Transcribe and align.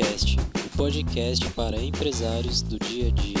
Podcast, 0.00 0.38
o 0.56 0.76
podcast 0.78 1.46
para 1.50 1.76
empresários 1.76 2.62
do 2.62 2.78
dia 2.78 3.08
a 3.08 3.10
dia. 3.10 3.36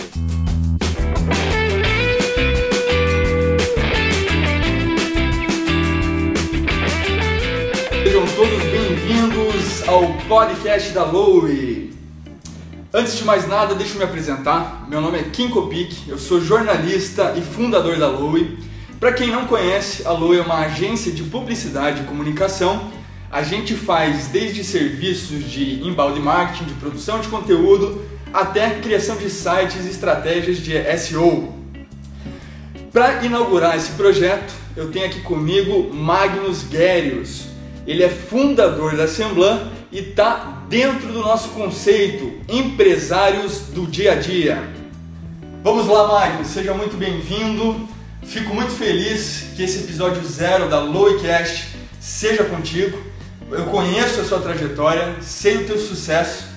Sejam 8.04 8.26
todos 8.36 8.62
bem-vindos 8.64 9.88
ao 9.88 10.12
podcast 10.28 10.92
da 10.92 11.04
Lowe. 11.04 11.94
Antes 12.92 13.16
de 13.16 13.24
mais 13.24 13.48
nada, 13.48 13.74
deixa 13.74 13.94
eu 13.94 13.98
me 13.98 14.04
apresentar. 14.04 14.86
Meu 14.86 15.00
nome 15.00 15.18
é 15.18 15.22
Kim 15.22 15.48
Kopic, 15.48 16.08
eu 16.08 16.18
sou 16.18 16.42
jornalista 16.42 17.32
e 17.38 17.40
fundador 17.40 17.98
da 17.98 18.08
Lowe. 18.08 18.58
Para 18.98 19.14
quem 19.14 19.30
não 19.30 19.46
conhece, 19.46 20.06
a 20.06 20.10
Lowe 20.10 20.36
é 20.36 20.42
uma 20.42 20.58
agência 20.58 21.10
de 21.10 21.22
publicidade 21.22 22.02
e 22.02 22.04
comunicação. 22.04 22.99
A 23.30 23.44
gente 23.44 23.74
faz 23.74 24.26
desde 24.26 24.64
serviços 24.64 25.48
de 25.48 25.86
embalde 25.86 26.18
marketing, 26.18 26.64
de 26.64 26.74
produção 26.74 27.20
de 27.20 27.28
conteúdo, 27.28 28.04
até 28.32 28.80
criação 28.80 29.16
de 29.16 29.30
sites 29.30 29.86
e 29.86 29.88
estratégias 29.88 30.58
de 30.58 30.72
SEO. 30.98 31.54
Para 32.92 33.24
inaugurar 33.24 33.76
esse 33.76 33.92
projeto, 33.92 34.52
eu 34.76 34.90
tenho 34.90 35.06
aqui 35.06 35.20
comigo 35.20 35.94
Magnus 35.94 36.64
Guérius. 36.64 37.44
Ele 37.86 38.02
é 38.02 38.08
fundador 38.08 38.96
da 38.96 39.04
Assemblan 39.04 39.70
e 39.92 40.00
está 40.00 40.64
dentro 40.68 41.12
do 41.12 41.20
nosso 41.20 41.50
conceito 41.50 42.32
Empresários 42.48 43.60
do 43.68 43.86
Dia 43.86 44.12
a 44.12 44.16
Dia. 44.16 44.60
Vamos 45.62 45.86
lá, 45.86 46.08
Magnus, 46.08 46.48
seja 46.48 46.74
muito 46.74 46.96
bem-vindo. 46.96 47.88
Fico 48.24 48.52
muito 48.52 48.72
feliz 48.72 49.52
que 49.54 49.62
esse 49.62 49.84
episódio 49.84 50.20
zero 50.24 50.68
da 50.68 50.80
Lowcast 50.80 51.68
seja 52.00 52.42
contigo. 52.42 53.09
Eu 53.50 53.64
conheço 53.64 54.20
a 54.20 54.24
sua 54.24 54.38
trajetória, 54.38 55.16
sei 55.20 55.56
o 55.56 55.66
teu 55.66 55.76
sucesso 55.76 56.48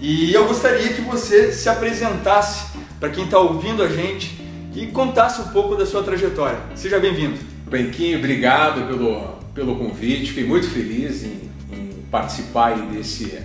e 0.00 0.34
eu 0.34 0.48
gostaria 0.48 0.92
que 0.92 1.00
você 1.00 1.52
se 1.52 1.68
apresentasse 1.68 2.76
para 2.98 3.08
quem 3.08 3.24
está 3.24 3.38
ouvindo 3.38 3.84
a 3.84 3.88
gente 3.88 4.36
e 4.74 4.88
contasse 4.88 5.40
um 5.40 5.48
pouco 5.48 5.76
da 5.76 5.86
sua 5.86 6.02
trajetória. 6.02 6.58
Seja 6.74 6.98
bem-vindo. 6.98 7.38
Benquinho, 7.68 8.18
obrigado 8.18 8.84
pelo, 8.88 9.38
pelo 9.54 9.76
convite. 9.76 10.30
Fiquei 10.30 10.44
muito 10.44 10.68
feliz 10.68 11.22
em, 11.22 11.50
em 11.72 12.02
participar 12.10 12.76
desse 12.88 13.38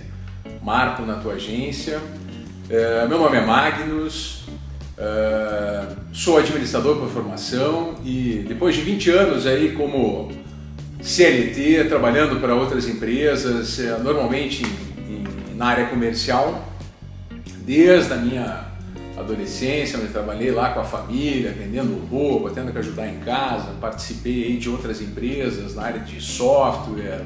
marco 0.60 1.02
na 1.02 1.14
tua 1.14 1.34
agência. 1.34 2.00
É, 2.68 3.06
meu 3.06 3.18
nome 3.18 3.36
é 3.36 3.46
Magnus, 3.46 4.46
é, 4.98 5.86
sou 6.12 6.38
administrador 6.38 6.96
por 6.96 7.08
formação 7.08 7.94
e 8.04 8.44
depois 8.48 8.74
de 8.74 8.80
20 8.80 9.10
anos 9.10 9.46
aí 9.46 9.72
como 9.72 10.28
CLT, 11.06 11.84
trabalhando 11.84 12.40
para 12.40 12.52
outras 12.52 12.88
empresas, 12.88 13.78
é, 13.78 13.96
normalmente 13.96 14.64
em, 15.08 15.54
na 15.54 15.66
área 15.66 15.86
comercial, 15.86 16.68
desde 17.64 18.12
a 18.12 18.16
minha 18.16 18.64
adolescência, 19.16 19.98
eu 19.98 20.08
trabalhei 20.08 20.50
lá 20.50 20.70
com 20.70 20.80
a 20.80 20.84
família, 20.84 21.54
vendendo 21.56 22.04
roupa, 22.08 22.50
tendo 22.50 22.72
que 22.72 22.78
ajudar 22.78 23.06
em 23.06 23.20
casa, 23.20 23.68
participei 23.80 24.56
de 24.56 24.68
outras 24.68 25.00
empresas 25.00 25.76
na 25.76 25.82
área 25.82 26.00
de 26.00 26.20
software, 26.20 27.24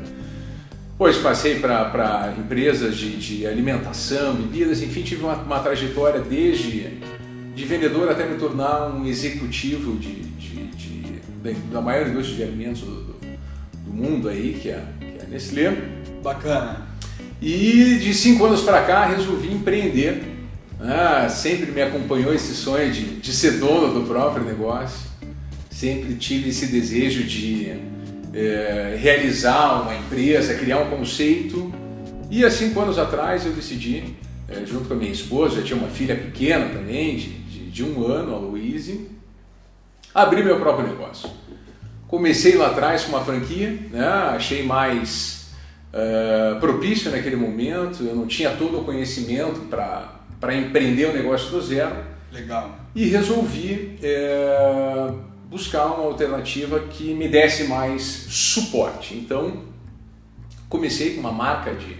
depois 0.90 1.16
passei 1.16 1.58
para 1.58 2.34
empresas 2.38 2.98
de, 2.98 3.16
de, 3.16 3.46
alimentação, 3.46 4.34
bebidas, 4.34 4.82
enfim, 4.82 5.00
tive 5.00 5.24
uma, 5.24 5.36
uma, 5.36 5.58
trajetória 5.58 6.20
desde 6.20 7.00
de 7.54 7.64
vendedor 7.64 8.10
até 8.10 8.26
me 8.26 8.36
tornar 8.36 8.88
um 8.94 9.06
executivo 9.06 9.96
de, 9.96 10.20
de, 10.20 10.66
de 10.66 11.52
da 11.72 11.80
maior 11.80 12.06
indústria 12.06 12.36
de 12.36 12.42
alimentos 12.42 12.82
do, 12.82 12.94
do, 13.04 13.29
do 13.90 13.94
mundo 13.94 14.28
aí, 14.28 14.58
que 14.60 14.68
é, 14.68 14.84
que 15.00 15.18
é 15.18 15.22
a 15.26 15.28
Nestlé. 15.28 15.76
Bacana. 16.22 16.86
E 17.40 17.98
de 17.98 18.14
cinco 18.14 18.44
anos 18.44 18.62
para 18.62 18.82
cá 18.82 19.06
resolvi 19.06 19.52
empreender 19.52 20.22
ah, 20.82 21.28
sempre 21.28 21.70
me 21.70 21.82
acompanhou 21.82 22.32
esse 22.32 22.54
sonho 22.54 22.90
de, 22.90 23.20
de 23.20 23.32
ser 23.34 23.58
dono 23.58 23.92
do 23.92 24.06
próprio 24.06 24.44
negócio. 24.44 25.10
Sempre 25.70 26.14
tive 26.14 26.48
esse 26.48 26.66
desejo 26.66 27.22
de 27.22 27.70
é, 28.32 28.96
realizar 28.98 29.82
uma 29.82 29.94
empresa, 29.94 30.54
criar 30.54 30.78
um 30.78 30.88
conceito. 30.88 31.72
E 32.30 32.44
há 32.44 32.50
cinco 32.50 32.80
anos 32.80 32.98
atrás 32.98 33.44
eu 33.44 33.52
decidi, 33.52 34.16
é, 34.48 34.64
junto 34.64 34.88
com 34.88 34.94
a 34.94 34.96
minha 34.96 35.12
esposa, 35.12 35.56
já 35.56 35.62
tinha 35.62 35.78
uma 35.78 35.88
filha 35.88 36.16
pequena 36.16 36.70
também, 36.70 37.16
de, 37.16 37.28
de, 37.28 37.70
de 37.70 37.84
um 37.84 38.06
ano, 38.06 38.34
a 38.34 38.38
Louise, 38.38 39.06
abrir 40.14 40.42
meu 40.42 40.58
próprio 40.58 40.88
negócio. 40.88 41.28
Comecei 42.10 42.56
lá 42.56 42.66
atrás 42.66 43.04
com 43.04 43.10
uma 43.10 43.24
franquia, 43.24 43.78
né? 43.92 44.04
achei 44.34 44.64
mais 44.64 45.46
uh, 45.94 46.58
propício 46.58 47.08
naquele 47.08 47.36
momento, 47.36 48.02
eu 48.02 48.16
não 48.16 48.26
tinha 48.26 48.50
todo 48.50 48.80
o 48.80 48.84
conhecimento 48.84 49.60
para 49.70 50.56
empreender 50.56 51.06
o 51.06 51.12
negócio 51.12 51.50
do 51.50 51.62
zero. 51.62 51.94
Legal. 52.32 52.80
E 52.96 53.06
resolvi 53.06 53.96
é, 54.02 55.12
buscar 55.48 55.86
uma 55.86 56.04
alternativa 56.06 56.80
que 56.80 57.14
me 57.14 57.28
desse 57.28 57.68
mais 57.68 58.02
suporte. 58.02 59.14
Então, 59.14 59.62
comecei 60.68 61.14
com 61.14 61.20
uma 61.20 61.30
marca 61.30 61.72
de, 61.72 61.96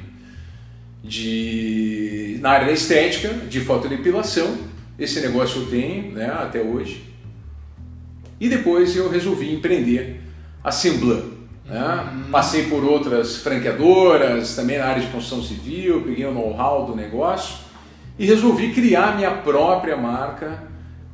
de 1.08 2.38
na 2.40 2.50
área 2.50 2.66
da 2.66 2.72
estética, 2.72 3.28
de 3.28 3.60
fotodepilação. 3.60 4.58
Esse 4.98 5.20
negócio 5.20 5.62
eu 5.62 5.66
tenho 5.70 6.10
né, 6.14 6.26
até 6.26 6.60
hoje. 6.60 7.09
E 8.40 8.48
depois 8.48 8.96
eu 8.96 9.08
resolvi 9.08 9.54
empreender 9.54 10.20
a 10.64 10.72
Semblan. 10.72 11.22
Né? 11.66 12.10
Uhum. 12.12 12.30
Passei 12.30 12.64
por 12.64 12.82
outras 12.82 13.36
franqueadoras, 13.36 14.56
também 14.56 14.78
na 14.78 14.86
área 14.86 15.02
de 15.02 15.08
construção 15.08 15.42
civil, 15.42 16.02
peguei 16.02 16.24
o 16.24 16.32
know-how 16.32 16.86
do 16.86 16.96
negócio 16.96 17.58
e 18.18 18.26
resolvi 18.26 18.72
criar 18.72 19.16
minha 19.16 19.30
própria 19.30 19.96
marca 19.96 20.64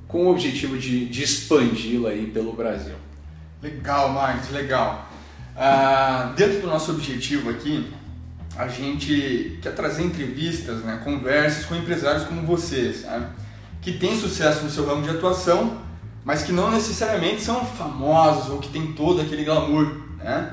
com 0.09 0.27
o 0.27 0.31
objetivo 0.31 0.79
de, 0.79 1.07
de 1.07 1.23
expandi-la 1.23 2.11
aí 2.11 2.27
pelo 2.27 2.53
Brasil. 2.53 2.95
Legal, 3.61 4.11
Marcos, 4.11 4.51
legal. 4.51 5.11
Ah, 5.57 6.33
dentro 6.37 6.61
do 6.61 6.67
nosso 6.69 6.93
objetivo 6.93 7.51
aqui, 7.51 7.91
a 8.57 8.69
gente 8.69 9.59
quer 9.61 9.75
trazer 9.75 10.05
entrevistas, 10.05 10.79
né, 10.83 11.01
conversas 11.03 11.67
com 11.67 11.75
empresários 11.75 12.25
como 12.25 12.43
vocês, 12.43 13.03
sabe? 13.03 13.27
que 13.87 13.93
têm 13.93 14.19
sucesso 14.19 14.65
no 14.65 14.71
seu 14.71 14.85
ramo 14.85 15.03
de 15.03 15.11
atuação, 15.11 15.81
mas 16.27 16.43
que 16.43 16.51
não 16.51 16.73
necessariamente 16.73 17.41
são 17.41 17.65
famosos 17.65 18.51
ou 18.51 18.59
que 18.59 18.69
têm 18.69 18.93
todo 18.95 19.23
aquele 19.23 19.45
glamour. 19.45 19.93
Né? 20.19 20.53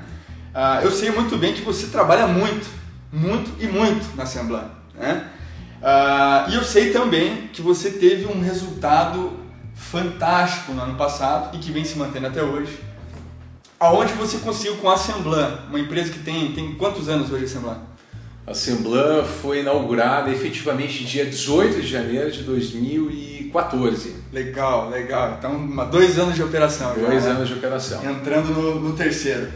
Ah, 0.53 0.81
eu 0.83 0.91
sei 0.91 1.09
muito 1.09 1.35
bem 1.35 1.51
que 1.51 1.63
você 1.63 1.87
trabalha 1.87 2.27
muito, 2.27 2.69
muito 3.11 3.51
e 3.59 3.65
muito 3.65 4.15
na 4.15 4.21
Assembleia. 4.21 4.69
Né? 4.93 5.27
Uh, 5.81 6.51
e 6.51 6.55
eu 6.55 6.63
sei 6.63 6.93
também 6.93 7.47
que 7.47 7.59
você 7.63 7.89
teve 7.89 8.27
um 8.27 8.39
resultado 8.39 9.33
fantástico 9.73 10.73
no 10.73 10.83
ano 10.83 10.93
passado 10.93 11.57
e 11.57 11.59
que 11.59 11.71
vem 11.71 11.83
se 11.83 11.97
mantendo 11.97 12.27
até 12.27 12.43
hoje. 12.43 12.79
Aonde 13.79 14.13
você 14.13 14.37
conseguiu 14.37 14.77
com 14.77 14.87
a 14.91 14.93
Assemblan, 14.93 15.61
uma 15.69 15.79
empresa 15.79 16.13
que 16.13 16.19
tem, 16.19 16.51
tem 16.53 16.75
quantos 16.75 17.09
anos 17.09 17.31
hoje 17.31 17.45
a 17.45 17.47
Assemblan? 17.47 17.81
A 18.45 18.51
Assemblan 18.51 19.23
foi 19.23 19.61
inaugurada 19.61 20.29
efetivamente 20.29 21.05
dia 21.05 21.25
18 21.25 21.79
de 21.81 21.87
janeiro 21.87 22.29
de 22.29 22.43
2014. 22.43 24.15
Legal, 24.33 24.89
legal. 24.89 25.37
Então, 25.39 25.87
dois 25.89 26.19
anos 26.19 26.35
de 26.35 26.43
operação. 26.43 26.93
Dois 26.93 27.23
já, 27.23 27.29
anos 27.29 27.47
de 27.47 27.53
operação. 27.53 28.03
Entrando 28.03 28.49
no, 28.49 28.79
no 28.81 28.93
terceiro. 28.97 29.49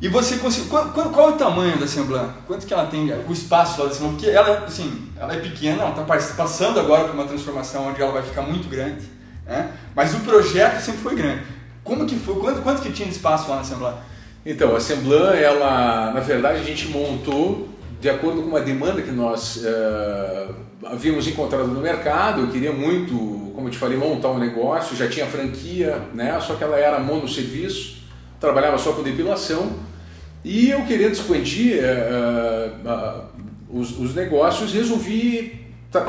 E 0.00 0.06
você 0.06 0.36
conseguiu. 0.36 0.70
Qual, 0.70 0.90
qual, 0.90 1.10
qual, 1.10 1.30
é 1.30 1.32
o 1.32 1.36
tamanho 1.36 1.78
da 1.78 1.86
Assemblan? 1.86 2.32
Quanto 2.46 2.64
que 2.64 2.72
ela 2.72 2.86
tem, 2.86 3.12
o 3.28 3.32
espaço 3.32 3.80
lá 3.80 3.86
da 3.86 3.92
Assemblan? 3.92 4.10
Porque 4.12 4.30
ela, 4.30 4.64
assim, 4.64 5.08
ela 5.18 5.34
é 5.34 5.40
pequena, 5.40 5.82
ela 5.82 5.90
está 5.90 6.04
passando 6.36 6.78
agora 6.78 7.04
por 7.04 7.14
uma 7.14 7.24
transformação 7.24 7.88
onde 7.88 8.00
ela 8.00 8.12
vai 8.12 8.22
ficar 8.22 8.42
muito 8.42 8.68
grande, 8.68 9.04
né? 9.44 9.72
mas 9.96 10.14
o 10.14 10.20
projeto 10.20 10.80
sempre 10.80 11.00
foi 11.00 11.16
grande. 11.16 11.42
Como 11.82 12.06
que 12.06 12.14
foi? 12.14 12.36
Quanto, 12.36 12.62
quanto 12.62 12.82
que 12.82 12.92
tinha 12.92 13.08
de 13.08 13.14
espaço 13.14 13.48
lá 13.48 13.56
na 13.56 13.62
Assemblan? 13.62 13.94
Então, 14.46 14.74
a 14.74 14.76
Assemblan, 14.76 15.34
ela, 15.34 16.12
na 16.12 16.20
verdade, 16.20 16.60
a 16.60 16.62
gente 16.62 16.86
montou 16.86 17.67
de 18.00 18.08
acordo 18.08 18.42
com 18.42 18.48
uma 18.48 18.60
demanda 18.60 19.02
que 19.02 19.10
nós 19.10 19.56
uh, 19.56 20.54
havíamos 20.84 21.26
encontrado 21.26 21.66
no 21.68 21.80
mercado. 21.80 22.42
Eu 22.42 22.48
queria 22.48 22.72
muito, 22.72 23.14
como 23.54 23.68
eu 23.68 23.70
te 23.70 23.78
falei, 23.78 23.98
montar 23.98 24.30
um 24.30 24.38
negócio, 24.38 24.96
já 24.96 25.08
tinha 25.08 25.26
franquia, 25.26 26.00
né? 26.14 26.38
só 26.40 26.54
que 26.54 26.62
ela 26.62 26.78
era 26.78 26.98
monosserviço, 27.00 27.98
trabalhava 28.40 28.78
só 28.78 28.92
com 28.92 29.02
depilação 29.02 29.72
e 30.44 30.70
eu 30.70 30.84
querendo 30.84 31.12
expandir 31.12 31.80
uh, 31.82 32.88
uh, 32.88 33.80
os, 33.80 33.98
os, 33.98 34.14
negócios, 34.14 34.72
resolvi 34.72 35.66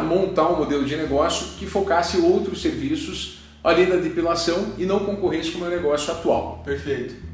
montar 0.08 0.50
um 0.50 0.58
modelo 0.58 0.86
de 0.86 0.96
negócio 0.96 1.58
que 1.58 1.66
focasse 1.66 2.18
outros 2.18 2.62
serviços 2.62 3.40
além 3.64 3.88
da 3.88 3.96
depilação 3.96 4.74
e 4.78 4.86
não 4.86 5.00
concorresse 5.00 5.52
com 5.52 5.58
o 5.58 5.62
meu 5.62 5.70
negócio 5.70 6.12
atual. 6.14 6.62
Perfeito. 6.64 7.29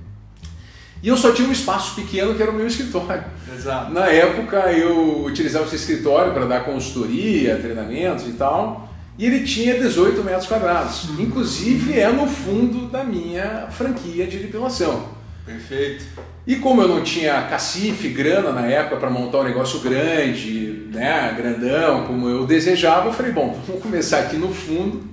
E 1.05 1.07
eu 1.07 1.15
só 1.15 1.31
tinha 1.31 1.47
um 1.47 1.51
espaço 1.51 1.93
pequeno 1.93 2.33
que 2.33 2.41
era 2.41 2.49
o 2.49 2.55
meu 2.55 2.65
escritório. 2.65 3.23
Exato. 3.55 3.93
Na 3.93 4.07
época 4.07 4.57
eu 4.71 5.23
utilizava 5.23 5.63
esse 5.65 5.75
escritório 5.75 6.33
para 6.33 6.45
dar 6.45 6.65
consultoria, 6.65 7.59
treinamentos 7.59 8.27
e 8.27 8.31
tal. 8.31 8.89
E 9.15 9.27
ele 9.27 9.45
tinha 9.45 9.79
18 9.79 10.23
metros 10.23 10.47
quadrados. 10.47 11.07
Inclusive 11.19 11.99
é 11.99 12.11
no 12.11 12.25
fundo 12.25 12.87
da 12.87 13.03
minha 13.03 13.67
franquia 13.69 14.25
de 14.25 14.39
depilação. 14.39 15.09
Perfeito. 15.45 16.05
E 16.47 16.55
como 16.55 16.81
eu 16.81 16.87
não 16.87 17.03
tinha 17.03 17.39
cacife, 17.43 18.07
grana 18.07 18.51
na 18.51 18.65
época 18.65 18.95
para 18.97 19.11
montar 19.11 19.41
um 19.41 19.43
negócio 19.43 19.81
grande, 19.81 20.87
né, 20.91 21.35
grandão, 21.37 22.07
como 22.07 22.27
eu 22.27 22.47
desejava, 22.47 23.09
eu 23.09 23.13
falei, 23.13 23.31
bom, 23.31 23.55
vamos 23.67 23.83
começar 23.83 24.21
aqui 24.21 24.37
no 24.37 24.51
fundo 24.51 25.03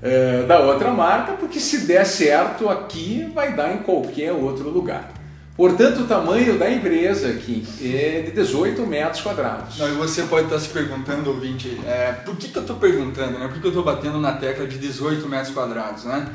é, 0.00 0.44
da 0.44 0.60
outra 0.60 0.92
marca, 0.92 1.32
porque 1.32 1.58
se 1.58 1.78
der 1.78 2.06
certo 2.06 2.68
aqui, 2.68 3.28
vai 3.34 3.56
dar 3.56 3.74
em 3.74 3.78
qualquer 3.78 4.30
outro 4.30 4.70
lugar. 4.70 5.15
Portanto, 5.56 6.02
o 6.02 6.06
tamanho 6.06 6.58
da 6.58 6.70
empresa 6.70 7.28
aqui 7.30 7.66
é 7.82 8.20
de 8.20 8.32
18 8.32 8.86
metros 8.86 9.22
quadrados. 9.22 9.78
Não, 9.78 9.88
e 9.88 9.92
você 9.92 10.24
pode 10.24 10.44
estar 10.44 10.58
se 10.58 10.68
perguntando, 10.68 11.30
ouvinte, 11.30 11.80
é, 11.86 12.12
por 12.12 12.36
que, 12.36 12.48
que 12.48 12.58
eu 12.58 12.60
estou 12.60 12.76
perguntando, 12.76 13.38
né? 13.38 13.48
Por 13.48 13.58
que, 13.58 13.66
eu 13.66 13.70
estou 13.70 13.82
batendo 13.82 14.20
na 14.20 14.32
tecla 14.32 14.66
de 14.66 14.76
18 14.78 15.26
metros 15.26 15.54
quadrados, 15.54 16.04
né? 16.04 16.28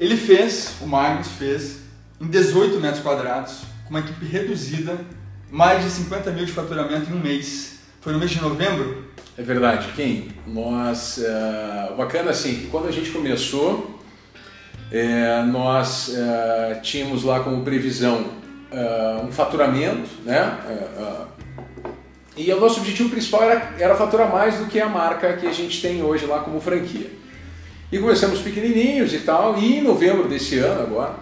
Ele 0.00 0.16
fez, 0.16 0.76
o 0.80 0.86
Magnus 0.86 1.28
fez, 1.32 1.80
em 2.18 2.26
18 2.26 2.80
metros 2.80 3.02
quadrados, 3.02 3.64
com 3.84 3.90
uma 3.90 4.00
equipe 4.00 4.24
reduzida, 4.24 4.96
mais 5.50 5.84
de 5.84 5.90
50 5.90 6.30
mil 6.30 6.46
de 6.46 6.52
faturamento 6.52 7.10
em 7.10 7.14
um 7.14 7.20
mês. 7.20 7.80
Foi 8.00 8.14
no 8.14 8.18
mês 8.18 8.30
de 8.30 8.40
novembro? 8.40 9.08
É 9.36 9.42
verdade, 9.42 9.88
quem? 9.94 10.28
Nós, 10.46 11.18
uh, 11.18 11.94
bacana 11.96 12.30
assim, 12.30 12.54
que 12.54 12.66
quando 12.68 12.88
a 12.88 12.92
gente 12.92 13.10
começou, 13.10 14.00
é, 14.90 15.42
nós 15.42 16.08
uh, 16.08 16.80
tínhamos 16.80 17.24
lá 17.24 17.40
como 17.40 17.62
previsão 17.62 18.37
uh, 18.72 19.26
um 19.26 19.32
faturamento, 19.32 20.08
né? 20.24 20.58
e 22.36 22.52
o 22.52 22.60
nosso 22.60 22.80
objetivo 22.80 23.08
principal 23.08 23.42
era, 23.42 23.74
era 23.78 23.96
faturar 23.96 24.30
mais 24.30 24.58
do 24.58 24.66
que 24.66 24.80
a 24.80 24.88
marca 24.88 25.32
que 25.36 25.46
a 25.46 25.52
gente 25.52 25.82
tem 25.82 26.02
hoje 26.02 26.24
lá 26.24 26.38
como 26.40 26.60
franquia. 26.60 27.10
E 27.90 27.98
começamos 27.98 28.40
pequenininhos 28.40 29.12
e 29.12 29.20
tal, 29.20 29.58
e 29.58 29.78
em 29.78 29.82
novembro 29.82 30.28
desse 30.28 30.58
ano 30.58 30.82
agora, 30.82 31.14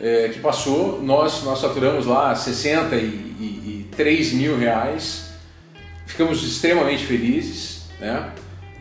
é, 0.00 0.28
que 0.28 0.38
passou, 0.40 1.02
nós, 1.02 1.42
nós 1.42 1.60
faturamos 1.60 2.04
lá 2.06 2.34
63 2.34 4.32
mil 4.34 4.58
reais, 4.58 5.30
ficamos 6.06 6.42
extremamente 6.44 7.04
felizes, 7.04 7.86
né? 7.98 8.30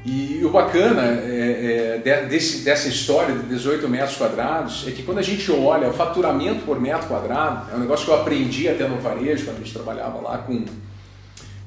E 0.06 0.40
o 0.46 0.50
bacana 0.52 1.02
é, 1.02 2.00
é, 2.06 2.26
desse, 2.26 2.60
dessa 2.60 2.88
história 2.88 3.34
de 3.34 3.48
18 3.48 3.90
metros 3.90 4.16
quadrados 4.16 4.86
é 4.88 4.92
que 4.92 5.02
quando 5.02 5.18
a 5.18 5.24
gente 5.24 5.52
olha 5.52 5.90
o 5.90 5.94
faturamento 5.94 6.64
por 6.64 6.80
metro 6.80 7.08
quadrado, 7.08 7.72
é 7.72 7.76
um 7.76 7.80
negócio 7.80 8.06
que 8.06 8.12
eu 8.12 8.22
aprendi 8.22 8.70
até 8.70 8.88
no 8.88 8.98
varejo, 8.98 9.46
quando 9.46 9.58
a 9.58 9.60
gente 9.62 9.74
trabalhava 9.74 10.22
lá 10.22 10.38
com, 10.38 10.64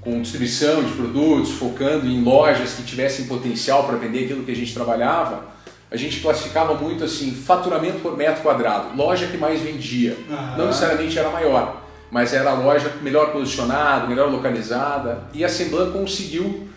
com 0.00 0.22
distribuição 0.22 0.84
de 0.84 0.92
produtos, 0.92 1.50
focando 1.50 2.06
em 2.06 2.22
lojas 2.22 2.74
que 2.74 2.84
tivessem 2.84 3.26
potencial 3.26 3.84
para 3.84 3.96
vender 3.96 4.26
aquilo 4.26 4.44
que 4.44 4.52
a 4.52 4.56
gente 4.56 4.72
trabalhava, 4.72 5.44
a 5.90 5.96
gente 5.96 6.20
classificava 6.20 6.74
muito 6.74 7.02
assim, 7.02 7.32
faturamento 7.32 7.98
por 7.98 8.16
metro 8.16 8.42
quadrado, 8.42 8.96
loja 8.96 9.26
que 9.26 9.36
mais 9.36 9.60
vendia. 9.60 10.16
Não 10.56 10.66
necessariamente 10.66 11.18
era 11.18 11.30
maior, 11.30 11.82
mas 12.08 12.32
era 12.32 12.50
a 12.50 12.54
loja 12.54 12.92
melhor 13.02 13.32
posicionada, 13.32 14.06
melhor 14.06 14.30
localizada. 14.30 15.24
E 15.34 15.44
a 15.44 15.48
Semblan 15.48 15.90
conseguiu 15.90 16.68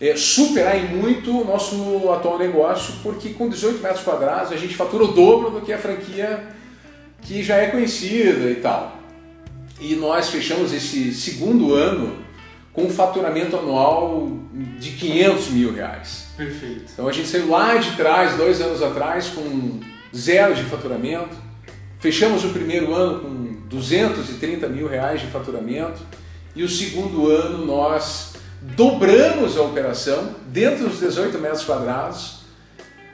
é, 0.00 0.16
superar 0.16 0.76
em 0.76 0.88
muito 0.88 1.42
o 1.42 1.44
nosso 1.44 2.10
atual 2.10 2.38
negócio, 2.38 2.94
porque 3.02 3.30
com 3.30 3.48
18 3.48 3.82
metros 3.82 4.02
quadrados 4.02 4.52
a 4.52 4.56
gente 4.56 4.76
fatura 4.76 5.04
o 5.04 5.08
dobro 5.08 5.50
do 5.50 5.60
que 5.60 5.72
a 5.72 5.78
franquia 5.78 6.48
que 7.22 7.42
já 7.42 7.56
é 7.56 7.68
conhecida 7.68 8.50
e 8.50 8.56
tal. 8.56 8.96
E 9.80 9.94
nós 9.94 10.28
fechamos 10.28 10.72
esse 10.72 11.12
segundo 11.12 11.74
ano 11.74 12.16
com 12.72 12.84
um 12.84 12.90
faturamento 12.90 13.56
anual 13.56 14.30
de 14.78 14.90
500 14.92 15.48
mil 15.48 15.72
reais. 15.72 16.26
Perfeito. 16.36 16.84
Então 16.92 17.08
a 17.08 17.12
gente 17.12 17.28
saiu 17.28 17.48
lá 17.48 17.76
de 17.76 17.96
trás, 17.96 18.36
dois 18.36 18.60
anos 18.60 18.82
atrás, 18.82 19.28
com 19.28 19.80
zero 20.14 20.54
de 20.54 20.62
faturamento. 20.64 21.34
Fechamos 21.98 22.44
o 22.44 22.50
primeiro 22.50 22.94
ano 22.94 23.20
com 23.20 23.68
230 23.68 24.68
mil 24.68 24.86
reais 24.86 25.20
de 25.20 25.26
faturamento. 25.28 26.02
E 26.54 26.62
o 26.62 26.68
segundo 26.68 27.30
ano 27.30 27.64
nós 27.64 28.34
dobramos 28.74 29.56
a 29.56 29.62
operação 29.62 30.34
dentro 30.46 30.88
dos 30.88 30.98
18 31.00 31.38
metros 31.38 31.64
quadrados. 31.64 32.40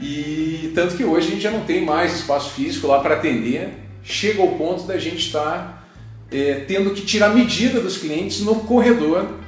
E 0.00 0.72
tanto 0.74 0.96
que 0.96 1.04
hoje 1.04 1.28
a 1.28 1.30
gente 1.30 1.42
já 1.42 1.50
não 1.50 1.64
tem 1.64 1.84
mais 1.84 2.14
espaço 2.14 2.50
físico 2.50 2.86
lá 2.86 3.00
para 3.00 3.14
atender. 3.14 3.70
Chega 4.02 4.40
ao 4.42 4.48
ponto 4.52 4.84
da 4.84 4.98
gente 4.98 5.26
estar 5.26 5.88
é, 6.30 6.64
tendo 6.66 6.90
que 6.90 7.02
tirar 7.02 7.34
medida 7.34 7.80
dos 7.80 7.98
clientes 7.98 8.40
no 8.40 8.56
corredor 8.56 9.42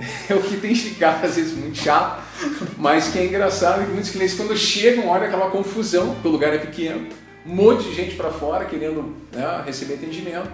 é 0.28 0.34
o 0.34 0.42
que 0.42 0.56
tem 0.56 0.74
ficar 0.74 1.22
às 1.22 1.36
vezes 1.36 1.56
muito 1.56 1.78
chato, 1.78 2.22
mas 2.78 3.08
que 3.08 3.18
é 3.18 3.26
engraçado 3.26 3.84
que 3.84 3.92
muitos 3.92 4.10
clientes 4.10 4.34
quando 4.34 4.56
chegam 4.56 5.08
olham 5.08 5.26
aquela 5.26 5.50
confusão, 5.50 6.14
porque 6.14 6.28
o 6.28 6.30
lugar 6.30 6.54
é 6.54 6.58
pequeno, 6.58 7.06
um 7.46 7.54
monte 7.54 7.84
de 7.84 7.94
gente 7.94 8.14
para 8.14 8.30
fora 8.30 8.64
querendo 8.64 9.14
né, 9.32 9.62
receber 9.64 9.94
atendimento 9.94 10.50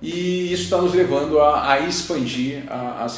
e 0.00 0.52
isso 0.52 0.64
está 0.64 0.78
nos 0.78 0.94
levando 0.94 1.40
a, 1.40 1.72
a 1.72 1.80
expandir 1.80 2.64
a, 2.68 3.04
a. 3.04 3.08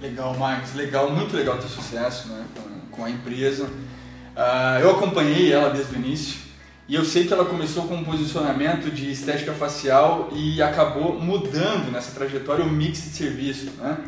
Legal, 0.00 0.34
Marcos, 0.34 0.74
legal, 0.74 1.10
muito 1.10 1.36
legal 1.36 1.56
o 1.56 1.58
teu 1.58 1.68
sucesso 1.68 2.28
né, 2.28 2.44
com, 2.54 2.96
com 2.96 3.04
a 3.04 3.10
empresa. 3.10 3.64
Uh, 3.64 4.80
eu 4.80 4.90
acompanhei 4.90 5.52
ela 5.52 5.70
desde 5.70 5.94
o 5.94 5.96
início 5.96 6.40
e 6.88 6.94
eu 6.94 7.04
sei 7.04 7.26
que 7.26 7.32
ela 7.32 7.44
começou 7.44 7.86
com 7.86 7.94
um 7.94 8.04
posicionamento 8.04 8.90
de 8.90 9.10
estética 9.10 9.52
facial 9.52 10.28
e 10.32 10.60
acabou 10.60 11.18
mudando 11.18 11.90
nessa 11.90 12.12
trajetória 12.12 12.64
o 12.64 12.68
mix 12.68 13.02
de 13.02 13.10
serviço. 13.10 13.70
Né? 13.78 13.98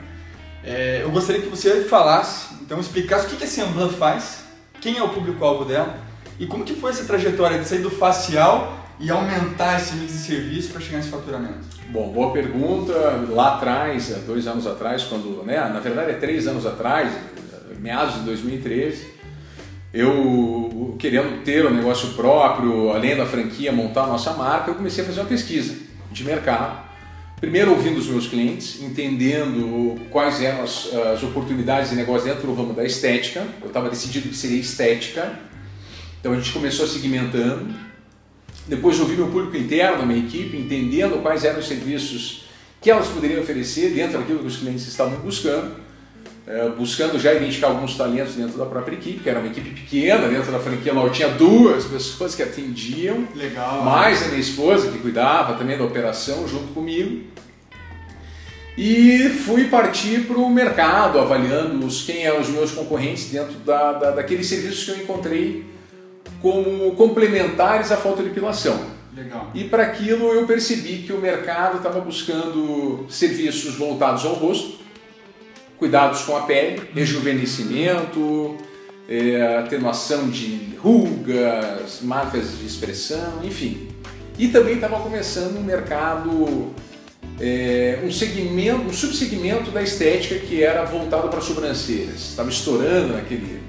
É, 0.65 1.01
eu 1.03 1.11
gostaria 1.11 1.41
que 1.41 1.49
você 1.49 1.85
falasse, 1.85 2.55
então 2.61 2.79
explicasse 2.81 3.27
o 3.27 3.37
que 3.37 3.45
a 3.45 3.47
Semblan 3.47 3.89
faz, 3.89 4.45
quem 4.81 4.99
é 4.99 5.03
o 5.03 5.09
público-alvo 5.09 5.65
dela 5.65 5.97
e 6.39 6.47
como 6.47 6.65
que 6.65 6.75
foi 6.75 6.91
essa 6.91 7.05
trajetória 7.05 7.59
de 7.59 7.67
sair 7.67 7.79
do 7.79 7.91
facial 7.91 8.86
e 8.99 9.11
aumentar 9.11 9.77
esse 9.77 9.95
mix 9.97 10.13
de 10.13 10.19
serviço 10.19 10.73
para 10.73 10.81
chegar 10.81 10.99
nesse 10.99 11.11
faturamento? 11.11 11.61
Bom, 11.91 12.13
boa 12.13 12.33
pergunta. 12.33 12.93
Lá 13.31 13.57
atrás, 13.57 14.09
dois 14.27 14.47
anos 14.47 14.67
atrás, 14.67 15.05
quando, 15.05 15.45
né, 15.45 15.59
na 15.73 15.81
verdade 15.81 16.13
é 16.13 16.15
três 16.15 16.47
anos 16.47 16.67
atrás, 16.67 17.13
meados 17.79 18.15
de 18.15 18.21
2013, 18.21 19.15
eu 19.93 20.97
querendo 20.99 21.43
ter 21.45 21.67
um 21.67 21.75
negócio 21.75 22.11
próprio, 22.15 22.91
além 22.91 23.17
da 23.17 23.27
franquia, 23.27 23.71
montar 23.71 24.05
a 24.05 24.07
nossa 24.09 24.33
marca, 24.33 24.71
eu 24.71 24.75
comecei 24.75 25.05
a 25.05 25.07
fazer 25.07 25.21
uma 25.21 25.29
pesquisa 25.29 25.75
de 26.11 26.25
mercado 26.25 26.87
primeiro 27.41 27.73
ouvindo 27.73 27.99
os 27.99 28.07
meus 28.07 28.27
clientes, 28.27 28.83
entendendo 28.83 30.01
quais 30.11 30.43
eram 30.43 30.63
as, 30.63 30.93
as 30.95 31.23
oportunidades 31.23 31.91
de 31.91 31.97
negócio 31.97 32.27
dentro 32.27 32.47
do 32.47 32.55
ramo 32.55 32.73
da 32.73 32.85
estética. 32.85 33.47
Eu 33.61 33.69
estava 33.69 33.91
decidido 33.91 34.29
que 34.29 34.37
seria 34.37 34.59
estética, 34.59 35.39
então 36.19 36.33
a 36.33 36.37
gente 36.37 36.53
começou 36.53 36.87
segmentando. 36.87 37.86
Depois 38.69 38.99
ouvi 38.99 39.15
meu 39.15 39.29
público 39.29 39.57
interno, 39.57 40.05
minha 40.05 40.19
equipe, 40.19 40.57
entendendo 40.57 41.23
quais 41.23 41.45
eram 41.45 41.61
os 41.61 41.69
serviços 41.69 42.47
que 42.81 42.91
elas 42.91 43.07
poderiam 43.09 43.41
oferecer 43.41 43.91
dentro 43.91 44.19
daquilo 44.19 44.41
que 44.41 44.47
os 44.47 44.57
clientes 44.57 44.87
estavam 44.87 45.19
buscando. 45.21 45.87
É, 46.47 46.69
buscando 46.69 47.19
já 47.19 47.35
identificar 47.35 47.67
alguns 47.67 47.97
talentos 47.97 48.35
dentro 48.37 48.57
da 48.57 48.67
própria 48.67 48.95
equipe, 48.95 49.19
que 49.19 49.29
era 49.29 49.41
uma 49.41 49.49
equipe 49.49 49.71
pequena, 49.71 50.29
dentro 50.29 50.53
da 50.53 50.61
franquia 50.61 50.95
lá 50.95 51.03
eu 51.03 51.11
tinha 51.11 51.29
duas 51.29 51.87
pessoas 51.91 52.37
que 52.37 52.43
atendiam, 52.43 53.27
Legal, 53.35 53.83
mais 53.83 54.23
a 54.23 54.29
minha 54.29 54.41
esposa 54.41 54.93
que 54.93 54.99
cuidava 54.99 55.55
também 55.55 55.77
da 55.77 55.83
operação 55.83 56.47
junto 56.47 56.73
comigo. 56.73 57.25
E 58.79 59.29
fui 59.45 59.65
partir 59.65 60.21
para 60.27 60.37
o 60.37 60.49
mercado, 60.49 61.19
avaliando 61.19 61.85
os, 61.85 62.03
quem 62.03 62.25
eram 62.25 62.41
os 62.41 62.49
meus 62.49 62.71
concorrentes 62.71 63.31
dentro 63.31 63.55
da, 63.61 63.95
da, 63.95 64.11
daqueles 64.13 64.47
serviços 64.47 64.85
que 64.85 64.91
eu 64.93 64.97
encontrei 64.99 65.65
como 66.47 66.93
complementares 66.93 67.91
à 67.91 67.97
fotodepilação. 67.97 68.81
Legal. 69.17 69.51
E 69.53 69.65
para 69.65 69.83
aquilo 69.83 70.33
eu 70.33 70.47
percebi 70.47 70.99
que 70.99 71.13
o 71.13 71.21
mercado 71.21 71.79
estava 71.79 71.99
buscando 72.01 73.05
serviços 73.09 73.75
voltados 73.75 74.25
ao 74.25 74.35
rosto, 74.35 74.79
cuidados 75.77 76.23
com 76.23 76.37
a 76.37 76.43
pele, 76.43 76.83
rejuvenescimento, 76.95 78.57
é, 79.09 79.59
atenuação 79.59 80.29
de 80.29 80.77
rugas, 80.77 82.01
marcas 82.03 82.59
de 82.59 82.65
expressão, 82.65 83.41
enfim. 83.43 83.89
E 84.39 84.47
também 84.47 84.75
estava 84.75 85.01
começando 85.01 85.59
um 85.59 85.65
mercado, 85.65 86.73
é, 87.41 87.99
um 88.05 88.13
segmento, 88.13 88.83
um 88.83 88.93
subsegmento 88.93 89.73
da 89.73 89.83
estética 89.83 90.37
que 90.37 90.63
era 90.63 90.85
voltado 90.85 91.29
para 91.29 91.41
sobrancelhas. 91.41 92.21
Estava 92.21 92.51
estourando 92.51 93.15
naquele 93.15 93.66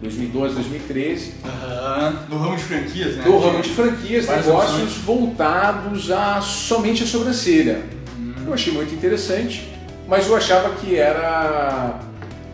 2012, 0.00 0.54
2013. 0.54 1.34
Uhum. 1.44 2.16
No 2.30 2.38
ramo 2.38 2.56
de 2.56 2.62
franquias, 2.62 3.16
né? 3.16 3.24
No 3.26 3.38
ramo 3.38 3.62
de 3.62 3.68
franquias, 3.70 4.28
negócios 4.28 4.82
opções. 4.82 5.04
voltados 5.04 6.10
a 6.10 6.40
somente 6.40 7.04
a 7.04 7.06
sobrancelha. 7.06 7.82
Uhum. 8.18 8.46
Eu 8.46 8.54
achei 8.54 8.72
muito 8.72 8.94
interessante 8.94 9.70
mas 10.10 10.26
eu 10.26 10.36
achava 10.36 10.70
que 10.74 10.96
era 10.96 12.00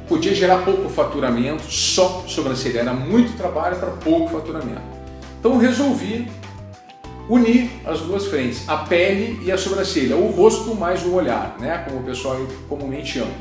podia 0.06 0.34
gerar 0.34 0.58
pouco 0.58 0.88
faturamento 0.90 1.64
só 1.64 2.22
sobrancelha, 2.28 2.80
era 2.80 2.92
muito 2.92 3.34
trabalho 3.36 3.76
para 3.76 3.90
pouco 3.90 4.28
faturamento. 4.28 4.82
Então 5.40 5.56
resolvi 5.56 6.30
unir 7.28 7.70
as 7.84 8.00
duas 8.00 8.26
frentes, 8.26 8.68
a 8.68 8.76
pele 8.76 9.40
e 9.42 9.50
a 9.50 9.58
sobrancelha, 9.58 10.16
o 10.16 10.30
rosto 10.30 10.74
mais 10.76 11.02
o 11.02 11.14
olhar, 11.14 11.56
né, 11.58 11.78
como 11.78 12.00
o 12.00 12.04
pessoal 12.04 12.36
comumente 12.68 13.14
chama. 13.14 13.32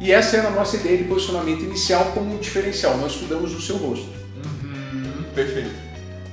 E 0.00 0.12
essa 0.12 0.36
era 0.36 0.48
a 0.48 0.50
nossa 0.50 0.76
ideia 0.76 0.98
de 0.98 1.04
posicionamento 1.04 1.62
inicial 1.62 2.12
como 2.12 2.34
um 2.34 2.38
diferencial, 2.38 2.96
nós 2.98 3.12
estudamos 3.12 3.54
o 3.54 3.60
seu 3.60 3.76
rosto. 3.76 4.08
Uhum, 4.44 5.22
perfeito. 5.34 5.70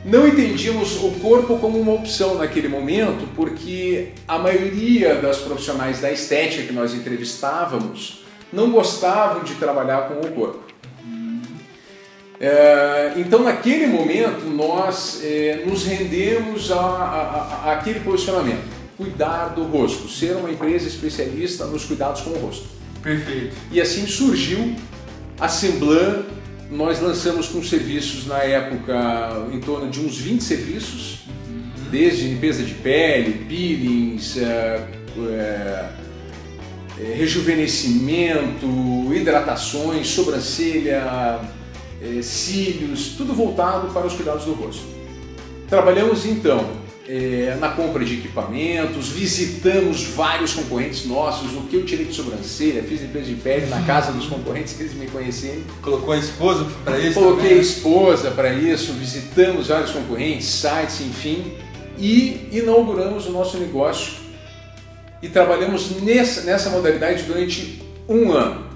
não 0.03 0.27
entendíamos 0.27 0.95
o 1.03 1.11
corpo 1.21 1.57
como 1.59 1.79
uma 1.79 1.93
opção 1.93 2.35
naquele 2.35 2.67
momento, 2.67 3.27
porque 3.35 4.09
a 4.27 4.39
maioria 4.39 5.15
das 5.15 5.37
profissionais 5.37 6.01
da 6.01 6.11
estética 6.11 6.63
que 6.63 6.73
nós 6.73 6.93
entrevistávamos 6.93 8.23
não 8.51 8.71
gostavam 8.71 9.43
de 9.43 9.53
trabalhar 9.55 10.07
com 10.07 10.27
o 10.27 10.31
corpo. 10.31 10.71
É, 12.43 13.13
então, 13.17 13.43
naquele 13.43 13.85
momento, 13.85 14.45
nós 14.45 15.21
é, 15.23 15.63
nos 15.63 15.85
rendemos 15.85 16.71
a, 16.71 16.75
a, 16.75 17.61
a, 17.65 17.73
aquele 17.73 17.99
posicionamento: 17.99 18.63
cuidar 18.97 19.49
do 19.49 19.63
rosto, 19.63 20.09
ser 20.09 20.35
uma 20.35 20.49
empresa 20.49 20.87
especialista 20.87 21.67
nos 21.67 21.85
cuidados 21.85 22.21
com 22.21 22.31
o 22.31 22.39
rosto. 22.39 22.80
Perfeito. 23.01 23.55
E 23.72 23.81
assim 23.81 24.05
surgiu 24.08 24.75
a 25.39 25.48
Semblan. 25.48 26.24
Nós 26.70 27.01
lançamos 27.01 27.48
com 27.48 27.62
serviços 27.62 28.25
na 28.27 28.38
época 28.39 29.48
em 29.51 29.60
torno 29.60 29.89
de 29.89 30.00
uns 30.00 30.17
20 30.17 30.41
serviços, 30.41 31.20
desde 31.89 32.27
limpeza 32.29 32.63
de 32.63 32.74
pele, 32.75 33.46
peelings, 33.46 34.38
é, 34.38 34.88
é, 35.29 35.89
rejuvenescimento, 37.13 38.67
hidratações, 39.13 40.08
sobrancelha, 40.08 41.41
é, 42.01 42.22
cílios, 42.22 43.15
tudo 43.17 43.34
voltado 43.34 43.91
para 43.93 44.08
os 44.08 44.13
cuidados 44.13 44.46
do 44.46 44.53
rosto. 44.53 44.84
Trabalhamos 45.67 46.25
então 46.25 46.80
é, 47.11 47.57
na 47.59 47.67
compra 47.67 48.05
de 48.05 48.13
equipamentos, 48.13 49.09
visitamos 49.09 50.05
vários 50.05 50.53
concorrentes 50.53 51.05
nossos, 51.05 51.51
o 51.53 51.63
que 51.63 51.75
eu 51.75 51.85
tirei 51.85 52.05
de 52.05 52.13
sobrancelha, 52.13 52.81
fiz 52.83 53.01
limpeza 53.01 53.25
de 53.25 53.35
pele 53.35 53.65
na 53.65 53.81
casa 53.81 54.13
dos 54.13 54.27
concorrentes 54.27 54.73
que 54.73 54.83
eles 54.83 54.93
me 54.93 55.07
conhecerem. 55.07 55.61
Colocou 55.81 56.13
a 56.13 56.17
esposa 56.17 56.65
para 56.85 56.97
isso? 56.99 57.15
Coloquei 57.15 57.49
também? 57.49 57.57
a 57.57 57.61
esposa 57.61 58.31
para 58.31 58.53
isso, 58.53 58.93
visitamos 58.93 59.67
vários 59.67 59.91
concorrentes, 59.91 60.47
sites, 60.47 61.01
enfim, 61.01 61.51
e 61.97 62.47
inauguramos 62.49 63.25
o 63.25 63.31
nosso 63.33 63.57
negócio 63.57 64.13
e 65.21 65.27
trabalhamos 65.27 66.01
nessa, 66.01 66.43
nessa 66.43 66.69
modalidade 66.69 67.23
durante 67.23 67.81
um 68.07 68.31
ano. 68.31 68.71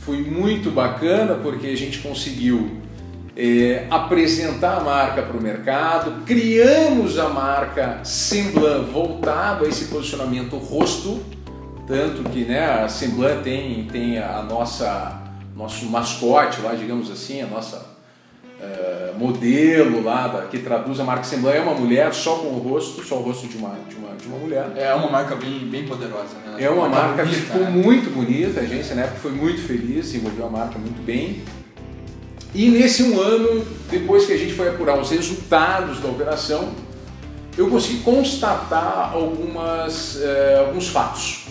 Foi 0.00 0.16
muito 0.16 0.70
bacana 0.70 1.34
porque 1.34 1.66
a 1.66 1.76
gente 1.76 1.98
conseguiu 1.98 2.83
é, 3.36 3.86
apresentar 3.90 4.78
a 4.78 4.80
marca 4.80 5.22
para 5.22 5.36
o 5.36 5.42
mercado, 5.42 6.24
criamos 6.24 7.18
a 7.18 7.28
marca 7.28 8.00
Semblan 8.04 8.84
voltado 8.84 9.64
a 9.64 9.68
esse 9.68 9.86
posicionamento 9.86 10.56
rosto, 10.56 11.20
tanto 11.86 12.22
que 12.30 12.44
né, 12.44 12.84
a 12.84 12.88
Semblan 12.88 13.42
tem, 13.42 13.86
tem 13.86 14.18
a 14.18 14.42
nossa 14.42 15.20
nosso 15.56 15.86
mascote 15.86 16.60
lá, 16.62 16.74
digamos 16.74 17.08
assim, 17.10 17.40
a 17.40 17.46
nossa 17.46 17.94
é, 18.60 19.12
modelo 19.16 20.02
lá 20.02 20.26
da, 20.26 20.42
que 20.46 20.58
traduz 20.58 20.98
a 20.98 21.04
marca 21.04 21.24
Semblan 21.24 21.52
é 21.52 21.60
uma 21.60 21.74
mulher 21.74 22.12
só 22.12 22.36
com 22.36 22.48
o 22.48 22.58
rosto, 22.58 23.04
só 23.04 23.16
o 23.16 23.22
rosto 23.22 23.46
de 23.46 23.56
uma, 23.56 23.76
de 23.88 23.94
uma, 23.94 24.16
de 24.16 24.26
uma 24.26 24.38
mulher. 24.38 24.72
É 24.76 24.92
uma 24.94 25.10
marca 25.10 25.36
bem, 25.36 25.60
bem 25.60 25.84
poderosa, 25.86 26.34
né? 26.44 26.56
É 26.58 26.70
uma 26.70 26.88
marca 26.88 27.24
que 27.24 27.30
bonita, 27.30 27.46
ficou 27.46 27.62
né? 27.62 27.70
muito 27.70 28.10
bonita, 28.10 28.60
a 28.60 28.62
agência 28.62 28.94
na 28.94 29.02
época 29.02 29.18
foi 29.18 29.32
muito 29.32 29.60
feliz, 29.62 30.06
desenvolveu 30.06 30.46
a 30.46 30.50
marca 30.50 30.78
muito 30.78 31.04
bem. 31.04 31.42
E 32.54 32.68
nesse 32.68 33.02
um 33.02 33.20
ano, 33.20 33.66
depois 33.90 34.26
que 34.26 34.32
a 34.32 34.36
gente 34.36 34.54
foi 34.54 34.68
apurar 34.68 34.98
os 35.00 35.10
resultados 35.10 35.98
da 35.98 36.08
operação, 36.08 36.72
eu 37.58 37.68
consegui 37.68 37.98
constatar 38.00 39.12
algumas, 39.12 40.20
eh, 40.22 40.64
alguns 40.64 40.88
fatos. 40.88 41.46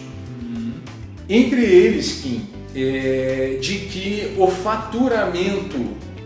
Entre 1.27 1.61
eles, 1.61 2.21
Kim, 2.21 2.47
eh, 2.73 3.57
de 3.61 3.79
que 3.79 4.33
o 4.37 4.47
faturamento 4.47 5.77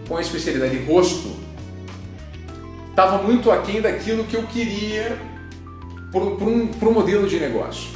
com 0.07 0.15
a 0.15 0.21
especialidade 0.21 0.77
rosto 0.83 1.35
estava 2.89 3.21
muito 3.23 3.49
aquém 3.49 3.81
daquilo 3.81 4.23
que 4.25 4.35
eu 4.35 4.43
queria 4.43 5.19
para 6.11 6.21
um, 6.21 6.69
um 6.69 6.91
modelo 6.91 7.27
de 7.27 7.39
negócio. 7.39 7.89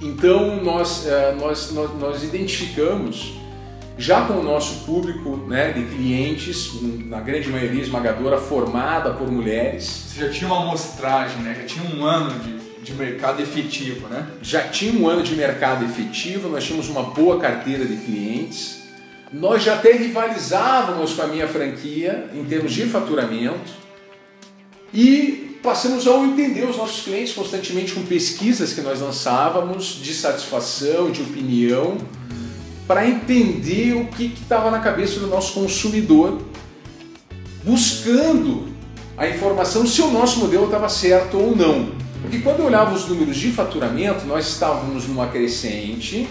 Então 0.00 0.62
nós, 0.62 1.06
eh, 1.06 1.34
nós, 1.38 1.72
nós, 1.72 1.90
nós 1.98 2.22
identificamos, 2.22 3.39
já 4.00 4.22
com 4.22 4.32
o 4.32 4.42
nosso 4.42 4.86
público 4.86 5.36
né, 5.46 5.72
de 5.72 5.84
clientes, 5.94 6.72
na 7.04 7.20
grande 7.20 7.50
maioria 7.50 7.82
esmagadora, 7.82 8.38
formada 8.38 9.12
por 9.12 9.30
mulheres, 9.30 9.84
Você 9.84 10.24
já 10.24 10.30
tinha 10.30 10.46
uma 10.50 10.62
amostragem, 10.62 11.42
né? 11.42 11.54
Já 11.60 11.66
tinha 11.66 11.94
um 11.94 12.06
ano 12.06 12.40
de, 12.40 12.82
de 12.82 12.94
mercado 12.94 13.42
efetivo, 13.42 14.08
né? 14.08 14.26
já 14.40 14.62
tinha 14.68 14.98
um 14.98 15.06
ano 15.06 15.22
de 15.22 15.34
mercado 15.36 15.84
efetivo, 15.84 16.48
nós 16.48 16.64
tínhamos 16.64 16.88
uma 16.88 17.02
boa 17.02 17.38
carteira 17.38 17.84
de 17.84 17.96
clientes, 17.96 18.84
nós 19.30 19.62
já 19.62 19.74
até 19.74 19.92
rivalizávamos 19.92 21.12
com 21.12 21.20
a 21.20 21.26
minha 21.26 21.46
franquia 21.46 22.30
em 22.34 22.42
termos 22.46 22.72
de 22.72 22.86
faturamento 22.86 23.70
e 24.94 25.58
passamos 25.62 26.08
a 26.08 26.16
entender 26.20 26.64
os 26.64 26.78
nossos 26.78 27.04
clientes 27.04 27.34
constantemente 27.34 27.92
com 27.92 28.02
pesquisas 28.06 28.72
que 28.72 28.80
nós 28.80 28.98
lançávamos 29.02 30.00
de 30.02 30.14
satisfação, 30.14 31.10
de 31.10 31.20
opinião, 31.20 31.98
para 32.90 33.08
entender 33.08 33.92
o 33.92 34.06
que 34.06 34.34
estava 34.34 34.68
na 34.68 34.80
cabeça 34.80 35.20
do 35.20 35.28
nosso 35.28 35.54
consumidor, 35.54 36.42
buscando 37.62 38.66
a 39.16 39.28
informação 39.28 39.86
se 39.86 40.02
o 40.02 40.10
nosso 40.10 40.40
modelo 40.40 40.64
estava 40.64 40.88
certo 40.88 41.38
ou 41.38 41.54
não. 41.54 41.92
Porque 42.20 42.40
quando 42.40 42.58
eu 42.58 42.66
olhava 42.66 42.92
os 42.92 43.06
números 43.06 43.36
de 43.36 43.52
faturamento, 43.52 44.26
nós 44.26 44.48
estávamos 44.48 45.06
numa 45.06 45.28
crescente, 45.28 46.28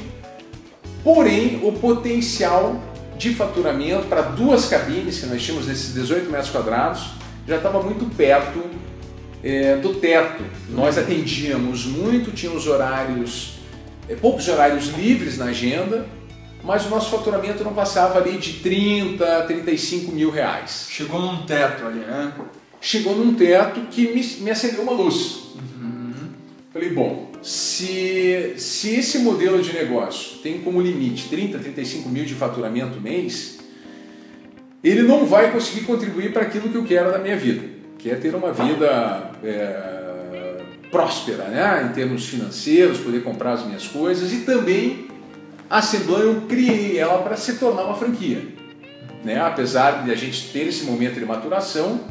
porém 1.02 1.62
o 1.64 1.72
potencial 1.72 2.84
de 3.18 3.34
faturamento 3.34 4.08
para 4.08 4.24
duas 4.24 4.66
cabines 4.66 5.18
que 5.18 5.28
nós 5.28 5.42
tínhamos 5.42 5.66
nesses 5.66 5.94
18 5.94 6.30
metros 6.30 6.50
quadrados 6.50 7.12
já 7.48 7.56
estava 7.56 7.82
muito 7.82 8.04
perto 8.18 8.62
é, 9.42 9.78
do 9.78 9.94
teto. 9.94 10.44
Nós 10.70 10.98
atendíamos 10.98 11.86
muito, 11.86 12.32
tínhamos 12.32 12.68
horários, 12.68 13.60
é, 14.10 14.16
poucos 14.16 14.50
horários 14.50 14.90
livres 14.90 15.38
na 15.38 15.46
agenda, 15.46 16.19
mas 16.64 16.86
o 16.86 16.90
nosso 16.90 17.10
faturamento 17.10 17.64
não 17.64 17.74
passava 17.74 18.20
ali 18.20 18.38
de 18.38 18.54
30, 18.60 19.44
35 19.44 20.12
mil 20.12 20.30
reais. 20.30 20.88
Chegou 20.90 21.22
num 21.22 21.46
teto 21.46 21.86
ali, 21.86 22.00
né? 22.00 22.34
Chegou 22.82 23.16
num 23.16 23.34
teto 23.34 23.82
que 23.92 24.14
me, 24.14 24.24
me 24.44 24.52
acendeu 24.52 24.84
uma 24.84 24.94
luz. 24.94 25.50
Falei, 26.72 26.90
bom, 26.92 27.32
se, 27.42 28.54
se 28.58 28.96
esse 28.96 29.20
modelo 29.20 29.62
de 29.62 29.74
negócio 29.74 30.38
tem 30.38 30.62
como 30.62 30.80
limite 30.80 31.28
30, 31.28 31.58
35 31.58 32.08
mil 32.08 32.24
de 32.26 32.36
faturamento 32.36 33.02
mês, 33.02 33.60
ele 34.84 35.02
não 35.02 35.26
vai 35.26 35.52
conseguir 35.52 35.86
contribuir 35.86 36.32
para 36.32 36.44
aquilo 36.44 36.70
que 36.70 36.76
eu 36.76 36.86
quero 36.86 37.12
na 37.12 37.18
minha 37.18 37.36
vida, 37.36 37.64
que 37.98 38.10
é 38.10 38.16
ter 38.16 38.36
uma 38.36 38.54
vida 38.54 39.32
é, 39.44 40.58
próspera, 40.92 41.46
né? 41.46 41.90
em 41.90 41.94
termos 41.94 42.28
financeiros, 42.28 43.00
poder 43.00 43.24
comprar 43.24 43.54
as 43.54 43.66
minhas 43.66 43.88
coisas 43.88 44.32
e 44.32 44.42
também 44.42 45.09
a 45.70 45.78
Assemblan 45.78 46.20
eu 46.20 46.42
criei 46.42 46.98
ela 46.98 47.22
para 47.22 47.36
se 47.38 47.54
tornar 47.54 47.84
uma 47.84 47.96
franquia. 47.96 48.42
Né? 49.24 49.40
Apesar 49.40 50.04
de 50.04 50.12
a 50.12 50.16
gente 50.16 50.50
ter 50.52 50.68
esse 50.68 50.86
momento 50.86 51.20
de 51.20 51.26
maturação, 51.26 52.02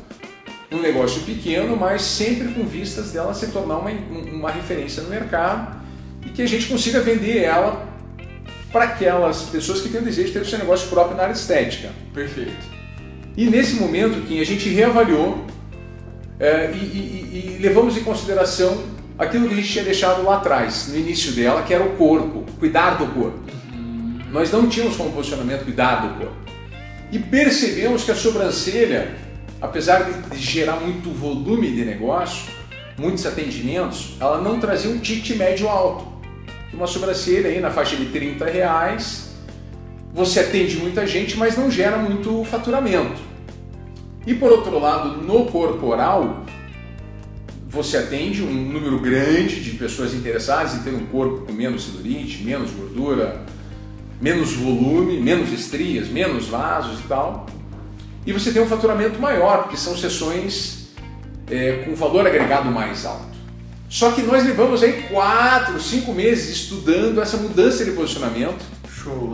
um 0.70 0.80
negócio 0.80 1.22
pequeno, 1.22 1.76
mas 1.76 2.02
sempre 2.02 2.48
com 2.48 2.64
vistas 2.64 3.12
dela 3.12 3.32
se 3.32 3.46
tornar 3.48 3.78
uma, 3.78 3.90
uma 3.90 4.50
referência 4.50 5.02
no 5.02 5.08
mercado 5.08 5.78
e 6.26 6.28
que 6.28 6.42
a 6.42 6.46
gente 6.46 6.66
consiga 6.66 7.00
vender 7.00 7.38
ela 7.42 7.88
para 8.70 8.84
aquelas 8.84 9.42
pessoas 9.44 9.80
que 9.80 9.88
têm 9.88 10.00
o 10.00 10.04
desejo 10.04 10.28
de 10.28 10.34
ter 10.34 10.40
o 10.42 10.46
seu 10.46 10.58
negócio 10.58 10.88
próprio 10.90 11.16
na 11.16 11.22
área 11.22 11.32
estética. 11.32 11.90
Perfeito. 12.12 12.52
E 13.36 13.46
nesse 13.48 13.76
momento, 13.76 14.20
Kim, 14.26 14.40
a 14.40 14.44
gente 14.44 14.68
reavaliou 14.68 15.42
é, 16.38 16.70
e, 16.72 16.76
e- 16.76 17.56
e 17.56 17.62
levamos 17.62 17.96
em 17.96 18.04
consideração 18.04 18.84
aquilo 19.18 19.48
que 19.48 19.54
a 19.54 19.56
gente 19.56 19.68
tinha 19.68 19.84
deixado 19.84 20.22
lá 20.22 20.36
atrás, 20.36 20.88
no 20.88 20.96
início 20.96 21.32
dela, 21.32 21.62
que 21.62 21.74
era 21.74 21.82
o 21.82 21.96
corpo, 21.96 22.44
cuidar 22.58 22.90
do 22.98 23.06
corpo. 23.06 23.40
Nós 24.30 24.52
não 24.52 24.68
tínhamos 24.68 24.96
como 24.96 25.10
posicionamento 25.10 25.64
cuidar 25.64 26.06
do 26.06 26.18
corpo. 26.18 26.36
E 27.10 27.18
percebemos 27.18 28.04
que 28.04 28.12
a 28.12 28.14
sobrancelha, 28.14 29.16
apesar 29.60 30.04
de, 30.30 30.38
gerar 30.38 30.76
muito 30.76 31.10
volume 31.10 31.70
de 31.74 31.84
negócio, 31.84 32.52
muitos 32.96 33.26
atendimentos, 33.26 34.16
ela 34.20 34.40
não 34.40 34.60
trazia 34.60 34.90
um 34.90 34.98
ticket 34.98 35.36
médio 35.36 35.68
alto. 35.68 36.06
Uma 36.72 36.86
sobrancelha 36.86 37.48
aí 37.48 37.60
na 37.60 37.70
faixa 37.70 37.96
de 37.96 38.06
30 38.06 38.44
reais, 38.44 39.30
você 40.12 40.40
atende 40.40 40.76
muita 40.76 41.06
gente, 41.06 41.36
mas 41.36 41.56
não 41.56 41.70
gera 41.70 41.96
muito 41.96 42.44
faturamento. 42.44 43.20
E 44.26 44.34
por 44.34 44.52
outro 44.52 44.78
lado, 44.78 45.22
no 45.22 45.46
corporal, 45.46 46.44
você 47.68 47.98
atende 47.98 48.42
um 48.42 48.52
número 48.52 48.98
grande 48.98 49.60
de 49.60 49.72
pessoas 49.72 50.14
interessadas 50.14 50.74
em 50.74 50.82
ter 50.82 50.94
um 50.94 51.06
corpo 51.06 51.44
com 51.46 51.52
menos 51.52 51.84
celulite, 51.84 52.42
menos 52.42 52.70
gordura, 52.70 53.44
menos 54.20 54.54
volume, 54.54 55.20
menos 55.20 55.52
estrias, 55.52 56.08
menos 56.08 56.46
vasos 56.46 56.98
e 57.00 57.02
tal. 57.02 57.46
E 58.26 58.32
você 58.32 58.52
tem 58.52 58.62
um 58.62 58.66
faturamento 58.66 59.20
maior, 59.20 59.64
porque 59.64 59.76
são 59.76 59.96
sessões 59.96 60.88
é, 61.50 61.84
com 61.84 61.94
valor 61.94 62.26
agregado 62.26 62.70
mais 62.70 63.04
alto. 63.04 63.36
Só 63.88 64.12
que 64.12 64.22
nós 64.22 64.44
levamos 64.44 64.82
aí 64.82 65.04
quatro, 65.10 65.80
cinco 65.80 66.12
meses 66.12 66.48
estudando 66.50 67.20
essa 67.20 67.36
mudança 67.36 67.84
de 67.84 67.92
posicionamento, 67.92 68.64
Show, 68.90 69.30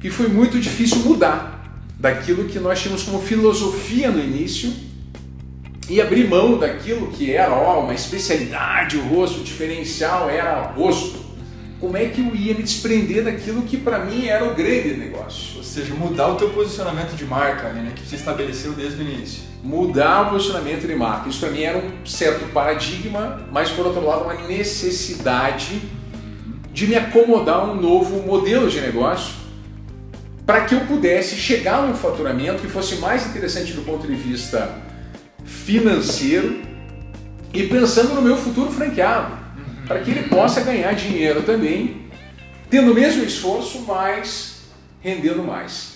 que 0.00 0.10
foi 0.10 0.28
muito 0.28 0.58
difícil 0.58 0.98
mudar. 0.98 1.52
daquilo 1.98 2.44
que 2.44 2.58
nós 2.58 2.80
tínhamos 2.80 3.02
como 3.02 3.20
filosofia 3.20 4.10
no 4.10 4.18
início 4.18 4.72
e 5.88 6.00
abrir 6.00 6.28
mão 6.28 6.58
daquilo 6.58 7.08
que 7.08 7.32
era 7.32 7.52
ó, 7.52 7.80
uma 7.80 7.94
especialidade, 7.94 8.96
o 8.96 9.02
rosto, 9.02 9.40
o 9.40 9.44
diferencial 9.44 10.30
era 10.30 10.62
rosto. 10.62 11.22
Como 11.80 11.96
é 11.96 12.06
que 12.06 12.20
eu 12.20 12.34
ia 12.34 12.54
me 12.54 12.62
desprender 12.62 13.24
daquilo 13.24 13.62
que 13.62 13.76
para 13.76 13.98
mim 13.98 14.26
era 14.26 14.44
o 14.44 14.54
grande 14.54 14.94
negócio? 14.94 15.58
Ou 15.58 15.62
seja, 15.62 15.92
mudar 15.94 16.28
o 16.28 16.36
teu 16.36 16.48
posicionamento 16.50 17.14
de 17.14 17.26
marca, 17.26 17.68
né, 17.70 17.92
que 17.94 18.06
você 18.06 18.16
estabeleceu 18.16 18.72
desde 18.72 19.02
o 19.02 19.06
início. 19.06 19.42
Mudar 19.62 20.28
o 20.28 20.30
posicionamento 20.30 20.86
de 20.86 20.94
marca. 20.94 21.28
Isso 21.28 21.40
para 21.40 21.50
mim 21.50 21.62
era 21.62 21.76
um 21.76 22.06
certo 22.06 22.50
paradigma, 22.52 23.46
mas 23.52 23.70
por 23.70 23.86
outro 23.86 24.06
lado 24.06 24.24
uma 24.24 24.34
necessidade 24.46 25.82
de 26.72 26.86
me 26.86 26.96
acomodar 26.96 27.56
a 27.56 27.64
um 27.64 27.74
novo 27.74 28.22
modelo 28.26 28.70
de 28.70 28.80
negócio 28.80 29.34
para 30.46 30.62
que 30.62 30.74
eu 30.74 30.80
pudesse 30.80 31.36
chegar 31.36 31.82
num 31.82 31.94
faturamento 31.94 32.60
que 32.60 32.68
fosse 32.68 32.96
mais 32.96 33.26
interessante 33.26 33.72
do 33.72 33.82
ponto 33.82 34.06
de 34.06 34.14
vista 34.14 34.83
financeiro 35.44 36.62
e 37.52 37.66
pensando 37.66 38.14
no 38.14 38.22
meu 38.22 38.36
futuro 38.36 38.70
franqueado, 38.70 39.32
uhum. 39.32 39.86
para 39.86 40.00
que 40.00 40.10
ele 40.10 40.28
possa 40.28 40.60
ganhar 40.60 40.92
dinheiro 40.94 41.42
também, 41.42 42.08
tendo 42.68 42.90
o 42.90 42.94
mesmo 42.94 43.22
esforço, 43.22 43.84
mas 43.86 44.62
rendendo 45.00 45.42
mais. 45.42 45.93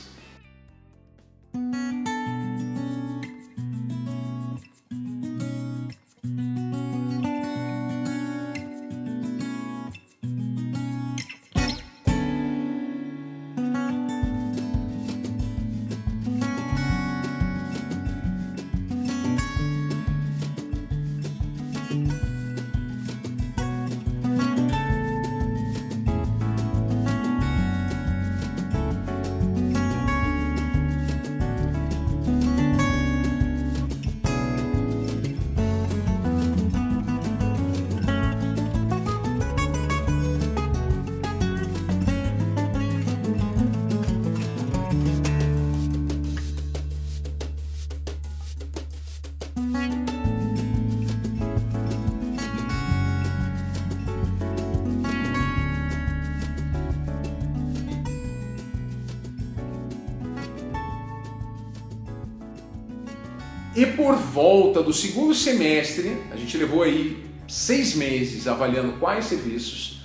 E 63.79 63.87
por 63.87 64.17
volta 64.17 64.83
do 64.83 64.93
segundo 64.93 65.33
semestre, 65.33 66.21
a 66.33 66.37
gente 66.37 66.57
levou 66.57 66.83
aí 66.83 67.25
seis 67.47 67.95
meses 67.95 68.49
avaliando 68.49 68.95
quais 68.95 69.27
serviços, 69.27 70.01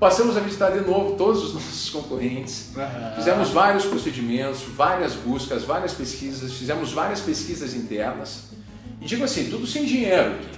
passamos 0.00 0.36
a 0.36 0.40
visitar 0.40 0.70
de 0.70 0.80
novo 0.80 1.14
todos 1.14 1.44
os 1.44 1.54
nossos 1.54 1.88
concorrentes, 1.88 2.72
uhum. 2.74 3.14
fizemos 3.14 3.50
vários 3.50 3.84
procedimentos, 3.84 4.62
várias 4.74 5.14
buscas, 5.14 5.62
várias 5.62 5.94
pesquisas, 5.94 6.52
fizemos 6.54 6.92
várias 6.92 7.20
pesquisas 7.20 7.74
internas. 7.74 8.48
E 9.00 9.04
digo 9.04 9.22
assim, 9.22 9.50
tudo 9.50 9.68
sem 9.68 9.84
dinheiro 9.84 10.32
aqui. 10.32 10.56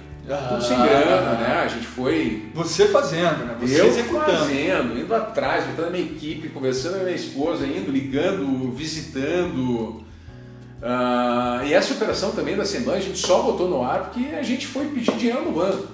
Tudo 0.49 0.63
sem 0.63 0.77
grana, 0.77 1.33
né? 1.33 1.61
A 1.65 1.67
gente 1.67 1.85
foi. 1.85 2.49
Você 2.55 2.87
fazendo, 2.87 3.45
né? 3.45 3.57
Você 3.59 3.79
eu 3.81 3.87
executando. 3.87 4.37
fazendo, 4.37 4.99
indo 4.99 5.13
atrás, 5.13 5.65
juntando 5.65 5.87
a 5.87 5.91
minha 5.91 6.03
equipe, 6.03 6.49
conversando 6.49 6.95
com 6.95 7.01
a 7.01 7.03
minha 7.03 7.15
esposa, 7.15 7.65
indo, 7.65 7.91
ligando, 7.91 8.71
visitando. 8.71 10.08
Uh, 10.81 11.65
e 11.65 11.73
essa 11.73 11.93
operação 11.93 12.31
também 12.31 12.55
da 12.55 12.63
Assembleia 12.63 12.99
a 12.99 13.01
gente 13.03 13.19
só 13.19 13.41
botou 13.41 13.67
no 13.67 13.83
ar 13.83 14.05
porque 14.05 14.33
a 14.33 14.41
gente 14.41 14.65
foi 14.65 14.87
pedir 14.87 15.11
dinheiro 15.17 15.43
no 15.43 15.51
banco. 15.51 15.87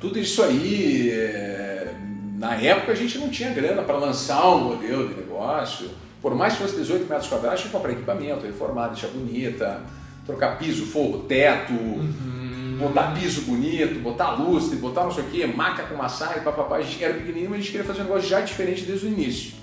Tudo 0.00 0.18
isso 0.18 0.42
aí, 0.42 1.10
é... 1.10 1.94
na 2.38 2.54
época 2.54 2.92
a 2.92 2.94
gente 2.94 3.18
não 3.18 3.28
tinha 3.28 3.50
grana 3.50 3.82
para 3.82 3.96
lançar 3.98 4.48
um 4.54 4.70
modelo 4.70 5.08
de 5.08 5.14
negócio. 5.14 5.90
Por 6.22 6.34
mais 6.34 6.54
que 6.54 6.62
fosse 6.62 6.76
18 6.76 7.08
metros 7.08 7.28
quadrados, 7.28 7.60
tinha 7.60 7.70
que 7.70 7.76
comprar 7.76 7.92
equipamento, 7.92 8.46
reformar, 8.46 8.88
deixar 8.88 9.08
bonita, 9.08 9.82
trocar 10.26 10.58
piso, 10.58 10.86
forro, 10.86 11.20
teto, 11.20 11.72
uhum. 11.72 12.78
botar 12.78 13.14
piso 13.14 13.42
bonito, 13.42 14.00
botar 14.00 14.32
lustre, 14.32 14.76
botar 14.76 15.04
não 15.04 15.12
sei 15.12 15.24
o 15.24 15.26
que, 15.26 15.46
maca 15.46 15.84
com 15.84 15.94
massagem, 15.94 16.42
papapá. 16.42 16.76
A 16.76 16.82
gente 16.82 17.02
era 17.02 17.14
pequenininho, 17.14 17.50
mas 17.50 17.58
a 17.58 17.62
gente 17.62 17.72
queria 17.72 17.86
fazer 17.86 18.00
um 18.00 18.04
negócio 18.04 18.28
já 18.28 18.40
diferente 18.40 18.84
desde 18.84 19.06
o 19.06 19.08
início. 19.08 19.59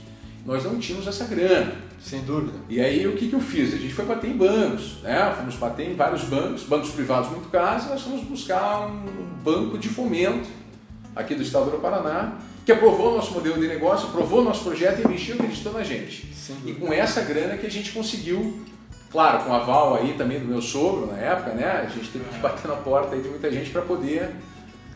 Nós 0.48 0.64
não 0.64 0.80
tínhamos 0.80 1.06
essa 1.06 1.26
grana. 1.26 1.74
Sem 2.00 2.22
dúvida. 2.22 2.58
E 2.70 2.80
aí 2.80 3.06
o 3.06 3.18
que, 3.18 3.28
que 3.28 3.34
eu 3.34 3.42
fiz? 3.42 3.74
A 3.74 3.78
gente 3.78 3.94
foi 3.94 4.06
bater 4.06 4.30
em 4.30 4.38
bancos, 4.38 5.02
né? 5.04 5.34
Fomos 5.36 5.56
bater 5.56 5.90
em 5.90 5.94
vários 5.94 6.24
bancos, 6.24 6.64
bancos 6.64 6.92
privados 6.92 7.30
muito 7.30 7.50
caros, 7.50 7.84
e 7.84 7.90
nós 7.90 8.02
fomos 8.02 8.22
buscar 8.22 8.88
um 8.88 9.04
banco 9.44 9.78
de 9.78 9.90
fomento 9.90 10.48
aqui 11.14 11.36
do 11.36 11.44
estado 11.44 11.70
do 11.70 11.80
Paraná, 11.80 12.36
que 12.66 12.72
aprovou 12.72 13.12
o 13.12 13.16
nosso 13.18 13.34
modelo 13.34 13.60
de 13.60 13.68
negócio, 13.68 14.08
aprovou 14.08 14.40
o 14.40 14.44
nosso 14.44 14.64
projeto 14.64 15.00
e 15.00 15.04
investiu 15.06 15.36
acreditando 15.36 15.80
na 15.80 15.84
gente. 15.84 16.32
E 16.66 16.72
com 16.74 16.94
essa 16.94 17.22
grana 17.24 17.58
que 17.58 17.68
a 17.68 17.72
gente 17.72 17.92
conseguiu, 17.92 18.62
claro, 19.12 19.44
com 19.44 19.54
aval 19.54 19.96
aí 19.96 20.14
também 20.14 20.40
do 20.40 20.46
meu 20.46 20.62
sogro 20.62 21.08
na 21.08 21.18
época, 21.18 21.56
né? 21.56 21.84
A 21.86 21.90
gente 21.90 22.10
teve 22.10 22.24
que 22.24 22.40
bater 22.40 22.70
na 22.70 22.76
porta 22.76 23.16
aí 23.16 23.22
de 23.22 23.28
muita 23.28 23.52
gente 23.52 23.70
para 23.70 23.82
poder 23.82 24.30